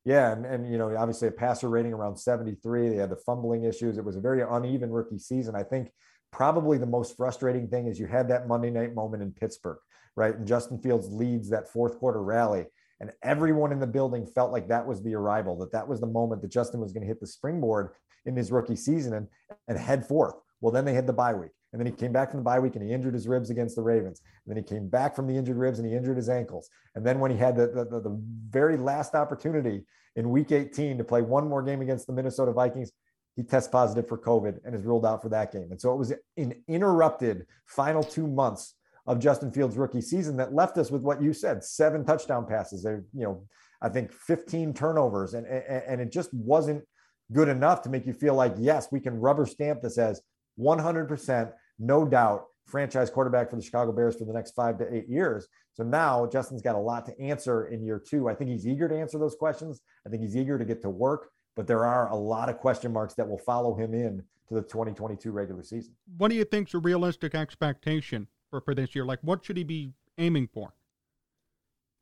Yeah, 0.05 0.31
and, 0.31 0.45
and 0.45 0.71
you 0.71 0.77
know, 0.77 0.95
obviously 0.97 1.27
a 1.27 1.31
passer 1.31 1.69
rating 1.69 1.93
around 1.93 2.17
73. 2.17 2.89
They 2.89 2.95
had 2.95 3.11
the 3.11 3.17
fumbling 3.17 3.63
issues. 3.63 3.97
It 3.97 4.05
was 4.05 4.15
a 4.15 4.21
very 4.21 4.41
uneven 4.41 4.89
rookie 4.89 5.19
season. 5.19 5.55
I 5.55 5.63
think 5.63 5.91
probably 6.31 6.77
the 6.77 6.85
most 6.85 7.15
frustrating 7.15 7.67
thing 7.67 7.87
is 7.87 7.99
you 7.99 8.07
had 8.07 8.29
that 8.29 8.47
Monday 8.47 8.71
night 8.71 8.95
moment 8.95 9.21
in 9.21 9.31
Pittsburgh, 9.31 9.77
right? 10.15 10.35
And 10.35 10.47
Justin 10.47 10.81
Fields 10.81 11.09
leads 11.11 11.49
that 11.49 11.71
fourth 11.71 11.99
quarter 11.99 12.23
rally. 12.23 12.65
And 12.99 13.11
everyone 13.23 13.71
in 13.71 13.79
the 13.79 13.87
building 13.87 14.25
felt 14.25 14.51
like 14.51 14.67
that 14.67 14.85
was 14.85 15.01
the 15.01 15.15
arrival, 15.15 15.57
that 15.59 15.71
that 15.71 15.87
was 15.87 15.99
the 16.01 16.07
moment 16.07 16.41
that 16.41 16.51
Justin 16.51 16.81
was 16.81 16.91
going 16.91 17.01
to 17.01 17.07
hit 17.07 17.19
the 17.19 17.27
springboard 17.27 17.91
in 18.25 18.35
his 18.35 18.51
rookie 18.51 18.75
season 18.75 19.13
and, 19.13 19.27
and 19.67 19.77
head 19.77 20.05
forth. 20.05 20.35
Well, 20.61 20.73
then 20.73 20.85
they 20.85 20.93
had 20.93 21.07
the 21.07 21.13
bye 21.13 21.33
week. 21.33 21.51
And 21.71 21.79
then 21.79 21.85
he 21.85 21.93
came 21.93 22.11
back 22.11 22.31
from 22.31 22.39
the 22.39 22.43
bye 22.43 22.59
week 22.59 22.75
and 22.75 22.83
he 22.83 22.91
injured 22.91 23.13
his 23.13 23.27
ribs 23.27 23.49
against 23.49 23.75
the 23.75 23.81
Ravens. 23.81 24.21
And 24.45 24.55
then 24.55 24.63
he 24.63 24.67
came 24.67 24.89
back 24.89 25.15
from 25.15 25.27
the 25.27 25.37
injured 25.37 25.57
ribs 25.57 25.79
and 25.79 25.87
he 25.87 25.95
injured 25.95 26.17
his 26.17 26.27
ankles. 26.27 26.69
And 26.95 27.05
then 27.05 27.19
when 27.19 27.31
he 27.31 27.37
had 27.37 27.55
the, 27.55 27.67
the, 27.67 28.01
the 28.01 28.21
very 28.49 28.75
last 28.75 29.13
opportunity 29.13 29.85
in 30.15 30.31
week 30.31 30.51
18 30.51 30.97
to 30.97 31.03
play 31.03 31.21
one 31.21 31.47
more 31.47 31.61
game 31.61 31.81
against 31.81 32.07
the 32.07 32.13
Minnesota 32.13 32.51
Vikings, 32.51 32.91
he 33.35 33.43
tests 33.43 33.69
positive 33.69 34.07
for 34.07 34.17
COVID 34.17 34.59
and 34.65 34.75
is 34.75 34.83
ruled 34.83 35.05
out 35.05 35.21
for 35.21 35.29
that 35.29 35.53
game. 35.53 35.67
And 35.71 35.79
so 35.79 35.93
it 35.93 35.97
was 35.97 36.11
an 36.37 36.55
interrupted 36.67 37.45
final 37.67 38.03
two 38.03 38.27
months 38.27 38.75
of 39.07 39.19
Justin 39.19 39.51
Fields' 39.51 39.77
rookie 39.77 40.01
season 40.01 40.37
that 40.37 40.53
left 40.53 40.77
us 40.77 40.91
with 40.91 41.01
what 41.01 41.21
you 41.21 41.33
said 41.33 41.63
seven 41.63 42.05
touchdown 42.05 42.45
passes, 42.45 42.83
you 42.85 43.23
know, 43.23 43.43
I 43.81 43.89
think 43.89 44.11
15 44.11 44.73
turnovers. 44.73 45.33
And, 45.33 45.47
and, 45.47 45.83
and 45.87 46.01
it 46.01 46.11
just 46.11 46.33
wasn't 46.33 46.83
good 47.31 47.47
enough 47.47 47.81
to 47.83 47.89
make 47.89 48.05
you 48.05 48.13
feel 48.13 48.35
like, 48.35 48.53
yes, 48.57 48.87
we 48.91 48.99
can 48.99 49.19
rubber 49.19 49.45
stamp 49.45 49.81
this 49.81 49.97
as 49.97 50.21
100%, 50.59 51.51
no 51.79 52.05
doubt, 52.05 52.45
franchise 52.65 53.09
quarterback 53.09 53.49
for 53.49 53.55
the 53.55 53.61
Chicago 53.61 53.91
Bears 53.91 54.15
for 54.15 54.25
the 54.25 54.33
next 54.33 54.51
five 54.51 54.77
to 54.77 54.93
eight 54.93 55.07
years. 55.09 55.47
So 55.73 55.83
now 55.83 56.27
Justin's 56.27 56.61
got 56.61 56.75
a 56.75 56.79
lot 56.79 57.05
to 57.07 57.19
answer 57.19 57.67
in 57.67 57.83
year 57.83 57.99
two. 58.05 58.29
I 58.29 58.35
think 58.35 58.51
he's 58.51 58.67
eager 58.67 58.87
to 58.87 58.95
answer 58.95 59.17
those 59.17 59.35
questions. 59.35 59.81
I 60.05 60.09
think 60.09 60.21
he's 60.21 60.35
eager 60.35 60.57
to 60.57 60.65
get 60.65 60.81
to 60.83 60.89
work, 60.89 61.29
but 61.55 61.67
there 61.67 61.85
are 61.85 62.09
a 62.09 62.15
lot 62.15 62.49
of 62.49 62.57
question 62.57 62.93
marks 62.93 63.15
that 63.15 63.27
will 63.27 63.39
follow 63.39 63.75
him 63.75 63.93
in 63.93 64.23
to 64.49 64.55
the 64.55 64.61
2022 64.61 65.31
regular 65.31 65.63
season. 65.63 65.95
What 66.17 66.29
do 66.29 66.35
you 66.35 66.43
think's 66.43 66.73
a 66.73 66.79
realistic 66.79 67.33
expectation 67.33 68.27
for, 68.49 68.61
for 68.61 68.75
this 68.75 68.95
year? 68.95 69.05
Like, 69.05 69.19
what 69.21 69.45
should 69.45 69.57
he 69.57 69.63
be 69.63 69.93
aiming 70.17 70.49
for? 70.53 70.73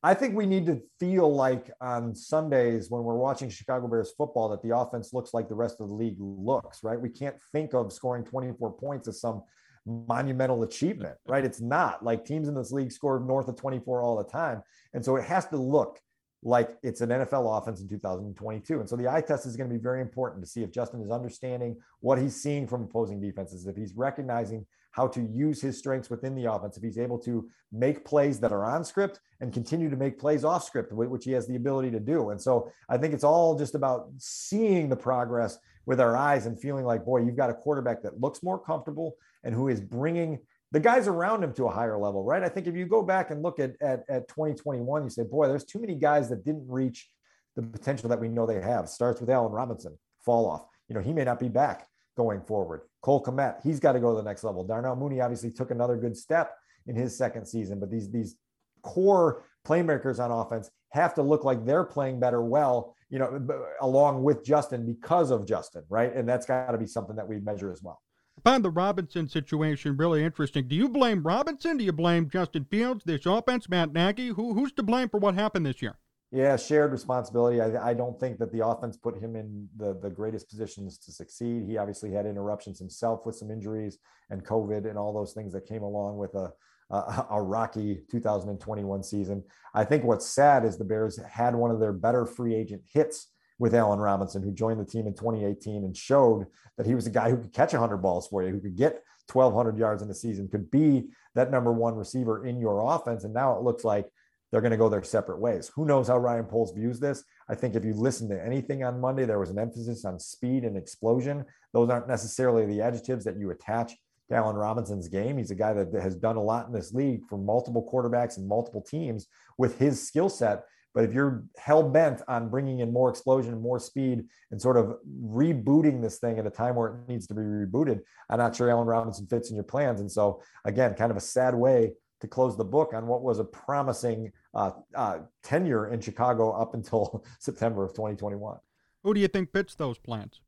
I 0.04 0.14
think 0.14 0.36
we 0.36 0.46
need 0.46 0.66
to 0.68 0.82
feel 1.00 1.34
like 1.34 1.72
on 1.82 2.14
Sundays 2.14 2.90
when 2.90 3.04
we're 3.04 3.16
watching 3.16 3.50
Chicago 3.50 3.88
Bears 3.88 4.14
football 4.18 4.50
that 4.50 4.62
the 4.62 4.78
offense 4.78 5.12
looks 5.12 5.34
like 5.34 5.50
the 5.50 5.56
rest 5.56 5.82
of 5.82 5.90
the 5.90 5.96
league 5.96 6.18
looks, 6.20 6.84
right? 6.84 7.00
We 7.00 7.10
can't 7.10 7.36
think 7.52 7.74
of 7.74 7.92
scoring 7.92 8.24
24 8.24 8.74
points 8.74 9.08
as 9.08 9.20
some 9.20 9.44
monumental 9.86 10.64
achievement, 10.64 11.18
right? 11.28 11.44
It's 11.44 11.62
not 11.62 12.04
like 12.04 12.26
teams 12.26 12.48
in 12.48 12.54
this 12.54 12.72
league 12.72 12.92
score 12.92 13.20
north 13.20 13.48
of 13.48 13.56
24 13.56 14.02
all 14.02 14.18
the 14.18 14.24
time. 14.24 14.62
And 14.94 15.04
so 15.04 15.16
it 15.16 15.24
has 15.24 15.48
to 15.48 15.58
look 15.58 16.00
like 16.44 16.78
it's 16.84 17.02
an 17.02 17.10
NFL 17.10 17.58
offense 17.58 17.82
in 17.82 17.90
2022. 17.90 18.80
And 18.80 18.88
so 18.88 18.96
the 18.96 19.10
eye 19.10 19.22
test 19.22 19.46
is 19.48 19.58
going 19.58 19.70
to 19.70 19.76
be 19.76 19.82
very 19.82 20.02
important 20.02 20.44
to 20.44 20.50
see 20.50 20.62
if 20.62 20.72
Justin 20.72 21.02
is 21.02 21.10
understanding 21.10 21.78
what 22.02 22.20
he's 22.20 22.36
seeing 22.42 22.68
from 22.68 22.84
opposing 22.84 23.20
defenses, 23.20 23.66
if 23.66 23.76
he's 23.76 23.96
recognizing 23.96 24.66
how 24.98 25.08
to 25.08 25.22
use 25.22 25.62
his 25.62 25.78
strengths 25.78 26.10
within 26.10 26.34
the 26.34 26.52
offense. 26.52 26.76
If 26.76 26.82
he's 26.82 26.98
able 26.98 27.20
to 27.20 27.48
make 27.72 28.04
plays 28.04 28.40
that 28.40 28.52
are 28.52 28.66
on 28.66 28.84
script 28.84 29.20
and 29.40 29.54
continue 29.54 29.92
to 29.92 29.96
make 29.96 30.18
plays 30.18 30.44
off 30.44 30.64
script, 30.64 30.92
which 30.92 31.24
he 31.24 31.32
has 31.34 31.46
the 31.46 31.56
ability 31.56 31.92
to 31.92 32.00
do. 32.00 32.32
And 32.32 32.42
so 32.42 32.72
I 32.90 32.98
think 32.98 33.14
it's 33.14 33.24
all 33.24 33.56
just 33.56 33.76
about 33.76 34.10
seeing 34.18 34.90
the 34.90 34.96
progress 34.96 35.60
with 35.86 36.02
our 36.02 36.18
eyes 36.18 36.48
and 36.48 36.60
feeling 36.60 36.84
like, 36.84 37.06
boy, 37.06 37.20
you've 37.20 37.36
got 37.36 37.52
a 37.52 37.54
quarterback 37.54 38.02
that 38.02 38.20
looks 38.20 38.42
more 38.42 38.58
comfortable 38.58 39.18
and 39.44 39.54
who 39.54 39.68
is 39.68 39.80
bringing 39.80 40.40
the 40.72 40.80
guys 40.80 41.08
around 41.08 41.44
him 41.44 41.54
to 41.54 41.68
a 41.68 41.72
higher 41.72 42.00
level, 42.00 42.24
right? 42.24 42.42
I 42.42 42.50
think 42.50 42.66
if 42.66 42.76
you 42.76 42.88
go 42.88 43.04
back 43.04 43.30
and 43.30 43.44
look 43.44 43.60
at, 43.60 43.80
at, 43.80 44.04
at 44.10 44.28
2021, 44.30 45.04
you 45.04 45.10
say, 45.12 45.24
boy, 45.24 45.48
there's 45.48 45.64
too 45.64 45.80
many 45.80 45.94
guys 45.94 46.28
that 46.30 46.44
didn't 46.44 46.68
reach 46.68 47.08
the 47.56 47.62
potential 47.62 48.10
that 48.10 48.20
we 48.20 48.30
know 48.30 48.48
they 48.48 48.62
have. 48.62 48.90
Starts 48.90 49.22
with 49.22 49.30
Allen 49.30 49.52
Robinson, 49.52 49.96
fall 50.26 50.50
off. 50.50 50.66
You 50.90 50.96
know, 50.96 51.02
he 51.02 51.14
may 51.14 51.24
not 51.24 51.40
be 51.40 51.50
back 51.50 51.88
going 52.18 52.42
forward. 52.42 52.82
Cole 53.02 53.24
Kmet, 53.24 53.62
he's 53.64 53.80
got 53.80 53.94
to 53.94 54.00
go 54.00 54.10
to 54.10 54.18
the 54.18 54.28
next 54.28 54.44
level. 54.44 54.66
Darnell 54.66 54.96
Mooney 54.96 55.22
obviously 55.22 55.52
took 55.52 55.72
another 55.72 55.96
good 55.96 56.18
step 56.18 56.56
in 56.88 56.96
his 56.96 57.18
second 57.18 57.46
season, 57.46 57.80
but 57.80 57.90
these 57.90 58.12
these 58.12 58.36
core 58.82 59.46
playmakers 59.66 60.20
on 60.20 60.32
offense 60.32 60.70
have 60.90 61.14
to 61.14 61.22
look 61.22 61.44
like 61.44 61.66
they're 61.66 61.84
playing 61.84 62.20
better 62.20 62.42
well, 62.42 62.96
you 63.10 63.20
know, 63.20 63.46
along 63.82 64.24
with 64.24 64.44
Justin 64.44 64.86
because 64.86 65.32
of 65.32 65.46
Justin, 65.46 65.84
right? 65.90 66.14
And 66.16 66.28
that's 66.28 66.46
got 66.46 66.72
to 66.72 66.78
be 66.78 66.88
something 66.88 67.16
that 67.16 67.28
we 67.28 67.40
measure 67.40 67.72
as 67.72 67.84
well. 67.84 68.02
Find 68.44 68.64
the 68.64 68.70
Robinson 68.70 69.28
situation 69.28 69.98
really 69.98 70.24
interesting. 70.24 70.68
Do 70.68 70.76
you 70.76 70.88
blame 70.90 71.24
Robinson? 71.24 71.78
Do 71.78 71.84
you 71.84 71.92
blame 71.92 72.30
Justin 72.30 72.66
Fields, 72.66 73.04
this 73.04 73.26
offense, 73.26 73.68
Matt 73.68 73.94
Nagy? 73.94 74.30
Who, 74.30 74.54
who's 74.54 74.72
to 74.74 74.84
blame 74.84 75.10
for 75.10 75.20
what 75.20 75.36
happened 75.36 75.66
this 75.66 75.82
year? 75.82 75.98
Yeah, 76.32 76.58
shared 76.58 76.92
responsibility. 76.92 77.62
I, 77.62 77.92
I, 77.92 77.94
don't 77.94 78.20
think 78.20 78.38
that 78.40 78.52
the 78.52 78.66
offense 78.66 78.98
put 78.98 79.18
him 79.18 79.38
in 79.38 79.70
the, 79.78 79.98
the 79.98 80.10
greatest 80.10 80.50
positions 80.50 80.98
to 81.00 81.12
succeed. 81.14 81.64
He 81.66 81.78
obviously 81.78 82.12
had 82.12 82.26
interruptions 82.26 82.80
himself 82.80 83.26
with 83.26 83.36
some 83.38 83.50
injuries 83.50 83.98
and 84.30 84.46
COVID 84.46 84.90
and 84.90 84.98
all 84.98 85.14
those 85.14 85.32
things 85.32 85.54
that 85.54 85.66
came 85.66 85.84
along 85.84 86.18
with 86.18 86.36
a, 86.36 86.52
a, 86.90 87.28
a 87.32 87.42
rocky 87.42 88.02
2021 88.12 89.04
season. 89.04 89.42
I 89.74 89.86
think 89.86 90.04
what's 90.04 90.26
sad 90.26 90.66
is 90.66 90.78
the 90.78 90.84
Bears 90.84 91.18
had 91.32 91.56
one 91.56 91.72
of 91.72 91.80
their 91.80 91.94
better 91.94 92.26
free 92.26 92.56
agent 92.56 92.82
hits 92.92 93.28
with 93.58 93.74
Allen 93.74 94.00
Robinson, 94.00 94.44
who 94.44 94.52
joined 94.52 94.82
the 94.82 94.86
team 94.86 95.08
in 95.08 95.14
2018 95.14 95.86
and 95.86 95.96
showed 95.96 96.46
that 96.78 96.86
he 96.86 96.94
was 96.94 97.08
a 97.08 97.12
guy 97.12 97.30
who 97.30 97.38
could 97.38 97.54
catch 97.54 97.72
100 97.72 97.98
balls 97.98 98.28
for 98.28 98.44
you, 98.44 98.50
who 98.50 98.60
could 98.60 98.76
get 98.76 99.02
1,200 99.32 99.78
yards 99.78 100.04
in 100.04 100.10
a 100.10 100.14
season, 100.14 100.50
could 100.50 100.70
be 100.70 101.06
that 101.36 101.52
number 101.52 101.72
one 101.72 101.96
receiver 101.96 102.46
in 102.46 102.60
your 102.60 102.82
offense. 102.82 103.24
And 103.24 103.34
now 103.34 103.56
it 103.56 103.64
looks 103.64 103.84
like 103.84 104.08
they're 104.52 104.62
going 104.62 104.72
to 104.72 104.78
go 104.78 104.90
their 104.90 105.04
separate 105.04 105.40
ways. 105.40 105.72
Who 105.76 105.86
knows 105.86 106.08
how 106.08 106.18
Ryan 106.18 106.46
Poles 106.46 106.72
views 106.74 107.00
this? 107.00 107.24
I 107.50 107.56
think 107.56 107.76
if 107.76 107.84
you 107.84 107.94
listen 107.94 108.30
to 108.30 108.46
anything 108.46 108.84
on 108.84 109.02
Monday, 109.02 109.26
there 109.26 109.40
was 109.40 109.50
an 109.50 109.60
emphasis 109.60 110.06
on 110.06 110.20
speed 110.20 110.64
and 110.64 110.78
explosion. 110.78 111.46
Those 111.74 111.90
aren't 111.90 112.08
necessarily 112.08 112.66
the 112.66 112.82
adjectives 112.82 113.26
that 113.26 113.38
you 113.38 113.52
attach 113.52 113.94
to 114.30 114.36
Allen 114.36 114.56
Robinson's 114.56 115.08
game. 115.08 115.38
He's 115.38 115.52
a 115.52 115.56
guy 115.56 115.74
that 115.74 115.94
has 116.02 116.16
done 116.16 116.38
a 116.38 116.44
lot 116.44 116.68
in 116.68 116.74
this 116.74 116.94
league 116.94 117.22
for 117.30 117.38
multiple 117.38 117.90
quarterbacks 117.92 118.38
and 118.38 118.48
multiple 118.48 118.82
teams 118.82 119.28
with 119.58 119.80
his 119.80 120.06
skill 120.06 120.30
set. 120.30 120.64
But 120.94 121.04
if 121.04 121.14
you're 121.14 121.44
hell 121.58 121.84
bent 121.84 122.24
on 122.28 122.50
bringing 122.50 122.80
in 122.80 122.92
more 122.92 123.10
explosion 123.10 123.54
and 123.54 123.62
more 123.62 123.80
speed 123.80 124.26
and 124.50 124.60
sort 124.60 124.78
of 124.78 124.96
rebooting 125.24 126.02
this 126.02 126.18
thing 126.18 126.40
at 126.40 126.48
a 126.48 126.50
time 126.50 126.76
where 126.76 126.88
it 126.88 127.08
needs 127.08 127.28
to 127.28 127.36
be 127.36 127.42
rebooted, 127.42 128.00
I'm 128.30 128.40
not 128.40 128.56
sure 128.56 128.70
Allen 128.70 128.88
Robinson 128.88 129.28
fits 129.28 129.50
in 129.50 129.56
your 129.56 129.64
plans. 129.64 130.02
And 130.02 130.12
so, 130.12 130.42
again, 130.66 130.96
kind 130.96 131.12
of 131.12 131.18
a 131.18 131.22
sad 131.22 131.54
way 131.54 131.94
to 132.22 132.28
close 132.28 132.58
the 132.58 132.66
book 132.66 132.94
on 132.94 133.08
what 133.08 133.22
was 133.22 133.40
a 133.40 133.44
promising 133.44 134.32
uh, 134.54 134.72
uh, 134.96 135.20
tenure 135.44 135.92
in 135.92 136.02
Chicago 136.02 136.52
up 136.52 136.74
until 136.74 137.24
September 137.40 137.84
of 137.84 137.92
2021. 137.92 138.58
Who 139.04 139.14
do 139.14 139.20
you 139.20 139.28
think 139.28 139.52
fits 139.52 139.76
those 139.76 139.98
plans? 139.98 140.42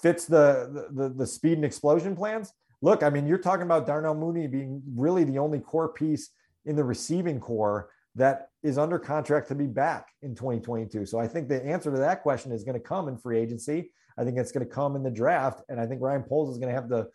fits 0.00 0.24
the, 0.24 0.86
the 0.92 1.08
the 1.10 1.26
speed 1.26 1.54
and 1.54 1.64
explosion 1.64 2.16
plans. 2.16 2.52
Look, 2.82 3.02
I 3.02 3.10
mean, 3.10 3.26
you're 3.26 3.38
talking 3.38 3.64
about 3.64 3.86
Darnell 3.86 4.14
Mooney 4.14 4.46
being 4.46 4.82
really 4.96 5.24
the 5.24 5.38
only 5.38 5.60
core 5.60 5.92
piece 5.92 6.30
in 6.64 6.76
the 6.76 6.84
receiving 6.84 7.38
corps 7.38 7.90
that 8.14 8.48
is 8.62 8.78
under 8.78 8.98
contract 8.98 9.48
to 9.48 9.54
be 9.54 9.66
back 9.66 10.08
in 10.22 10.34
2022. 10.34 11.06
So 11.06 11.18
I 11.18 11.28
think 11.28 11.48
the 11.48 11.64
answer 11.64 11.90
to 11.90 11.98
that 11.98 12.22
question 12.22 12.52
is 12.52 12.64
going 12.64 12.80
to 12.80 12.84
come 12.84 13.08
in 13.08 13.18
free 13.18 13.38
agency. 13.38 13.92
I 14.18 14.24
think 14.24 14.38
it's 14.38 14.52
going 14.52 14.66
to 14.66 14.72
come 14.72 14.96
in 14.96 15.02
the 15.02 15.10
draft, 15.10 15.62
and 15.68 15.78
I 15.78 15.86
think 15.86 16.00
Ryan 16.00 16.22
Poles 16.22 16.50
is 16.50 16.58
going 16.58 16.74
to 16.74 16.80
have 16.80 16.88
to 16.88 17.06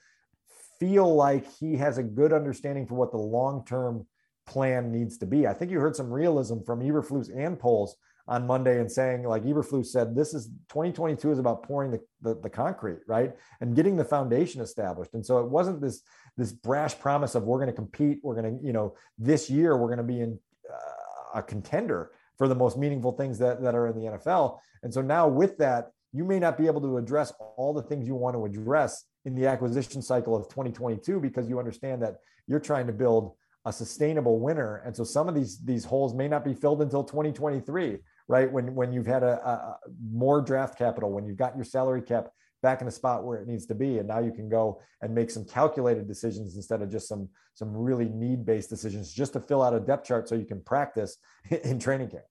feel 0.85 1.15
like 1.15 1.45
he 1.59 1.75
has 1.77 1.97
a 1.97 2.03
good 2.03 2.31
understanding 2.31 2.85
for 2.85 2.95
what 2.95 3.11
the 3.11 3.17
long 3.17 3.65
term 3.65 4.05
plan 4.45 4.91
needs 4.91 5.17
to 5.17 5.25
be. 5.25 5.47
I 5.47 5.53
think 5.53 5.71
you 5.71 5.79
heard 5.79 5.95
some 5.95 6.11
realism 6.11 6.59
from 6.63 6.81
Eberflus 6.81 7.35
and 7.35 7.57
Poles 7.57 7.95
on 8.27 8.45
Monday 8.45 8.79
and 8.79 8.91
saying, 8.91 9.23
like 9.23 9.43
Eberflus 9.43 9.87
said, 9.87 10.15
this 10.15 10.33
is 10.33 10.47
2022 10.69 11.31
is 11.31 11.39
about 11.39 11.63
pouring 11.63 11.91
the, 11.91 11.99
the, 12.21 12.39
the, 12.41 12.49
concrete, 12.49 12.99
right? 13.07 13.33
And 13.61 13.75
getting 13.75 13.95
the 13.95 14.03
foundation 14.03 14.61
established. 14.61 15.13
And 15.13 15.25
so 15.25 15.39
it 15.39 15.49
wasn't 15.49 15.81
this, 15.81 16.01
this 16.37 16.51
brash 16.51 16.97
promise 16.99 17.35
of 17.35 17.43
we're 17.43 17.59
going 17.59 17.67
to 17.67 17.73
compete. 17.73 18.19
We're 18.23 18.39
going 18.39 18.59
to, 18.59 18.65
you 18.65 18.73
know, 18.73 18.95
this 19.17 19.49
year 19.49 19.77
we're 19.77 19.87
going 19.87 19.97
to 19.97 20.03
be 20.03 20.21
in 20.21 20.39
uh, 20.71 21.39
a 21.39 21.43
contender 21.43 22.11
for 22.37 22.47
the 22.47 22.55
most 22.55 22.77
meaningful 22.77 23.11
things 23.11 23.39
that, 23.39 23.61
that 23.61 23.73
are 23.73 23.87
in 23.87 23.95
the 23.95 24.11
NFL. 24.11 24.59
And 24.83 24.93
so 24.93 25.01
now 25.01 25.27
with 25.27 25.57
that, 25.59 25.91
you 26.15 26.23
may 26.23 26.39
not 26.39 26.57
be 26.57 26.67
able 26.67 26.81
to 26.81 26.97
address 26.97 27.33
all 27.57 27.73
the 27.73 27.81
things 27.81 28.07
you 28.07 28.15
want 28.15 28.35
to 28.35 28.45
address 28.45 29.05
in 29.25 29.35
the 29.35 29.47
acquisition 29.47 30.01
cycle 30.01 30.35
of 30.35 30.47
2022 30.47 31.19
because 31.19 31.49
you 31.49 31.59
understand 31.59 32.01
that 32.01 32.17
you're 32.47 32.59
trying 32.59 32.87
to 32.87 32.93
build 32.93 33.33
a 33.65 33.73
sustainable 33.73 34.39
winner. 34.39 34.81
And 34.85 34.95
so 34.95 35.03
some 35.03 35.27
of 35.27 35.35
these 35.35 35.59
these 35.59 35.83
holes 35.83 36.13
may 36.13 36.27
not 36.27 36.45
be 36.45 36.53
filled 36.53 36.81
until 36.81 37.03
2023 37.03 37.99
right? 38.27 38.51
When 38.51 38.73
when 38.75 38.91
you've 38.91 39.05
had 39.05 39.23
a, 39.23 39.47
a, 39.47 39.77
more 40.11 40.41
draft 40.41 40.77
capital, 40.77 41.11
when 41.11 41.25
you've 41.25 41.37
got 41.37 41.55
your 41.55 41.65
salary 41.65 42.01
cap 42.01 42.29
back 42.63 42.81
in 42.81 42.85
the 42.85 42.91
spot 42.91 43.23
where 43.23 43.37
it 43.37 43.47
needs 43.47 43.65
to 43.67 43.75
be, 43.75 43.99
and 43.99 44.07
now 44.07 44.19
you 44.19 44.31
can 44.31 44.49
go 44.49 44.81
and 45.01 45.13
make 45.13 45.29
some 45.29 45.45
calculated 45.45 46.07
decisions 46.07 46.55
instead 46.55 46.81
of 46.81 46.91
just 46.91 47.07
some 47.07 47.29
some 47.53 47.75
really 47.75 48.09
need 48.09 48.45
based 48.45 48.69
decisions, 48.69 49.13
just 49.13 49.33
to 49.33 49.39
fill 49.39 49.61
out 49.61 49.73
a 49.73 49.79
depth 49.79 50.07
chart 50.07 50.27
so 50.27 50.35
you 50.35 50.45
can 50.45 50.61
practice 50.61 51.17
in 51.63 51.79
training 51.79 52.09
camp. 52.09 52.23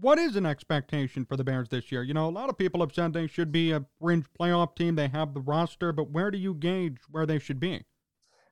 What 0.00 0.18
is 0.18 0.36
an 0.36 0.46
expectation 0.46 1.24
for 1.24 1.36
the 1.36 1.44
Bears 1.44 1.68
this 1.68 1.90
year? 1.90 2.02
You 2.02 2.14
know, 2.14 2.28
a 2.28 2.30
lot 2.30 2.50
of 2.50 2.58
people 2.58 2.80
have 2.80 2.92
said 2.92 3.12
they 3.12 3.26
should 3.26 3.50
be 3.50 3.72
a 3.72 3.84
fringe 4.00 4.26
playoff 4.38 4.76
team. 4.76 4.94
They 4.94 5.08
have 5.08 5.32
the 5.32 5.40
roster, 5.40 5.92
but 5.92 6.10
where 6.10 6.30
do 6.30 6.38
you 6.38 6.54
gauge 6.54 6.98
where 7.10 7.26
they 7.26 7.38
should 7.38 7.60
be? 7.60 7.84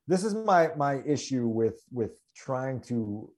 This 0.06 0.24
is 0.24 0.34
my 0.34 0.70
my 0.76 1.02
issue 1.06 1.46
with 1.46 1.82
with 1.90 2.20
trying 2.34 2.80
to 2.82 3.30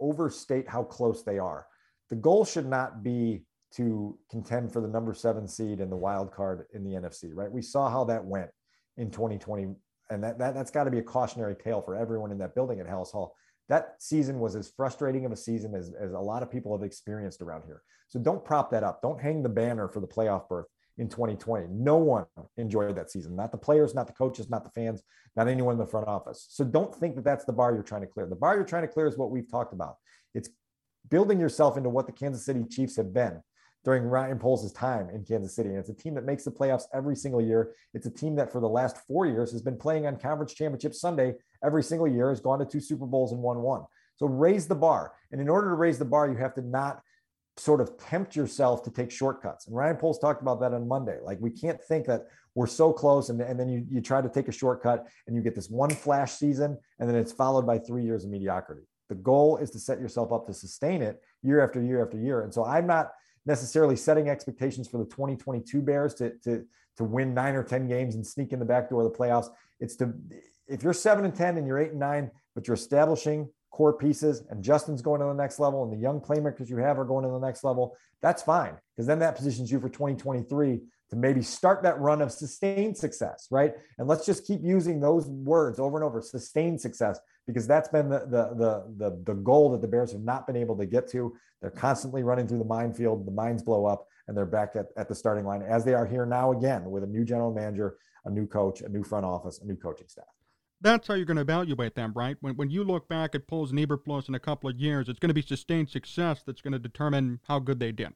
overstate 0.00 0.68
how 0.68 0.82
close 0.82 1.22
they 1.22 1.38
are 1.38 1.66
the 2.10 2.16
goal 2.16 2.44
should 2.44 2.66
not 2.66 3.02
be 3.02 3.42
to 3.74 4.18
contend 4.30 4.72
for 4.72 4.80
the 4.80 4.88
number 4.88 5.12
seven 5.12 5.48
seed 5.48 5.80
and 5.80 5.90
the 5.90 5.96
wild 5.96 6.32
card 6.32 6.66
in 6.72 6.84
the 6.84 6.90
NFC, 6.90 7.30
right? 7.34 7.50
We 7.50 7.62
saw 7.62 7.90
how 7.90 8.04
that 8.04 8.24
went 8.24 8.48
in 8.96 9.10
2020, 9.10 9.74
and 10.10 10.22
that, 10.22 10.38
that 10.38 10.54
that's 10.54 10.70
got 10.70 10.84
to 10.84 10.90
be 10.90 10.98
a 10.98 11.02
cautionary 11.02 11.56
tale 11.56 11.82
for 11.82 11.96
everyone 11.96 12.30
in 12.30 12.38
that 12.38 12.54
building 12.54 12.80
at 12.80 12.86
Halas 12.86 13.10
Hall. 13.10 13.34
That 13.68 13.94
season 13.98 14.38
was 14.38 14.54
as 14.54 14.72
frustrating 14.76 15.24
of 15.24 15.32
a 15.32 15.36
season 15.36 15.74
as, 15.74 15.92
as 16.00 16.12
a 16.12 16.18
lot 16.18 16.42
of 16.42 16.50
people 16.50 16.76
have 16.76 16.84
experienced 16.84 17.42
around 17.42 17.64
here. 17.66 17.82
So 18.08 18.20
don't 18.20 18.44
prop 18.44 18.70
that 18.70 18.84
up. 18.84 19.02
Don't 19.02 19.20
hang 19.20 19.42
the 19.42 19.48
banner 19.48 19.88
for 19.88 20.00
the 20.00 20.06
playoff 20.06 20.48
berth 20.48 20.66
in 20.98 21.08
2020. 21.08 21.66
No 21.70 21.96
one 21.96 22.26
enjoyed 22.56 22.96
that 22.96 23.10
season, 23.10 23.34
not 23.34 23.52
the 23.52 23.58
players, 23.58 23.94
not 23.94 24.06
the 24.06 24.12
coaches, 24.12 24.48
not 24.48 24.64
the 24.64 24.70
fans, 24.70 25.02
not 25.34 25.48
anyone 25.48 25.72
in 25.72 25.78
the 25.78 25.86
front 25.86 26.08
office. 26.08 26.46
So 26.48 26.64
don't 26.64 26.94
think 26.94 27.16
that 27.16 27.24
that's 27.24 27.44
the 27.44 27.52
bar 27.52 27.74
you're 27.74 27.82
trying 27.82 28.02
to 28.02 28.06
clear. 28.06 28.26
The 28.26 28.36
bar 28.36 28.54
you're 28.54 28.64
trying 28.64 28.82
to 28.82 28.88
clear 28.88 29.06
is 29.06 29.18
what 29.18 29.30
we've 29.30 29.50
talked 29.50 29.72
about. 29.72 29.96
It's 30.34 30.48
building 31.10 31.40
yourself 31.40 31.76
into 31.76 31.90
what 31.90 32.06
the 32.06 32.12
Kansas 32.12 32.44
City 32.44 32.64
Chiefs 32.64 32.96
have 32.96 33.12
been 33.12 33.40
during 33.84 34.04
Ryan 34.04 34.38
Poles' 34.38 34.72
time 34.72 35.10
in 35.10 35.24
Kansas 35.24 35.54
City. 35.54 35.68
And 35.68 35.78
it's 35.78 35.90
a 35.90 35.94
team 35.94 36.14
that 36.14 36.24
makes 36.24 36.44
the 36.44 36.50
playoffs 36.50 36.84
every 36.92 37.14
single 37.14 37.40
year. 37.40 37.74
It's 37.94 38.06
a 38.06 38.10
team 38.10 38.34
that 38.36 38.50
for 38.50 38.60
the 38.60 38.68
last 38.68 38.96
four 39.06 39.26
years 39.26 39.52
has 39.52 39.62
been 39.62 39.76
playing 39.76 40.06
on 40.06 40.16
conference 40.16 40.54
championship 40.54 40.94
Sunday 40.94 41.34
every 41.64 41.82
single 41.82 42.08
year, 42.08 42.30
has 42.30 42.40
gone 42.40 42.58
to 42.58 42.64
two 42.64 42.80
Super 42.80 43.06
Bowls 43.06 43.32
and 43.32 43.42
won 43.42 43.62
one. 43.62 43.82
So 44.16 44.26
raise 44.26 44.66
the 44.66 44.74
bar. 44.74 45.12
And 45.32 45.40
in 45.40 45.48
order 45.48 45.68
to 45.68 45.74
raise 45.74 45.98
the 45.98 46.04
bar, 46.04 46.28
you 46.28 46.36
have 46.36 46.54
to 46.54 46.62
not 46.62 47.02
sort 47.58 47.80
of 47.80 47.96
tempt 47.98 48.36
yourself 48.36 48.82
to 48.84 48.90
take 48.90 49.10
shortcuts. 49.10 49.66
And 49.66 49.76
Ryan 49.76 49.96
Poles 49.96 50.18
talked 50.18 50.42
about 50.42 50.60
that 50.60 50.74
on 50.74 50.86
Monday. 50.86 51.18
Like 51.22 51.38
we 51.40 51.50
can't 51.50 51.82
think 51.82 52.06
that 52.06 52.26
we're 52.54 52.66
so 52.66 52.92
close 52.92 53.28
and, 53.28 53.40
and 53.40 53.58
then 53.58 53.68
you, 53.68 53.86
you 53.90 54.00
try 54.00 54.20
to 54.20 54.28
take 54.28 54.48
a 54.48 54.52
shortcut 54.52 55.06
and 55.26 55.36
you 55.36 55.42
get 55.42 55.54
this 55.54 55.70
one 55.70 55.90
flash 55.90 56.32
season 56.32 56.78
and 56.98 57.08
then 57.08 57.16
it's 57.16 57.32
followed 57.32 57.66
by 57.66 57.78
three 57.78 58.04
years 58.04 58.24
of 58.24 58.30
mediocrity. 58.30 58.82
The 59.08 59.14
goal 59.14 59.56
is 59.58 59.70
to 59.70 59.78
set 59.78 60.00
yourself 60.00 60.32
up 60.32 60.46
to 60.46 60.54
sustain 60.54 61.02
it 61.02 61.22
year 61.42 61.64
after 61.64 61.82
year 61.82 62.04
after 62.04 62.18
year. 62.18 62.42
And 62.42 62.52
so 62.52 62.64
I'm 62.64 62.86
not 62.86 63.12
necessarily 63.46 63.96
setting 63.96 64.28
expectations 64.28 64.88
for 64.88 64.98
the 64.98 65.04
2022 65.04 65.80
Bears 65.80 66.14
to, 66.14 66.30
to, 66.44 66.64
to 66.96 67.04
win 67.04 67.32
nine 67.32 67.54
or 67.54 67.62
10 67.62 67.88
games 67.88 68.16
and 68.16 68.26
sneak 68.26 68.52
in 68.52 68.58
the 68.58 68.64
back 68.64 68.90
door 68.90 69.02
of 69.02 69.12
the 69.12 69.18
playoffs. 69.18 69.48
It's 69.78 69.96
to, 69.96 70.12
if 70.68 70.82
you're 70.82 70.92
seven 70.92 71.24
and 71.24 71.34
10 71.34 71.58
and 71.58 71.66
you're 71.66 71.78
eight 71.78 71.90
and 71.90 72.00
nine, 72.00 72.30
but 72.54 72.66
you're 72.66 72.74
establishing 72.74 73.48
core 73.70 73.92
pieces 73.92 74.42
and 74.50 74.64
Justin's 74.64 75.02
going 75.02 75.20
to 75.20 75.26
the 75.26 75.34
next 75.34 75.58
level 75.58 75.84
and 75.84 75.92
the 75.92 75.96
young 75.96 76.20
playmakers 76.20 76.68
you 76.68 76.78
have 76.78 76.98
are 76.98 77.04
going 77.04 77.24
to 77.24 77.30
the 77.30 77.38
next 77.38 77.62
level, 77.62 77.96
that's 78.22 78.42
fine. 78.42 78.74
Because 78.94 79.06
then 79.06 79.18
that 79.18 79.36
positions 79.36 79.70
you 79.70 79.78
for 79.80 79.88
2023 79.88 80.80
to 81.10 81.16
maybe 81.16 81.42
start 81.42 81.82
that 81.82 82.00
run 82.00 82.20
of 82.20 82.32
sustained 82.32 82.96
success, 82.96 83.46
right? 83.50 83.74
And 83.98 84.08
let's 84.08 84.26
just 84.26 84.46
keep 84.46 84.60
using 84.62 84.98
those 84.98 85.26
words 85.26 85.78
over 85.78 85.96
and 85.96 86.04
over, 86.04 86.20
sustained 86.20 86.80
success, 86.80 87.20
because 87.46 87.66
that's 87.66 87.88
been 87.88 88.08
the, 88.08 88.20
the 88.20 88.54
the 88.56 89.10
the 89.10 89.22
the, 89.24 89.34
goal 89.34 89.70
that 89.70 89.80
the 89.80 89.86
Bears 89.86 90.10
have 90.12 90.22
not 90.22 90.46
been 90.46 90.56
able 90.56 90.76
to 90.78 90.86
get 90.86 91.08
to. 91.12 91.36
They're 91.60 91.70
constantly 91.70 92.22
running 92.22 92.48
through 92.48 92.58
the 92.58 92.64
minefield, 92.64 93.24
the 93.24 93.30
mines 93.30 93.62
blow 93.62 93.86
up, 93.86 94.06
and 94.26 94.36
they're 94.36 94.46
back 94.46 94.74
at, 94.74 94.86
at 94.96 95.08
the 95.08 95.14
starting 95.14 95.44
line 95.44 95.62
as 95.62 95.84
they 95.84 95.94
are 95.94 96.06
here 96.06 96.26
now 96.26 96.52
again 96.52 96.90
with 96.90 97.04
a 97.04 97.06
new 97.06 97.24
general 97.24 97.52
manager, 97.52 97.98
a 98.24 98.30
new 98.30 98.46
coach, 98.46 98.80
a 98.80 98.88
new 98.88 99.04
front 99.04 99.24
office, 99.24 99.60
a 99.62 99.66
new 99.66 99.76
coaching 99.76 100.08
staff. 100.08 100.26
That's 100.86 101.08
how 101.08 101.14
you're 101.14 101.24
going 101.24 101.34
to 101.34 101.42
evaluate 101.42 101.96
them, 101.96 102.12
right? 102.14 102.36
When, 102.42 102.54
when 102.54 102.70
you 102.70 102.84
look 102.84 103.08
back 103.08 103.34
at 103.34 103.48
Poles 103.48 103.72
and 103.72 103.80
Eberflus 103.80 104.28
in 104.28 104.36
a 104.36 104.38
couple 104.38 104.70
of 104.70 104.78
years, 104.78 105.08
it's 105.08 105.18
going 105.18 105.30
to 105.30 105.34
be 105.34 105.42
sustained 105.42 105.88
success 105.88 106.44
that's 106.46 106.60
going 106.60 106.74
to 106.74 106.78
determine 106.78 107.40
how 107.48 107.58
good 107.58 107.80
they 107.80 107.90
did. 107.90 108.10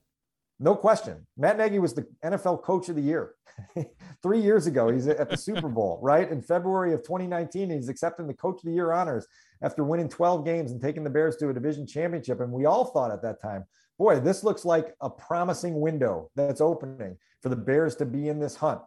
No 0.60 0.76
question. 0.76 1.26
Matt 1.36 1.58
Nagy 1.58 1.80
was 1.80 1.94
the 1.94 2.06
NFL 2.24 2.62
coach 2.62 2.88
of 2.88 2.94
the 2.94 3.02
year 3.02 3.34
three 4.22 4.40
years 4.40 4.68
ago. 4.68 4.88
He's 4.88 5.08
at 5.08 5.28
the 5.28 5.36
Super 5.36 5.68
Bowl, 5.76 5.98
right? 6.00 6.30
In 6.30 6.40
February 6.40 6.92
of 6.92 7.02
2019, 7.02 7.70
he's 7.70 7.88
accepting 7.88 8.28
the 8.28 8.34
coach 8.34 8.60
of 8.60 8.66
the 8.66 8.72
year 8.72 8.92
honors 8.92 9.26
after 9.62 9.82
winning 9.82 10.08
12 10.08 10.44
games 10.44 10.70
and 10.70 10.80
taking 10.80 11.02
the 11.02 11.10
Bears 11.10 11.34
to 11.38 11.48
a 11.48 11.52
division 11.52 11.88
championship. 11.88 12.38
And 12.38 12.52
we 12.52 12.66
all 12.66 12.84
thought 12.84 13.10
at 13.10 13.22
that 13.22 13.42
time, 13.42 13.64
boy, 13.98 14.20
this 14.20 14.44
looks 14.44 14.64
like 14.64 14.94
a 15.00 15.10
promising 15.10 15.80
window 15.80 16.30
that's 16.36 16.60
opening 16.60 17.16
for 17.42 17.48
the 17.48 17.56
Bears 17.56 17.96
to 17.96 18.06
be 18.06 18.28
in 18.28 18.38
this 18.38 18.54
hunt, 18.54 18.80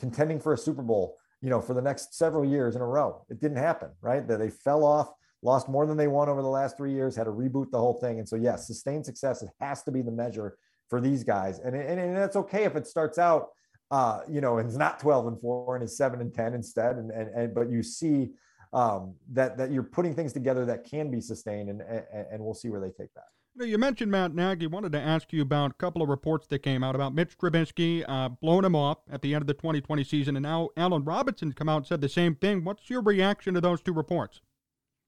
contending 0.00 0.40
for 0.40 0.54
a 0.54 0.58
Super 0.58 0.80
Bowl, 0.80 1.18
you 1.42 1.50
know, 1.50 1.60
for 1.60 1.74
the 1.74 1.82
next 1.82 2.14
several 2.14 2.44
years 2.44 2.76
in 2.76 2.82
a 2.82 2.86
row. 2.86 3.24
It 3.28 3.40
didn't 3.40 3.58
happen, 3.58 3.90
right? 4.00 4.26
That 4.26 4.38
they 4.38 4.50
fell 4.50 4.84
off, 4.84 5.12
lost 5.42 5.68
more 5.68 5.86
than 5.86 5.96
they 5.96 6.08
won 6.08 6.28
over 6.28 6.42
the 6.42 6.48
last 6.48 6.76
three 6.76 6.92
years, 6.92 7.16
had 7.16 7.24
to 7.24 7.30
reboot 7.30 7.70
the 7.70 7.78
whole 7.78 8.00
thing. 8.00 8.18
And 8.18 8.28
so, 8.28 8.36
yes, 8.36 8.66
sustained 8.66 9.04
success, 9.04 9.42
it 9.42 9.50
has 9.60 9.82
to 9.84 9.90
be 9.90 10.02
the 10.02 10.10
measure 10.10 10.56
for 10.88 11.00
these 11.00 11.24
guys. 11.24 11.58
And, 11.58 11.74
and, 11.74 12.00
and 12.00 12.16
that's 12.16 12.36
okay 12.36 12.64
if 12.64 12.76
it 12.76 12.86
starts 12.86 13.18
out, 13.18 13.48
uh, 13.90 14.20
you 14.28 14.40
know, 14.40 14.58
and 14.58 14.68
it's 14.68 14.78
not 14.78 14.98
12 14.98 15.26
and 15.26 15.40
four 15.40 15.76
and 15.76 15.82
it's 15.82 15.96
seven 15.96 16.20
and 16.20 16.32
10 16.32 16.54
instead. 16.54 16.96
And, 16.96 17.10
and, 17.10 17.28
and 17.34 17.54
but 17.54 17.70
you 17.70 17.82
see 17.82 18.30
um, 18.72 19.14
that, 19.32 19.56
that 19.58 19.70
you're 19.70 19.82
putting 19.82 20.14
things 20.14 20.32
together 20.32 20.64
that 20.66 20.84
can 20.84 21.10
be 21.10 21.20
sustained 21.20 21.68
and, 21.68 21.82
and, 21.82 22.26
and 22.32 22.44
we'll 22.44 22.54
see 22.54 22.68
where 22.70 22.80
they 22.80 22.90
take 22.90 23.12
that. 23.14 23.24
You 23.58 23.78
mentioned 23.78 24.10
Matt 24.10 24.34
Nagy. 24.34 24.66
Wanted 24.66 24.92
to 24.92 25.00
ask 25.00 25.32
you 25.32 25.40
about 25.40 25.70
a 25.70 25.74
couple 25.74 26.02
of 26.02 26.10
reports 26.10 26.46
that 26.48 26.58
came 26.58 26.84
out 26.84 26.94
about 26.94 27.14
Mitch 27.14 27.38
Trubisky 27.38 28.04
uh, 28.06 28.28
blowing 28.28 28.66
him 28.66 28.76
off 28.76 28.98
at 29.10 29.22
the 29.22 29.32
end 29.34 29.42
of 29.42 29.46
the 29.46 29.54
2020 29.54 30.04
season, 30.04 30.36
and 30.36 30.42
now 30.42 30.68
Allen 30.76 31.04
Robinson 31.04 31.54
come 31.54 31.66
out 31.66 31.78
and 31.78 31.86
said 31.86 32.02
the 32.02 32.08
same 32.08 32.34
thing. 32.34 32.64
What's 32.64 32.90
your 32.90 33.00
reaction 33.00 33.54
to 33.54 33.62
those 33.62 33.80
two 33.80 33.94
reports? 33.94 34.42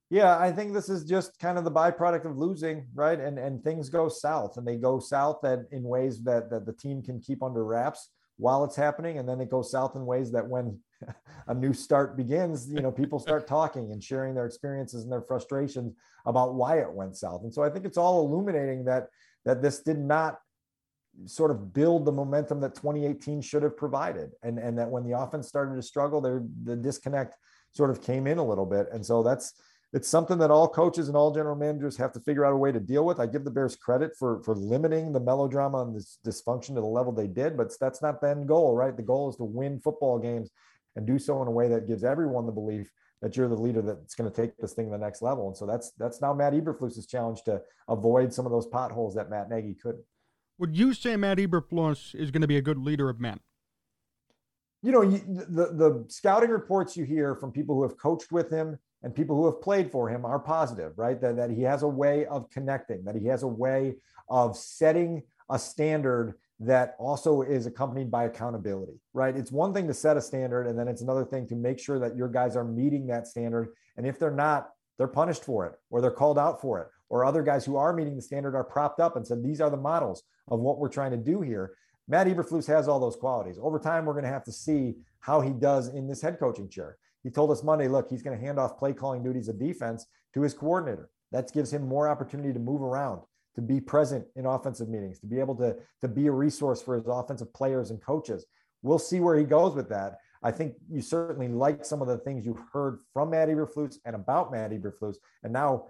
Yeah, 0.09 0.39
I 0.39 0.51
think 0.51 0.73
this 0.73 0.89
is 0.89 1.05
just 1.05 1.39
kind 1.39 1.59
of 1.59 1.65
the 1.65 1.71
byproduct 1.71 2.25
of 2.25 2.39
losing, 2.39 2.87
right? 2.95 3.21
And 3.21 3.39
and 3.39 3.63
things 3.63 3.91
go 3.91 4.09
south, 4.09 4.57
and 4.57 4.67
they 4.67 4.77
go 4.77 4.99
south 4.99 5.45
in 5.45 5.83
ways 5.83 6.23
that 6.23 6.49
that 6.49 6.65
the 6.65 6.73
team 6.73 7.03
can 7.03 7.21
keep 7.21 7.43
under 7.43 7.65
wraps 7.67 8.09
while 8.39 8.65
it's 8.65 8.77
happening, 8.77 9.19
and 9.19 9.29
then 9.29 9.43
it 9.43 9.51
goes 9.51 9.71
south 9.71 9.95
in 9.95 10.07
ways 10.07 10.33
that 10.33 10.49
when 10.49 10.81
a 11.47 11.55
new 11.55 11.73
start 11.73 12.17
begins, 12.17 12.69
you 12.71 12.81
know, 12.81 12.91
people 12.91 13.19
start 13.19 13.47
talking 13.47 13.93
and 13.93 14.03
sharing 14.03 14.35
their 14.35 14.47
experiences 14.47 15.03
and 15.03 15.13
their 15.13 15.23
frustrations 15.23 15.95
about 16.27 16.55
why 16.55 16.79
it 16.79 16.93
went 16.93 17.17
south. 17.17 17.43
And 17.43 17.53
so 17.53 17.63
I 17.63 17.71
think 17.71 17.85
it's 17.85 17.99
all 17.99 18.27
illuminating 18.27 18.85
that 18.85 19.09
that 19.45 19.63
this 19.63 19.81
did 19.81 19.99
not 19.99 20.39
sort 21.27 21.51
of 21.51 21.73
build 21.73 22.05
the 22.05 22.13
momentum 22.13 22.61
that 22.61 22.75
2018 22.75 23.41
should 23.41 23.63
have 23.63 23.77
provided, 23.77 24.31
and 24.43 24.59
and 24.59 24.79
that 24.79 24.91
when 24.91 25.05
the 25.05 25.19
offense 25.19 25.49
started 25.49 25.77
to 25.77 25.83
struggle, 25.83 26.21
there 26.21 26.43
the 26.65 26.77
disconnect 26.77 27.37
sort 27.73 27.91
of 27.91 28.03
came 28.03 28.27
in 28.27 28.39
a 28.39 28.45
little 28.45 28.67
bit, 28.67 28.89
and 28.93 29.05
so 29.05 29.23
that's 29.23 29.55
it's 29.95 30.09
something 30.09 30.37
that 30.37 30.51
all 30.51 30.69
coaches 30.69 31.09
and 31.09 31.17
all 31.17 31.33
general 31.33 31.57
managers 31.57 31.97
have 31.97 32.13
to 32.13 32.21
figure 32.21 32.45
out 32.45 32.53
a 32.53 32.57
way 32.57 32.71
to 32.71 32.79
deal 32.79 33.07
with. 33.07 33.19
I 33.19 33.27
give 33.27 33.45
the 33.45 33.51
Bears 33.51 33.75
credit 33.75 34.13
for 34.19 34.43
for 34.43 34.55
limiting 34.55 35.13
the 35.13 35.21
melodrama 35.21 35.83
and 35.83 35.97
this 35.97 36.19
dysfunction 36.27 36.75
to 36.75 36.81
the 36.81 36.87
level 36.87 37.13
they 37.13 37.27
did, 37.27 37.57
but 37.57 37.73
that's 37.81 38.03
not 38.03 38.21
the 38.21 38.31
end 38.31 38.49
goal, 38.49 38.75
right? 38.75 38.97
The 38.97 39.03
goal 39.03 39.31
is 39.31 39.37
to 39.37 39.45
win 39.45 39.81
football 39.81 40.19
games 40.19 40.51
and 40.99 41.07
do 41.07 41.19
so 41.19 41.41
in 41.41 41.49
a 41.49 41.51
way 41.51 41.69
that 41.69 41.87
gives 41.87 42.05
everyone 42.05 42.45
the 42.45 42.53
belief 42.53 42.93
that 43.23 43.37
you're 43.37 43.49
the 43.49 43.55
leader 43.55 43.81
that's 43.81 44.15
going 44.15 44.31
to 44.31 44.37
take 44.37 44.57
this 44.59 44.75
thing 44.75 44.87
to 44.87 44.91
the 44.91 44.99
next 44.99 45.23
level. 45.23 45.49
And 45.49 45.57
so 45.57 45.65
that's 45.65 45.93
that's 45.93 46.21
now 46.21 46.35
Matt 46.35 46.53
Eberflus's 46.53 47.07
challenge 47.07 47.43
to 47.45 47.63
avoid 47.89 48.35
some 48.35 48.45
of 48.45 48.53
those 48.53 48.67
potholes 48.67 49.15
that 49.15 49.31
Matt 49.31 49.49
Nagy 49.49 49.75
couldn't. 49.75 50.05
Would 50.59 50.77
you 50.77 50.93
say 50.93 51.17
Matt 51.17 51.39
Eberflus 51.39 52.15
is 52.15 52.31
going 52.31 52.43
to 52.43 52.49
be 52.49 52.59
a 52.59 52.63
good 52.63 52.79
leader 52.79 53.09
of 53.09 53.19
men? 53.19 53.41
you 54.83 54.93
know, 54.93 55.03
you, 55.03 55.21
the 55.27 55.73
the 55.73 56.05
scouting 56.09 56.51
reports 56.51 56.97
you 56.97 57.05
hear 57.05 57.35
from 57.35 57.51
people 57.51 57.75
who 57.75 57.83
have 57.83 57.99
coached 57.99 58.31
with 58.31 58.51
him 58.51 58.79
and 59.03 59.15
people 59.15 59.37
who 59.37 59.47
have 59.47 59.61
played 59.61 59.91
for 59.91 60.09
him 60.09 60.25
are 60.25 60.39
positive, 60.39 60.93
right? 60.97 61.21
That 61.21 61.37
that 61.37 61.51
he 61.51 61.63
has 61.63 61.83
a 61.83 61.89
way 61.89 62.27
of 62.27 62.49
connecting, 62.51 63.05
that 63.05 63.17
he 63.17 63.27
has 63.27 63.43
a 63.43 63.49
way 63.49 63.97
of 64.29 64.57
setting 64.57 65.23
a 65.51 65.59
standard 65.59 66.35
that 66.61 66.97
also 66.99 67.43
is 67.43 67.67
accompanied 67.67 68.11
by 68.11 68.25
accountability, 68.25 69.01
right? 69.13 69.37
It's 69.37 69.53
one 69.53 69.73
thing 69.73 69.87
to 69.87 69.95
set 69.95 70.17
a 70.17 70.21
standard, 70.21 70.67
and 70.67 70.79
then 70.79 70.89
it's 70.89 71.03
another 71.03 71.25
thing 71.25 71.47
to 71.49 71.55
make 71.55 71.79
sure 71.79 71.99
that 72.01 72.17
your 72.17 72.29
guys 72.29 72.57
are 72.57 72.65
meeting 72.65 73.07
that 73.07 73.29
standard. 73.29 73.69
And 73.97 74.07
if 74.07 74.19
they're 74.19 74.31
not, 74.31 74.71
they're 74.97 75.07
punished 75.07 75.45
for 75.45 75.67
it, 75.67 75.75
or 75.91 76.01
they're 76.01 76.11
called 76.11 76.39
out 76.39 76.61
for 76.61 76.81
it, 76.81 76.89
or 77.09 77.25
other 77.25 77.43
guys 77.43 77.65
who 77.65 77.77
are 77.77 77.93
meeting 77.93 78.17
the 78.17 78.23
standard 78.23 78.57
are 78.57 78.65
propped 78.65 78.99
up 78.99 79.15
and 79.15 79.27
said, 79.27 79.43
These 79.43 79.61
are 79.61 79.71
the 79.71 79.77
models 79.77 80.25
of 80.49 80.59
what 80.59 80.79
we're 80.79 80.89
trying 80.89 81.13
to 81.13 81.17
do 81.17 81.41
here. 81.41 81.75
Matt 82.09 82.27
Eberflus 82.27 82.67
has 82.67 82.89
all 82.89 82.99
those 82.99 83.17
qualities. 83.17 83.59
Over 83.61 83.79
time, 83.79 84.05
we're 84.05 84.15
going 84.15 84.25
to 84.25 84.31
have 84.31 84.45
to 84.45 84.53
see 84.53 84.97
how 85.21 85.41
he 85.41 85.51
does 85.51 85.89
in 85.89 86.09
this 86.09 86.23
head 86.23 86.39
coaching 86.41 86.69
chair. 86.69 86.97
He 87.23 87.31
told 87.31 87.51
us 87.51 87.63
Monday, 87.63 87.89
look, 87.89 88.09
he's 88.09 88.23
going 88.23 88.39
to 88.39 88.45
hand 88.45 88.59
off 88.59 88.79
play 88.79 88.93
calling 88.93 89.23
duties 89.23 89.49
of 89.49 89.59
defense 89.59 90.07
to 90.35 90.43
his 90.43 90.55
coordinator. 90.55 91.11
That 91.33 91.53
gives 91.53 91.73
him 91.73 91.87
more 91.87 92.09
opportunity 92.09 92.53
to 92.53 92.59
move 92.59 92.83
around, 92.83 93.21
to 93.59 93.63
be 93.63 93.81
present 93.81 94.25
in 94.37 94.47
offensive 94.47 94.89
meetings, 94.89 95.19
to 95.19 95.27
be 95.27 95.41
able 95.41 95.57
to, 95.57 95.75
to 96.01 96.07
be 96.07 96.29
a 96.29 96.33
resource 96.33 96.81
for 96.81 96.95
his 96.95 97.05
offensive 97.09 97.53
players 97.53 97.91
and 97.91 98.01
coaches. 98.01 98.47
We'll 98.83 99.01
see 99.01 99.19
where 99.19 99.37
he 99.37 99.45
goes 99.45 99.75
with 99.75 99.89
that. 99.89 100.19
I 100.43 100.53
think 100.53 100.75
you 100.89 101.01
certainly 101.01 101.49
like 101.49 101.85
some 101.85 102.01
of 102.01 102.07
the 102.07 102.19
things 102.19 102.47
you've 102.47 102.63
heard 102.73 103.01
from 103.13 103.31
Matt 103.31 103.49
Eberflus 103.49 103.97
and 104.05 104.15
about 104.15 104.53
Matt 104.53 104.71
Eberflus. 104.71 105.17
And 105.43 105.53
now, 105.53 105.87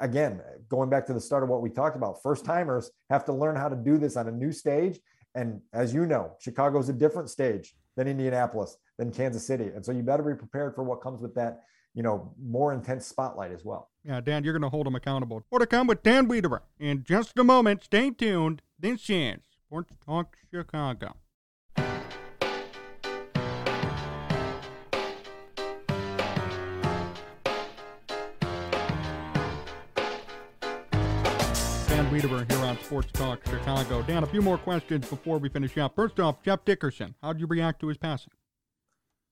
again, 0.00 0.40
going 0.68 0.90
back 0.90 1.06
to 1.06 1.12
the 1.12 1.20
start 1.20 1.44
of 1.44 1.48
what 1.48 1.62
we 1.62 1.70
talked 1.70 1.94
about, 1.94 2.20
first 2.22 2.44
timers 2.44 2.90
have 3.08 3.24
to 3.26 3.32
learn 3.32 3.54
how 3.54 3.68
to 3.68 3.76
do 3.76 3.98
this 3.98 4.16
on 4.16 4.26
a 4.26 4.32
new 4.32 4.50
stage 4.50 4.98
and 5.34 5.60
as 5.72 5.94
you 5.94 6.06
know, 6.06 6.32
Chicago's 6.40 6.88
a 6.88 6.92
different 6.92 7.30
stage 7.30 7.74
than 7.96 8.08
Indianapolis, 8.08 8.76
than 8.98 9.12
Kansas 9.12 9.46
City. 9.46 9.70
And 9.74 9.84
so 9.84 9.92
you 9.92 10.02
better 10.02 10.22
be 10.22 10.34
prepared 10.34 10.74
for 10.74 10.82
what 10.82 11.00
comes 11.00 11.20
with 11.20 11.34
that, 11.36 11.62
you 11.94 12.02
know, 12.02 12.32
more 12.40 12.72
intense 12.72 13.06
spotlight 13.06 13.52
as 13.52 13.64
well. 13.64 13.90
Yeah, 14.04 14.20
Dan, 14.20 14.44
you're 14.44 14.52
going 14.52 14.62
to 14.62 14.68
hold 14.68 14.86
them 14.86 14.94
accountable. 14.94 15.44
More 15.50 15.58
to 15.60 15.66
come 15.66 15.86
with 15.86 16.02
Dan 16.02 16.28
Wiederer. 16.28 16.60
In 16.78 17.04
just 17.04 17.38
a 17.38 17.44
moment, 17.44 17.84
stay 17.84 18.10
tuned. 18.10 18.62
This 18.78 19.08
is 19.10 19.38
Sports 19.66 19.92
Talk 20.04 20.36
Chicago. 20.50 21.16
Dan 31.88 32.10
Wiederer 32.10 32.50
here 32.50 32.64
on 32.64 32.78
Sports 32.82 33.12
Talk 33.12 33.46
Chicago. 33.46 34.02
Dan, 34.02 34.24
a 34.24 34.26
few 34.26 34.40
more 34.42 34.58
questions 34.58 35.06
before 35.08 35.38
we 35.38 35.48
finish 35.50 35.76
up. 35.76 35.94
First 35.94 36.18
off, 36.18 36.42
Jeff 36.42 36.64
Dickerson, 36.64 37.14
how 37.22 37.34
did 37.34 37.40
you 37.40 37.46
react 37.46 37.80
to 37.80 37.88
his 37.88 37.98
passing? 37.98 38.32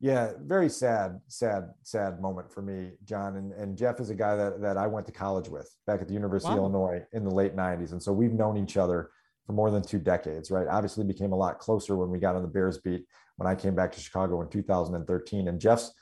Yeah, 0.03 0.33
very 0.43 0.71
sad, 0.71 1.21
sad, 1.29 1.75
sad 1.83 2.23
moment 2.23 2.51
for 2.51 2.63
me, 2.63 2.93
Jon. 3.05 3.37
And, 3.37 3.53
and 3.53 3.77
Jeff 3.77 4.01
is 4.01 4.09
a 4.09 4.15
guy 4.15 4.35
that, 4.35 4.63
that 4.63 4.79
I 4.79 4.87
went 4.87 5.07
to 5.07 5.13
college 5.13 5.49
with 5.49 5.71
back 5.87 6.01
at 6.01 6.09
the 6.09 6.15
University 6.15 6.49
wow. 6.49 6.65
of 6.65 6.73
Illinois 6.73 7.03
in 7.13 7.23
the 7.23 7.31
late 7.31 7.55
90s. 7.55 7.93
And 7.93 8.03
so 8.03 8.11
we've 8.11 8.33
known 8.33 8.57
each 8.57 8.79
other 8.79 9.11
for 9.47 9.53
more 9.53 9.71
than 9.71 9.83
two 9.83 9.99
decades, 9.99 10.51
right? 10.51 10.67
Obviously 10.69 11.05
became 11.05 11.33
a 11.33 11.37
lot 11.37 11.59
closer 11.59 11.97
when 11.97 12.09
we 12.09 12.19
got 12.19 12.35
on 12.35 12.41
the 12.41 12.49
Bears 12.49 12.79
beat 12.79 13.05
when 13.37 13.47
I 13.47 13.55
came 13.55 13.75
back 13.75 13.93
to 13.93 14.01
Chicago 14.01 14.41
in 14.41 14.49
2013. 14.49 15.49
And 15.49 15.61
Jeff's 15.61 15.93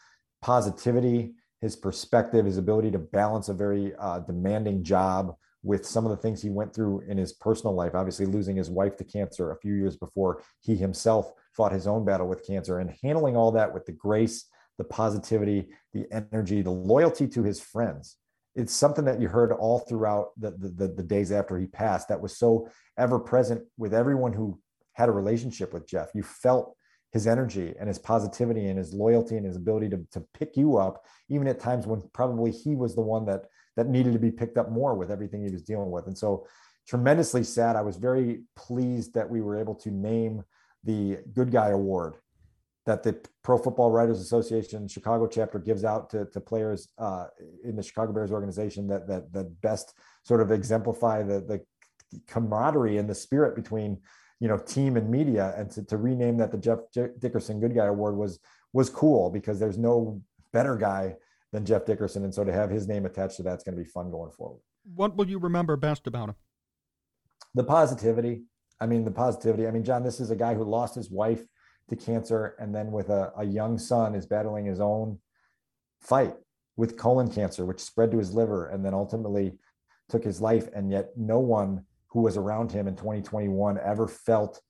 positivity, 0.43 1.35
his 1.61 1.75
perspective, 1.75 2.47
his 2.47 2.57
ability 2.57 2.93
to 2.93 2.99
balance 2.99 3.49
a 3.49 3.55
very 3.55 3.95
uh, 3.99 4.21
demanding 4.21 4.85
job 4.85 5.35
with 5.63 5.85
some 5.85 6.05
of 6.05 6.11
the 6.11 6.17
things 6.17 6.41
he 6.41 6.51
went 6.51 6.75
through 6.75 7.01
in 7.09 7.19
his 7.19 7.33
personal 7.33 7.75
life, 7.75 7.95
obviously 7.95 8.27
losing 8.27 8.57
his 8.57 8.71
wife 8.71 8.97
to 8.97 9.05
cancer 9.05 9.51
a 9.51 9.59
few 9.59 9.75
years 9.75 9.97
before 9.97 10.43
he 10.61 10.77
himself 10.77 11.33
fought 11.53 11.73
his 11.73 11.87
own 11.87 12.05
battle 12.05 12.29
with 12.29 12.47
cancer 12.47 12.79
and 12.79 12.95
handling 13.03 13.37
all 13.37 13.51
that 13.53 13.73
with 13.73 13.85
the 13.85 13.93
grace, 13.93 14.47
the 14.79 14.85
positivity, 14.85 15.69
the 15.93 16.07
energy, 16.13 16.63
the 16.63 16.71
loyalty 16.71 17.27
to 17.27 17.43
his 17.43 17.61
friends. 17.61 18.17
It's 18.55 18.73
something 18.73 19.05
that 19.05 19.21
you 19.21 19.29
heard 19.29 19.53
all 19.53 19.81
throughout 19.81 20.29
the, 20.37 20.53
the, 20.53 20.89
the 20.89 21.03
days 21.03 21.33
after 21.33 21.59
he 21.59 21.67
passed 21.67 22.09
that 22.09 22.21
was 22.21 22.37
so 22.37 22.69
ever 22.97 23.19
present 23.19 23.63
with 23.77 23.95
everyone 23.95 24.33
who 24.33 24.61
had 24.95 25.09
a 25.09 25.13
relationship 25.13 25.73
with 25.73 25.87
Jeff. 25.87 26.11
You 26.15 26.23
felt 26.23 26.77
his 27.13 27.27
energy 27.27 27.75
and 27.79 27.89
his 27.89 27.99
positivity 27.99 28.67
and 28.67 28.79
his 28.79 28.93
loyalty 28.93 29.37
and 29.37 29.47
his 29.47 29.57
ability 29.57 29.89
to, 29.91 30.07
to 30.13 30.25
pick 30.35 30.57
you 30.57 30.77
up, 30.77 31.05
even 31.29 31.47
at 31.49 31.61
times 31.61 31.87
when 31.87 32.03
probably 32.13 32.51
he 32.51 32.75
was 32.75 32.95
the 32.95 33.01
one 33.01 33.25
that 33.27 33.45
that 33.79 33.87
needed 33.87 34.13
to 34.13 34.19
be 34.19 34.33
picked 34.33 34.59
up 34.59 34.73
more 34.73 34.97
with 34.97 35.09
everything 35.09 35.41
he 35.41 35.53
was 35.53 35.63
dealing 35.63 35.93
with. 35.93 36.09
And 36.09 36.19
so 36.19 36.49
tremendously 36.89 37.45
sad. 37.45 37.77
I 37.77 37.83
was 37.83 37.97
very 37.97 38.41
pleased 38.57 39.15
that 39.15 39.31
we 39.31 39.41
were 39.41 39.57
able 39.57 39.77
to 39.77 39.91
name 39.93 40.43
the 40.83 41.19
Good 41.33 41.53
Guy 41.53 41.69
Award 41.69 42.17
that 42.87 43.05
the 43.05 43.17
Pro 43.45 43.57
Football 43.57 43.93
Writers 43.93 44.21
Association 44.21 44.89
Chicago 44.89 45.29
chapter 45.29 45.61
gives 45.61 45.85
out 45.85 46.11
to, 46.11 46.25
to 46.33 46.41
players 46.41 46.89
uh, 46.99 47.27
in 47.63 47.77
the 47.77 47.83
Chicago 47.85 48.13
Bears 48.13 48.33
organization 48.33 48.89
that 48.89 49.07
that 49.07 49.33
that 49.33 49.61
best 49.61 49.95
sort 50.25 50.41
of 50.41 50.51
exemplify 50.51 51.23
the 51.23 51.41
the 51.41 52.21
camaraderie 52.27 52.97
and 52.97 53.09
the 53.09 53.15
spirit 53.15 53.55
between 53.55 53.97
you 54.41 54.49
know 54.49 54.59
team 54.59 54.97
and 54.97 55.09
media 55.09 55.55
and 55.57 55.71
to, 55.71 55.85
to 55.85 55.97
rename 55.97 56.37
that 56.39 56.51
the 56.51 56.59
Jeff 56.59 56.81
Dickerson 57.21 57.61
Good 57.61 57.77
Guy 57.77 57.87
Award 57.87 58.17
was 58.17 58.41
was 58.73 58.91
cool 58.91 59.31
because 59.31 59.61
there's 59.61 59.79
no 59.79 60.21
better 60.53 60.75
guy 60.75 61.15
than 61.53 61.65
Jeff 61.65 61.85
Dickerson. 61.85 62.25
And 62.25 62.35
so 62.35 62.45
to 62.45 62.53
have 62.53 62.71
his 62.71 62.87
name 62.87 63.07
attached 63.07 63.37
to 63.37 63.43
that's 63.43 63.65
going 63.65 63.77
to 63.77 63.83
be 63.83 63.89
fun 63.89 64.11
going 64.11 64.31
forward. 64.31 64.61
What 64.95 65.17
will 65.17 65.29
you 65.29 65.39
remember 65.39 65.77
best 65.77 66.07
about 66.07 66.31
him? 66.31 66.35
The 67.55 67.65
positivity. 67.65 68.43
I 68.81 68.87
mean, 68.87 69.05
the 69.05 69.11
positivity. 69.11 69.67
I 69.67 69.71
mean, 69.71 69.85
Jon, 69.85 70.03
this 70.03 70.21
is 70.21 70.31
a 70.31 70.37
guy 70.37 70.55
who 70.55 70.65
lost 70.65 70.95
his 70.95 71.11
wife 71.11 71.45
to 71.89 71.97
cancer 71.97 72.55
and 72.59 72.75
then 72.75 72.93
with 72.93 73.09
a, 73.09 73.33
a 73.39 73.45
young 73.45 73.79
son 73.79 74.15
is 74.15 74.27
battling 74.27 74.67
his 74.67 74.81
own 74.81 75.19
fight 76.01 76.35
with 76.77 76.97
colon 76.97 77.31
cancer, 77.31 77.65
which 77.65 77.81
spread 77.81 78.11
to 78.11 78.19
his 78.19 78.35
liver 78.35 78.69
and 78.69 78.85
then 78.85 78.95
ultimately 78.95 79.59
took 80.09 80.23
his 80.23 80.41
life. 80.41 80.69
And 80.75 80.91
yet 80.91 81.11
no 81.17 81.39
one 81.39 81.85
who 82.09 82.21
was 82.23 82.37
around 82.37 82.71
him 82.73 82.89
in 82.89 82.97
2021 82.97 83.79
ever 83.83 84.07
felt 84.07 84.61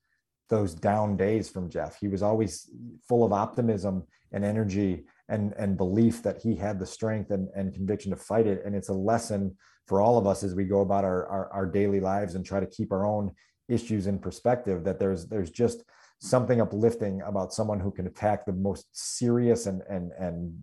those 0.49 0.75
down 0.75 1.17
days 1.17 1.49
from 1.49 1.69
Jeff. 1.69 1.99
He 1.99 2.09
was 2.09 2.23
always 2.23 2.71
full 3.07 3.25
of 3.25 3.33
optimism 3.33 4.05
and 4.33 4.45
energy 4.45 5.05
and 5.29 5.53
and 5.59 5.77
belief 5.77 6.23
that 6.23 6.41
he 6.41 6.55
had 6.55 6.79
the 6.79 6.87
strength 6.87 7.31
and, 7.31 7.49
and 7.55 7.75
conviction 7.75 8.11
to 8.11 8.17
fight 8.17 8.47
it. 8.47 8.63
And 8.65 8.75
it's 8.75 8.89
a 8.89 8.95
lesson 8.95 9.57
for 9.87 10.01
all 10.01 10.19
of 10.19 10.27
us 10.27 10.43
as 10.43 10.55
we 10.55 10.65
go 10.65 10.81
about 10.81 11.05
our, 11.05 11.27
our, 11.27 11.53
our 11.53 11.67
daily 11.67 12.01
lives 12.01 12.35
and 12.35 12.45
try 12.45 12.61
to 12.61 12.67
keep 12.67 12.93
our 12.93 13.07
own 13.07 13.33
issues 13.69 14.07
in 14.07 14.19
perspective 14.19 14.85
that 14.85 14.99
there's 14.99 15.27
there's 15.27 15.51
just 15.51 15.85
something 16.21 16.61
uplifting 16.61 17.23
about 17.23 17.53
someone 17.53 17.79
who 17.79 17.91
can 17.91 18.07
attack 18.07 18.45
the 18.45 18.53
most 18.53 18.87
serious 18.93 19.67
and 19.67 19.83
and 19.89 20.13
and 20.19 20.55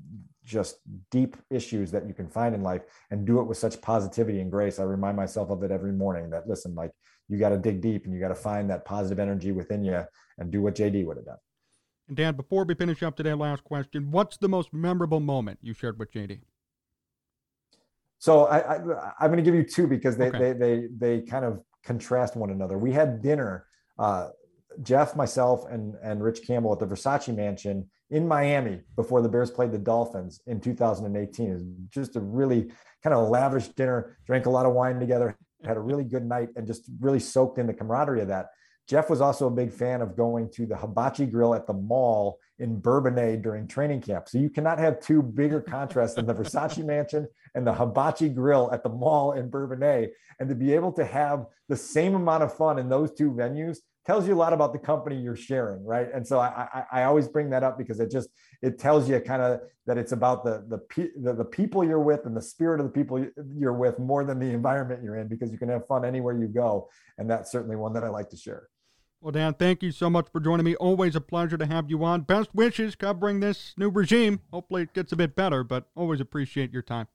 just 0.43 0.77
deep 1.09 1.37
issues 1.49 1.89
that 1.91 2.07
you 2.07 2.13
can 2.13 2.27
find 2.27 2.53
in 2.53 2.61
life 2.61 2.83
and 3.09 3.25
do 3.25 3.39
it 3.39 3.47
with 3.47 3.57
such 3.57 3.81
positivity 3.81 4.41
and 4.41 4.51
grace. 4.51 4.77
I 4.77 4.83
remind 4.83 5.17
myself 5.17 5.49
of 5.49 5.63
it 5.63 5.71
every 5.71 5.91
morning 5.91 6.29
that 6.29 6.47
listen 6.47 6.75
like 6.75 6.91
you 7.27 7.37
got 7.37 7.49
to 7.49 7.57
dig 7.57 7.81
deep 7.81 8.05
and 8.05 8.13
you 8.13 8.19
got 8.19 8.29
to 8.29 8.35
find 8.35 8.69
that 8.69 8.85
positive 8.85 9.19
energy 9.19 9.51
within 9.51 9.83
you 9.83 10.03
and 10.37 10.51
do 10.51 10.61
what 10.61 10.75
jd 10.75 11.05
would 11.05 11.17
have 11.17 11.25
done 11.25 11.37
and 12.07 12.17
Dan, 12.17 12.35
before 12.35 12.65
we 12.65 12.75
finish 12.75 13.01
up 13.03 13.15
today, 13.15 13.33
last 13.33 13.63
question: 13.63 14.11
What's 14.11 14.37
the 14.37 14.47
most 14.47 14.73
memorable 14.73 15.19
moment 15.19 15.59
you 15.61 15.73
shared 15.73 15.97
with 15.97 16.11
JD? 16.11 16.41
So 18.19 18.45
I, 18.45 18.59
I 18.59 18.75
am 19.25 19.31
going 19.31 19.37
to 19.37 19.43
give 19.43 19.55
you 19.55 19.63
two 19.63 19.87
because 19.87 20.17
they, 20.17 20.27
okay. 20.27 20.39
they 20.39 20.53
they 20.53 20.87
they 20.97 21.21
kind 21.21 21.45
of 21.45 21.61
contrast 21.83 22.35
one 22.35 22.49
another. 22.49 22.77
We 22.77 22.91
had 22.91 23.21
dinner, 23.21 23.65
uh, 23.99 24.29
Jeff, 24.81 25.15
myself, 25.15 25.65
and 25.69 25.95
and 26.03 26.23
Rich 26.23 26.45
Campbell 26.45 26.73
at 26.73 26.79
the 26.79 26.87
Versace 26.87 27.33
Mansion 27.35 27.89
in 28.11 28.27
Miami 28.27 28.81
before 28.95 29.21
the 29.21 29.29
Bears 29.29 29.49
played 29.49 29.71
the 29.71 29.79
Dolphins 29.79 30.41
in 30.45 30.59
2018. 30.59 31.47
It 31.47 31.53
was 31.53 31.63
just 31.89 32.15
a 32.15 32.19
really 32.19 32.71
kind 33.03 33.15
of 33.15 33.29
lavish 33.29 33.69
dinner. 33.69 34.17
Drank 34.27 34.45
a 34.45 34.49
lot 34.49 34.65
of 34.65 34.73
wine 34.73 34.99
together, 34.99 35.37
had 35.63 35.77
a 35.77 35.81
really 35.81 36.03
good 36.03 36.25
night, 36.25 36.49
and 36.55 36.67
just 36.67 36.83
really 36.99 37.19
soaked 37.19 37.57
in 37.57 37.67
the 37.67 37.73
camaraderie 37.73 38.21
of 38.21 38.27
that. 38.27 38.47
Jeff 38.87 39.09
was 39.09 39.19
also 39.19 39.47
a 39.47 39.51
big 39.51 39.71
fan 39.71 40.01
of 40.01 40.15
going 40.15 40.49
to 40.51 40.65
the 40.65 40.77
Hibachi 40.77 41.25
Grill 41.25 41.55
at 41.55 41.65
the 41.65 41.73
mall 41.73 42.39
in 42.59 42.79
Bourbonnais 42.79 43.41
during 43.41 43.67
training 43.67 44.01
camp. 44.01 44.29
So 44.29 44.37
you 44.37 44.49
cannot 44.49 44.79
have 44.79 44.99
two 44.99 45.21
bigger 45.21 45.59
contrasts 45.59 46.15
than 46.15 46.25
the 46.25 46.33
Versace 46.35 46.83
Mansion 46.83 47.27
and 47.55 47.65
the 47.65 47.73
Hibachi 47.73 48.29
Grill 48.29 48.69
at 48.71 48.83
the 48.83 48.89
mall 48.89 49.33
in 49.33 49.49
Bourbonnais. 49.49 50.09
And 50.39 50.47
to 50.49 50.55
be 50.55 50.73
able 50.73 50.91
to 50.93 51.05
have 51.05 51.45
the 51.67 51.75
same 51.75 52.15
amount 52.15 52.43
of 52.43 52.55
fun 52.55 52.77
in 52.77 52.87
those 52.87 53.11
two 53.11 53.31
venues 53.31 53.77
tells 54.05 54.27
you 54.27 54.35
a 54.35 54.37
lot 54.37 54.53
about 54.53 54.71
the 54.71 54.79
company 54.79 55.19
you're 55.19 55.35
sharing, 55.35 55.83
right? 55.83 56.07
And 56.13 56.25
so 56.25 56.39
I, 56.39 56.67
I, 56.91 57.01
I 57.01 57.03
always 57.05 57.27
bring 57.27 57.49
that 57.49 57.63
up 57.63 57.77
because 57.77 57.99
it 57.99 58.11
just 58.11 58.29
it 58.61 58.77
tells 58.77 59.09
you 59.09 59.19
kind 59.19 59.41
of 59.41 59.61
that 59.87 59.97
it's 59.97 60.11
about 60.11 60.43
the, 60.43 60.63
the 60.67 61.09
the 61.21 61.33
the 61.33 61.45
people 61.45 61.83
you're 61.83 61.99
with 61.99 62.25
and 62.25 62.37
the 62.37 62.41
spirit 62.41 62.79
of 62.79 62.85
the 62.85 62.91
people 62.91 63.25
you're 63.57 63.73
with 63.73 63.97
more 63.97 64.23
than 64.23 64.39
the 64.39 64.45
environment 64.45 65.03
you're 65.03 65.17
in 65.17 65.27
because 65.27 65.51
you 65.51 65.57
can 65.57 65.69
have 65.69 65.87
fun 65.87 66.05
anywhere 66.05 66.37
you 66.37 66.47
go, 66.47 66.87
and 67.17 67.29
that's 67.29 67.51
certainly 67.51 67.75
one 67.75 67.93
that 67.93 68.03
I 68.03 68.09
like 68.09 68.29
to 68.29 68.37
share. 68.37 68.69
Well, 69.25 69.31
Dan, 69.31 69.55
thank 69.55 69.81
you 69.81 69.91
so 69.91 70.07
much 70.07 70.27
for 70.31 70.39
joining 70.39 70.65
me. 70.65 70.75
Always 70.75 71.15
a 71.15 71.19
pleasure 71.19 71.57
to 71.57 71.65
have 71.65 71.89
you 71.89 72.03
on. 72.03 72.21
Best 72.21 72.53
wishes 72.53 72.93
covering 72.93 73.39
this 73.39 73.73
new 73.75 73.89
regime. 73.89 74.39
Hopefully, 74.53 74.83
it 74.83 74.93
gets 74.93 75.11
a 75.13 75.15
bit 75.15 75.35
better, 75.35 75.63
but 75.63 75.87
always 75.95 76.19
appreciate 76.19 76.71
your 76.71 76.83
time. 76.83 77.07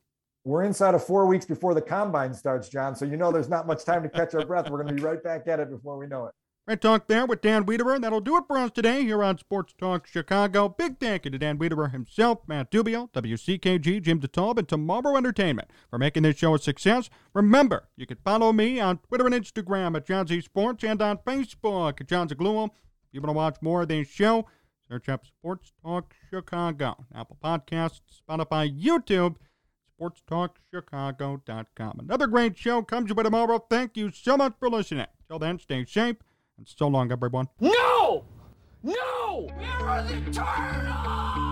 We're 0.44 0.64
inside 0.64 0.96
of 0.96 1.04
four 1.04 1.26
weeks 1.26 1.46
before 1.46 1.72
the 1.72 1.80
combine 1.80 2.34
starts, 2.34 2.68
Jon. 2.68 2.96
So 2.96 3.04
you 3.04 3.16
know 3.16 3.30
there's 3.30 3.48
not 3.48 3.68
much 3.68 3.84
time 3.84 4.02
to 4.02 4.08
catch 4.08 4.34
our 4.34 4.44
breath. 4.44 4.68
We're 4.68 4.82
going 4.82 4.88
to 4.88 4.94
be 4.94 5.02
right 5.02 5.22
back 5.22 5.46
at 5.46 5.60
it 5.60 5.70
before 5.70 5.98
we 5.98 6.08
know 6.08 6.26
it. 6.26 6.34
Great 6.70 6.80
talk 6.80 7.08
there 7.08 7.26
with 7.26 7.42
Dan 7.42 7.66
Wiederer. 7.66 8.00
That'll 8.00 8.20
do 8.20 8.36
it 8.36 8.44
for 8.46 8.56
us 8.56 8.70
today 8.70 9.02
here 9.02 9.24
on 9.24 9.38
Sports 9.38 9.74
Talk 9.76 10.06
Chicago. 10.06 10.68
Big 10.68 11.00
thank 11.00 11.24
you 11.24 11.32
to 11.32 11.38
Dan 11.38 11.58
Wiederer 11.58 11.90
himself, 11.90 12.46
Matt 12.46 12.70
Dubio, 12.70 13.10
WCKG, 13.10 14.00
Jim 14.00 14.20
DeTalb, 14.20 14.56
and 14.56 14.68
Tomorrow 14.68 15.16
Entertainment 15.16 15.68
for 15.90 15.98
making 15.98 16.22
this 16.22 16.36
show 16.36 16.54
a 16.54 16.60
success. 16.60 17.10
Remember, 17.34 17.88
you 17.96 18.06
can 18.06 18.18
follow 18.24 18.52
me 18.52 18.78
on 18.78 18.98
Twitter 18.98 19.26
and 19.26 19.34
Instagram 19.34 19.96
at 19.96 20.06
John 20.06 20.28
Z 20.28 20.42
Sports 20.42 20.84
and 20.84 21.02
on 21.02 21.18
Facebook 21.26 22.00
at 22.00 22.06
Jon 22.06 22.28
Zaghloul. 22.28 22.66
If 22.66 22.72
you 23.10 23.20
want 23.20 23.30
to 23.30 23.32
watch 23.32 23.56
more 23.60 23.82
of 23.82 23.88
this 23.88 24.06
show, 24.06 24.46
search 24.88 25.08
up 25.08 25.26
Sports 25.26 25.72
Talk 25.82 26.14
Chicago, 26.30 27.04
Apple 27.12 27.38
Podcasts, 27.42 28.22
Spotify, 28.30 28.72
YouTube, 28.80 29.34
sportstalkchicago.com. 30.00 31.98
Another 31.98 32.28
great 32.28 32.56
show 32.56 32.80
comes 32.80 33.08
your 33.08 33.16
way 33.16 33.24
tomorrow. 33.24 33.58
Thank 33.68 33.96
you 33.96 34.12
so 34.12 34.36
much 34.36 34.52
for 34.60 34.70
listening. 34.70 35.08
Till 35.26 35.40
then, 35.40 35.58
stay 35.58 35.84
safe 35.84 36.14
and 36.60 36.68
so 36.68 36.88
long, 36.88 37.10
everyone. 37.10 37.48
No! 37.58 38.22
No! 38.82 39.48
Mirrors 39.56 40.10
eternal! 40.10 41.49